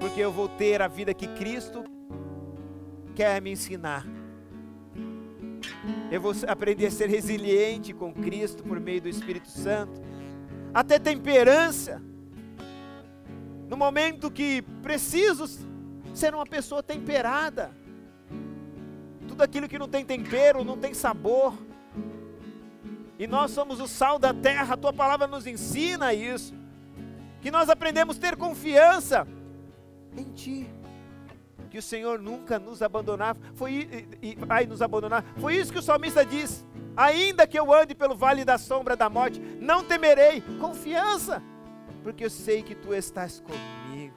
Porque 0.00 0.18
eu 0.18 0.32
vou 0.32 0.48
ter 0.48 0.82
a 0.82 0.88
vida 0.88 1.14
que 1.14 1.28
Cristo 1.28 1.84
quer 3.14 3.40
me 3.40 3.52
ensinar. 3.52 4.04
Eu 6.10 6.20
vou 6.20 6.32
aprender 6.48 6.86
a 6.86 6.90
ser 6.90 7.08
resiliente 7.08 7.92
com 7.92 8.12
Cristo 8.12 8.64
por 8.64 8.80
meio 8.80 9.02
do 9.02 9.08
Espírito 9.08 9.48
Santo. 9.48 10.02
Até 10.74 10.98
temperança. 10.98 12.02
No 13.70 13.76
momento 13.76 14.30
que 14.30 14.62
preciso 14.82 15.46
ser 16.12 16.34
uma 16.34 16.44
pessoa 16.44 16.82
temperada. 16.82 17.70
Tudo 19.28 19.42
aquilo 19.42 19.68
que 19.68 19.78
não 19.78 19.88
tem 19.88 20.04
tempero, 20.04 20.64
não 20.64 20.76
tem 20.76 20.92
sabor. 20.92 21.54
E 23.16 23.28
nós 23.28 23.52
somos 23.52 23.78
o 23.78 23.86
sal 23.86 24.18
da 24.18 24.34
terra, 24.34 24.74
a 24.74 24.76
tua 24.76 24.92
palavra 24.92 25.28
nos 25.28 25.46
ensina 25.46 26.12
isso. 26.12 26.52
Que 27.40 27.50
nós 27.50 27.70
aprendemos 27.70 28.18
a 28.18 28.20
ter 28.20 28.36
confiança 28.36 29.24
em 30.16 30.24
ti 30.32 30.68
que 31.70 31.78
o 31.78 31.82
Senhor 31.82 32.18
nunca 32.18 32.58
nos 32.58 32.82
abandonar, 32.82 33.36
foi 33.54 34.08
e, 34.20 34.34
vai 34.34 34.66
nos 34.66 34.82
abandonar. 34.82 35.24
Foi 35.36 35.54
isso 35.54 35.72
que 35.72 35.78
o 35.78 35.82
salmista 35.82 36.26
diz: 36.26 36.66
ainda 36.96 37.46
que 37.46 37.58
eu 37.58 37.72
ande 37.72 37.94
pelo 37.94 38.16
vale 38.16 38.44
da 38.44 38.58
sombra 38.58 38.96
da 38.96 39.08
morte, 39.08 39.38
não 39.38 39.84
temerei. 39.84 40.42
Confiança, 40.58 41.40
porque 42.02 42.24
eu 42.24 42.30
sei 42.30 42.62
que 42.62 42.74
tu 42.74 42.94
estás 42.94 43.40
comigo. 43.40 44.14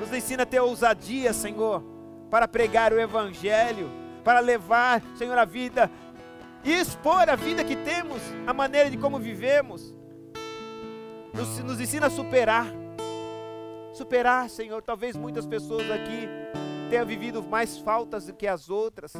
Nos 0.00 0.12
ensina 0.12 0.42
a 0.42 0.46
ter 0.46 0.60
ousadia, 0.60 1.32
Senhor, 1.32 1.82
para 2.30 2.46
pregar 2.46 2.92
o 2.92 3.00
Evangelho, 3.00 3.90
para 4.24 4.40
levar, 4.40 5.02
Senhor, 5.16 5.36
a 5.36 5.44
vida 5.44 5.90
e 6.64 6.72
expor 6.72 7.28
a 7.30 7.36
vida 7.36 7.64
que 7.64 7.76
temos, 7.76 8.20
a 8.46 8.52
maneira 8.52 8.90
de 8.90 8.96
como 8.96 9.18
vivemos. 9.18 9.94
Nos, 11.32 11.58
nos 11.60 11.80
ensina 11.80 12.06
a 12.06 12.10
superar 12.10 12.66
superar, 13.96 14.50
Senhor. 14.50 14.82
Talvez 14.82 15.16
muitas 15.16 15.46
pessoas 15.46 15.90
aqui 15.90 16.28
tenham 16.90 17.06
vivido 17.06 17.42
mais 17.42 17.78
faltas 17.78 18.26
do 18.26 18.34
que 18.34 18.46
as 18.46 18.68
outras, 18.68 19.12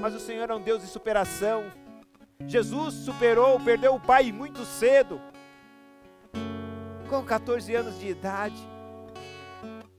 mas 0.00 0.14
o 0.14 0.20
Senhor 0.20 0.50
é 0.50 0.54
um 0.54 0.60
Deus 0.60 0.82
de 0.82 0.88
superação. 0.88 1.64
Jesus 2.46 2.94
superou, 2.94 3.58
perdeu 3.58 3.96
o 3.96 4.00
pai 4.00 4.30
muito 4.30 4.64
cedo, 4.64 5.20
com 7.08 7.24
14 7.24 7.74
anos 7.74 7.98
de 7.98 8.08
idade. 8.08 8.56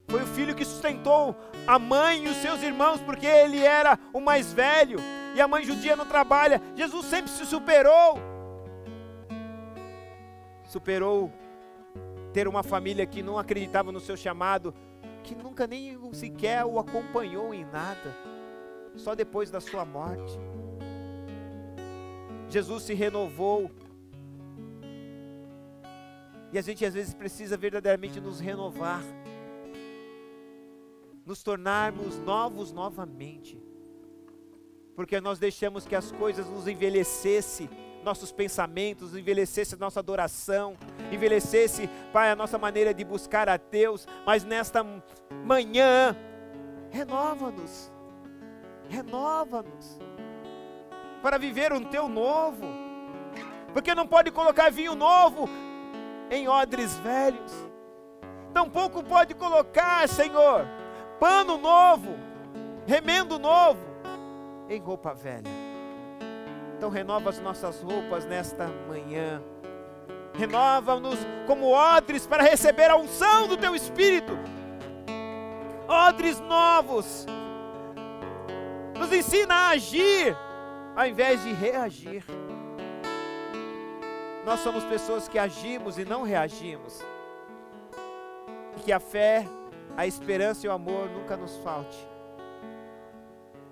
Foi 0.08 0.24
o 0.24 0.28
filho 0.28 0.56
que 0.56 0.64
sustentou 0.64 1.36
a 1.68 1.78
mãe 1.78 2.26
e 2.26 2.30
os 2.30 2.38
seus 2.38 2.64
irmãos, 2.64 3.02
porque 3.02 3.28
ele 3.28 3.60
era 3.64 4.00
o 4.14 4.22
mais 4.22 4.54
velho 4.54 5.00
e 5.36 5.42
a 5.42 5.48
mãe 5.48 5.64
judia 5.66 5.98
não 5.98 6.06
trabalha. 6.06 6.62
Jesus 6.76 7.06
sempre 7.08 7.30
se 7.30 7.46
superou. 7.46 8.18
Superou 10.64 11.32
ter 12.34 12.48
uma 12.48 12.64
família 12.64 13.06
que 13.06 13.22
não 13.22 13.38
acreditava 13.38 13.92
no 13.92 14.00
seu 14.00 14.16
chamado, 14.16 14.74
que 15.24 15.36
nunca 15.36 15.68
nem 15.68 16.00
sequer 16.14 16.66
o 16.66 16.80
acompanhou 16.80 17.54
em 17.54 17.66
nada, 17.66 18.16
só 18.96 19.14
depois 19.14 19.52
da 19.52 19.60
sua 19.60 19.84
morte. 19.84 20.40
Jesus 22.50 22.84
se 22.84 22.94
renovou. 22.94 23.72
E 26.52 26.58
a 26.58 26.62
gente 26.62 26.84
às 26.84 26.94
vezes 26.94 27.14
precisa 27.14 27.56
verdadeiramente 27.56 28.20
nos 28.20 28.40
renovar, 28.40 29.04
nos 31.24 31.44
tornarmos 31.44 32.18
novos 32.20 32.72
novamente, 32.72 33.62
porque 34.96 35.22
nós 35.22 35.38
deixamos 35.38 35.86
que 35.86 35.96
as 35.96 36.12
coisas 36.12 36.50
nos 36.50 36.68
envelhecessem 36.68 37.70
nossos 38.04 38.32
pensamentos, 38.32 39.16
envelhecesse 39.16 39.76
nossa 39.76 40.00
adoração, 40.00 40.76
envelhecesse, 41.12 41.88
Pai, 42.12 42.32
a 42.32 42.36
nossa 42.36 42.58
maneira 42.58 42.94
de 42.94 43.04
buscar 43.04 43.48
a 43.48 43.58
Deus, 43.58 44.08
mas 44.26 44.44
nesta 44.44 44.84
manhã, 45.46 46.16
renova-nos, 46.90 47.92
renova-nos, 48.90 50.00
para 51.22 51.38
viver 51.38 51.74
um 51.74 51.84
teu 51.84 52.08
novo, 52.08 52.66
porque 53.74 53.94
não 53.94 54.08
pode 54.08 54.32
colocar 54.32 54.72
vinho 54.72 54.96
novo 54.96 55.50
em 56.30 56.48
odres 56.48 56.96
velhos, 57.00 57.52
tampouco 58.54 59.04
pode 59.04 59.34
colocar, 59.34 60.08
Senhor, 60.08 60.68
pano 61.20 61.58
novo, 61.58 62.16
remendo 62.86 63.38
novo 63.38 63.80
em 64.70 64.80
roupa 64.80 65.14
velha. 65.14 65.50
Então 66.78 66.90
renova 66.90 67.30
as 67.30 67.40
nossas 67.40 67.82
roupas 67.82 68.26
nesta 68.26 68.68
manhã. 68.88 69.42
Renova-nos 70.34 71.20
como 71.46 71.74
odres 71.74 72.26
para 72.26 72.42
receber 72.42 72.90
a 72.90 72.96
unção 72.96 73.48
do 73.48 73.58
teu 73.58 73.76
Espírito. 73.76 74.32
Odres 75.86 76.40
novos. 76.40 77.26
Nos 78.98 79.12
ensina 79.12 79.54
a 79.54 79.70
agir 79.72 80.38
ao 80.96 81.08
invés 81.08 81.44
de 81.44 81.54
reagir. 81.54 82.24
Nós 84.46 84.60
somos 84.62 84.84
pessoas 84.86 85.28
que 85.28 85.38
agimos 85.38 85.98
e 85.98 86.06
não 86.06 86.24
reagimos. 86.24 87.00
Que 88.84 88.92
a 88.92 89.00
fé, 89.00 89.46
a 89.96 90.08
esperança 90.08 90.66
e 90.66 90.70
o 90.70 90.72
amor 90.72 91.10
nunca 91.10 91.36
nos 91.38 91.58
falte. 91.58 91.98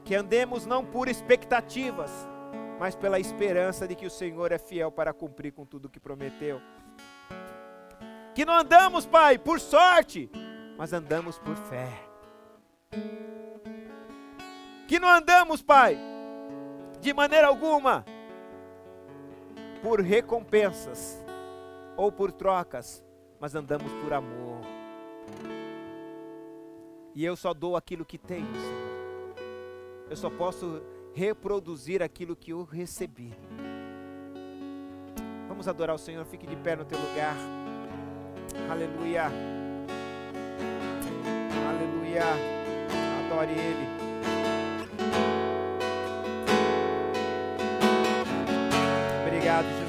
Que 0.04 0.16
andemos 0.16 0.66
não 0.66 0.86
por 0.86 1.08
expectativas, 1.08 2.12
mas 2.80 2.96
pela 2.96 3.20
esperança 3.20 3.88
de 3.88 3.96
que 3.96 4.06
o 4.06 4.10
Senhor 4.10 4.52
é 4.52 4.58
fiel 4.58 4.92
para 4.92 5.14
cumprir 5.14 5.52
com 5.52 5.66
tudo 5.66 5.90
que 5.90 6.00
prometeu. 6.00 6.62
Que 8.36 8.46
não 8.46 8.54
andamos, 8.54 9.06
Pai, 9.06 9.38
por 9.38 9.60
sorte, 9.60 10.30
mas 10.78 10.94
andamos 10.94 11.40
por 11.40 11.56
fé. 11.56 11.90
Que 14.88 15.00
não 15.00 15.10
andamos, 15.10 15.62
Pai, 15.62 15.98
de 17.02 17.14
maneira 17.14 17.48
alguma 17.48 18.04
por 19.82 20.02
recompensas 20.02 21.24
ou 21.96 22.12
por 22.12 22.32
trocas, 22.32 23.04
mas 23.40 23.56
andamos 23.56 23.92
por 24.04 24.14
amor. 24.14 24.62
E 27.16 27.26
eu 27.26 27.36
só 27.36 27.54
dou 27.54 27.76
aquilo 27.76 28.06
que 28.06 28.18
tenho, 28.18 28.48
Senhor. 28.54 28.88
Eu 30.10 30.16
só 30.16 30.30
posso 30.30 30.82
reproduzir 31.14 32.04
aquilo 32.04 32.36
que 32.36 32.52
eu 32.52 32.64
recebi. 32.64 33.34
Vamos 35.48 35.68
adorar 35.68 35.96
o 35.96 36.00
Senhor, 36.00 36.24
fique 36.26 36.46
de 36.46 36.56
pé 36.56 36.76
no 36.76 36.86
teu 36.86 37.00
lugar. 37.00 37.36
Aleluia. 38.70 39.32
Aleluia. 41.68 42.24
Adore 43.26 43.52
Ele. 43.52 44.07
Obrigado, 49.48 49.70
Jesus. 49.80 49.87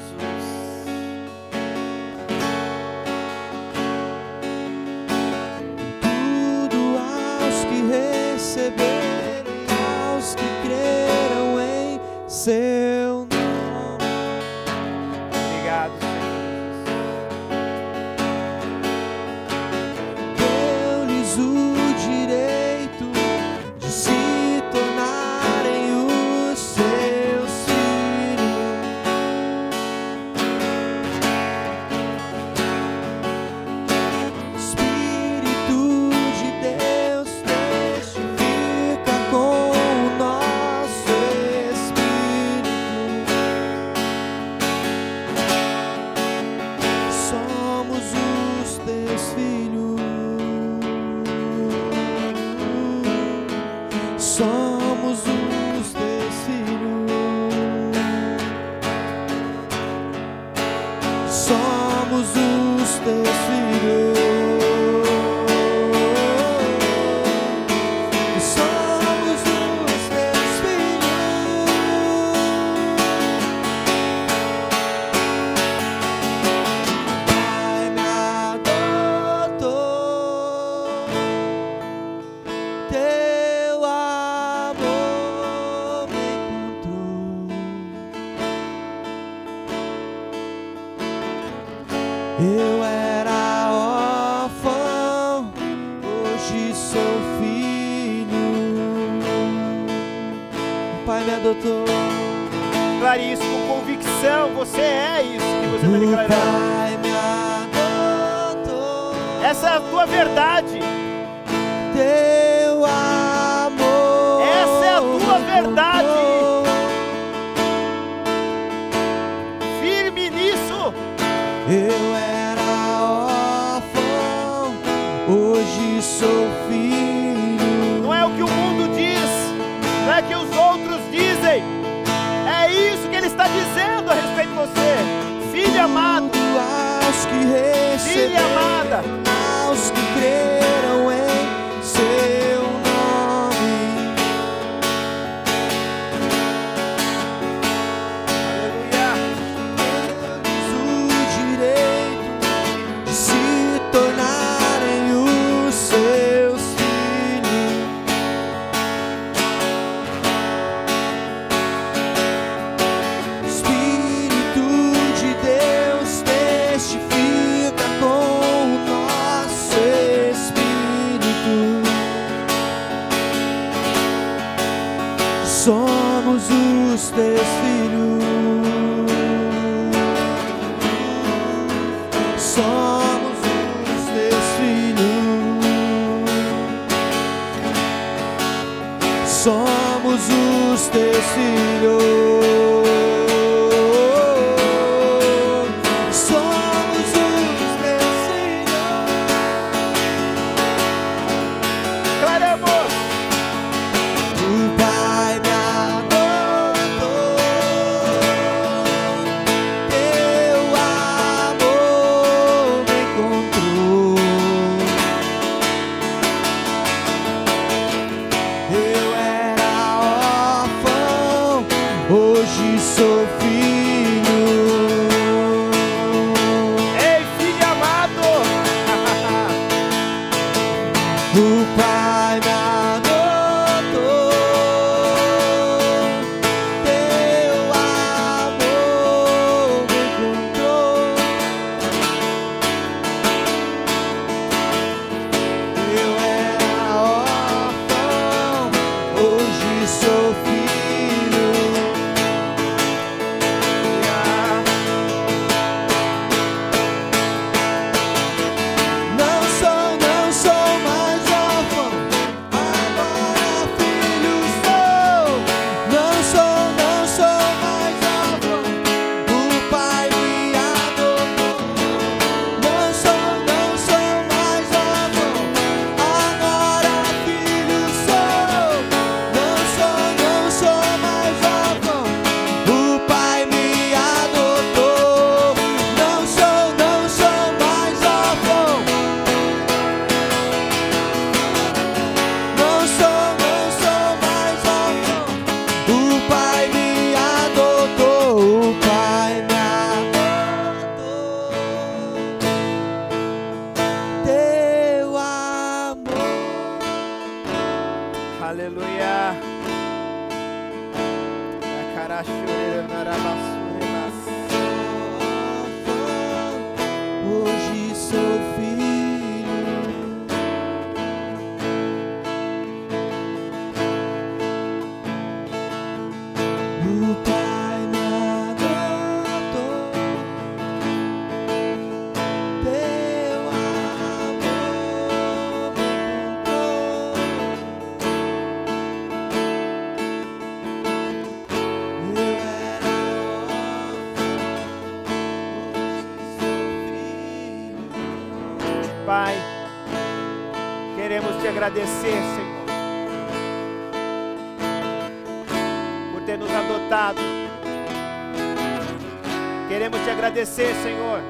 Agradecer, 360.58 360.74
Senhor, 360.82 361.20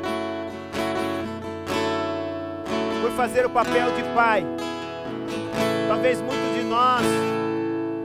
por 3.02 3.10
fazer 3.12 3.44
o 3.44 3.50
papel 3.50 3.92
de 3.92 4.02
pai. 4.14 4.44
Talvez 5.86 6.20
muitos 6.20 6.54
de 6.54 6.64
nós 6.64 7.02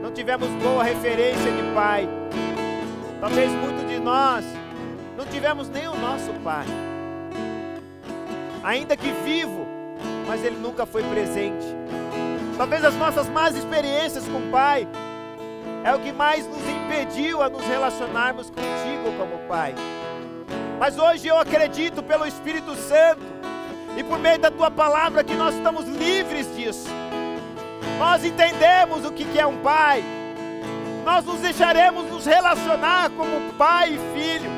não 0.02 0.12
tivemos 0.12 0.48
boa 0.62 0.84
referência 0.84 1.50
de 1.50 1.74
pai. 1.74 2.08
Talvez 3.20 3.50
muitos 3.52 3.88
de 3.88 3.98
nós 3.98 4.44
não 5.16 5.24
tivemos 5.24 5.68
nem 5.68 5.88
o 5.88 5.96
nosso 5.96 6.30
pai. 6.44 6.66
Ainda 8.62 8.96
que 8.96 9.10
vivo, 9.24 9.66
mas 10.26 10.44
ele 10.44 10.56
nunca 10.56 10.84
foi 10.84 11.02
presente. 11.04 11.66
Talvez 12.58 12.84
as 12.84 12.94
nossas 12.96 13.28
más 13.30 13.56
experiências 13.56 14.28
com 14.28 14.38
o 14.38 14.50
pai 14.50 14.86
é 15.84 15.94
o 15.94 16.00
que 16.00 16.12
mais 16.12 16.46
nos 16.46 16.62
impediu 16.68 17.42
a 17.42 17.48
nos 17.48 17.64
relacionarmos 17.66 18.50
contigo 18.50 19.16
como 19.18 19.48
pai. 19.48 19.74
Mas 20.78 20.98
hoje 20.98 21.28
eu 21.28 21.38
acredito 21.38 22.02
pelo 22.02 22.26
Espírito 22.26 22.74
Santo 22.74 23.22
e 23.96 24.02
por 24.02 24.18
meio 24.18 24.38
da 24.38 24.50
tua 24.50 24.70
palavra 24.70 25.22
que 25.22 25.34
nós 25.34 25.54
estamos 25.54 25.86
livres 25.86 26.54
disso. 26.56 26.88
Nós 27.98 28.24
entendemos 28.24 29.04
o 29.04 29.12
que 29.12 29.38
é 29.38 29.46
um 29.46 29.58
pai. 29.58 30.02
Nós 31.04 31.24
nos 31.24 31.40
deixaremos 31.40 32.10
nos 32.10 32.26
relacionar 32.26 33.10
como 33.10 33.52
pai 33.54 33.94
e 33.94 34.18
filho. 34.18 34.50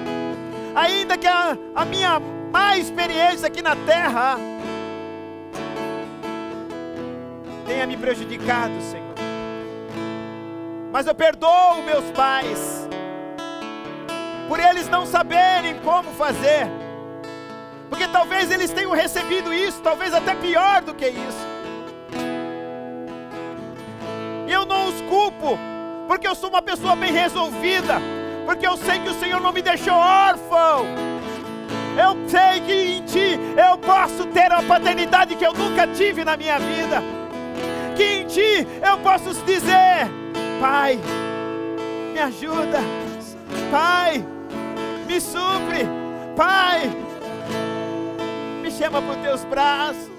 Ainda 0.75 1.17
que 1.19 1.27
a, 1.27 1.57
a 1.75 1.85
minha 1.85 2.21
má 2.51 2.79
experiência 2.79 3.49
aqui 3.49 3.61
na 3.61 3.77
terra 3.77 4.39
tenha 7.67 7.87
me 7.87 7.97
prejudicado, 7.97 8.81
Senhor. 8.81 9.15
Mas 10.93 11.07
eu 11.07 11.15
perdoo 11.15 11.83
meus 11.85 12.05
pais 12.13 12.86
por 14.49 14.61
eles 14.61 14.89
não 14.89 15.07
saberem 15.07 15.79
como 15.81 16.11
fazer. 16.13 16.67
Porque 17.89 18.09
talvez 18.09 18.51
eles 18.51 18.71
tenham 18.71 18.93
recebido 18.93 19.53
isso, 19.53 19.81
talvez 19.81 20.13
até 20.13 20.35
pior 20.35 20.83
do 20.83 20.95
que 20.95 21.07
isso. 21.07 21.47
E 24.47 24.53
eu 24.53 24.65
não 24.65 24.89
os 24.89 25.01
culpo, 25.03 25.59
porque 26.07 26.27
eu 26.27 26.35
sou 26.35 26.49
uma 26.49 26.63
pessoa 26.63 26.95
bem 26.97 27.13
resolvida, 27.13 28.01
porque 28.45 28.67
eu 28.67 28.77
sei 28.77 28.99
que 29.01 29.09
o 29.09 29.21
Senhor 29.21 29.41
não 29.41 29.53
me 29.53 29.63
deixou 29.63 29.95
órfão. 29.95 30.87
Eu 31.97 32.29
sei 32.29 32.61
que 32.61 32.73
em 32.73 33.03
Ti 33.03 33.41
eu 33.57 33.79
posso 33.79 34.27
ter 34.27 34.53
a 34.53 34.63
paternidade 34.63 35.35
que 35.35 35.45
eu 35.45 35.55
nunca 35.55 35.87
tive 35.89 36.25
na 36.25 36.37
minha 36.37 36.59
vida. 36.59 37.03
Que 37.97 38.05
em 38.05 38.27
Ti 38.27 38.69
eu 38.87 38.99
posso 38.99 39.33
dizer: 39.45 40.07
Pai, 40.61 40.99
me 42.13 42.21
ajuda. 42.21 42.81
Pai, 43.71 44.25
me 45.07 45.21
supre. 45.21 45.87
Pai, 46.37 46.91
me 48.63 48.71
chama 48.71 48.99
os 48.99 49.17
teus 49.17 49.45
braços. 49.45 50.11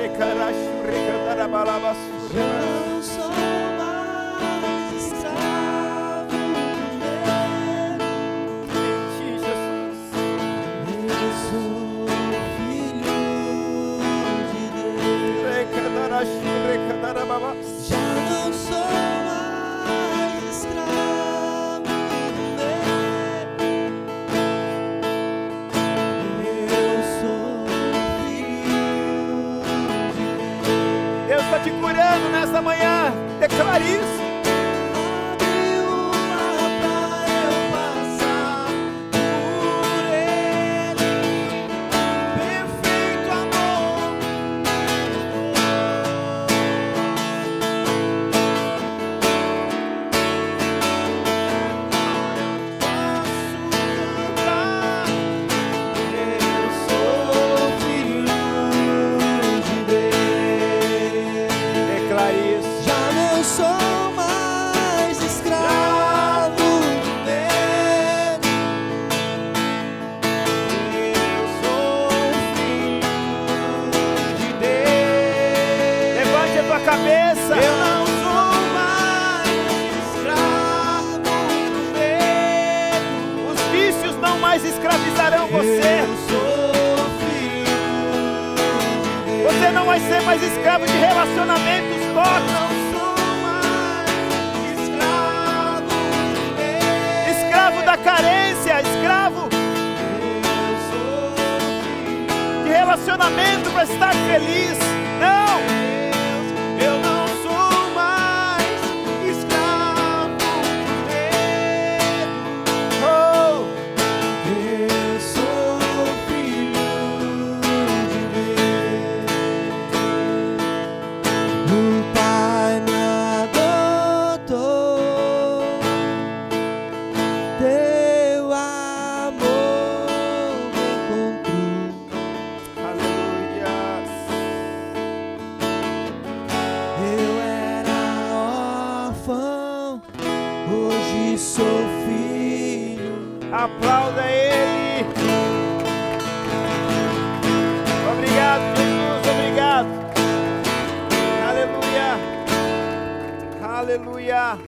Recarachu, 0.00 0.82
recantarabalabas. 0.84 1.96
Eu 2.34 3.27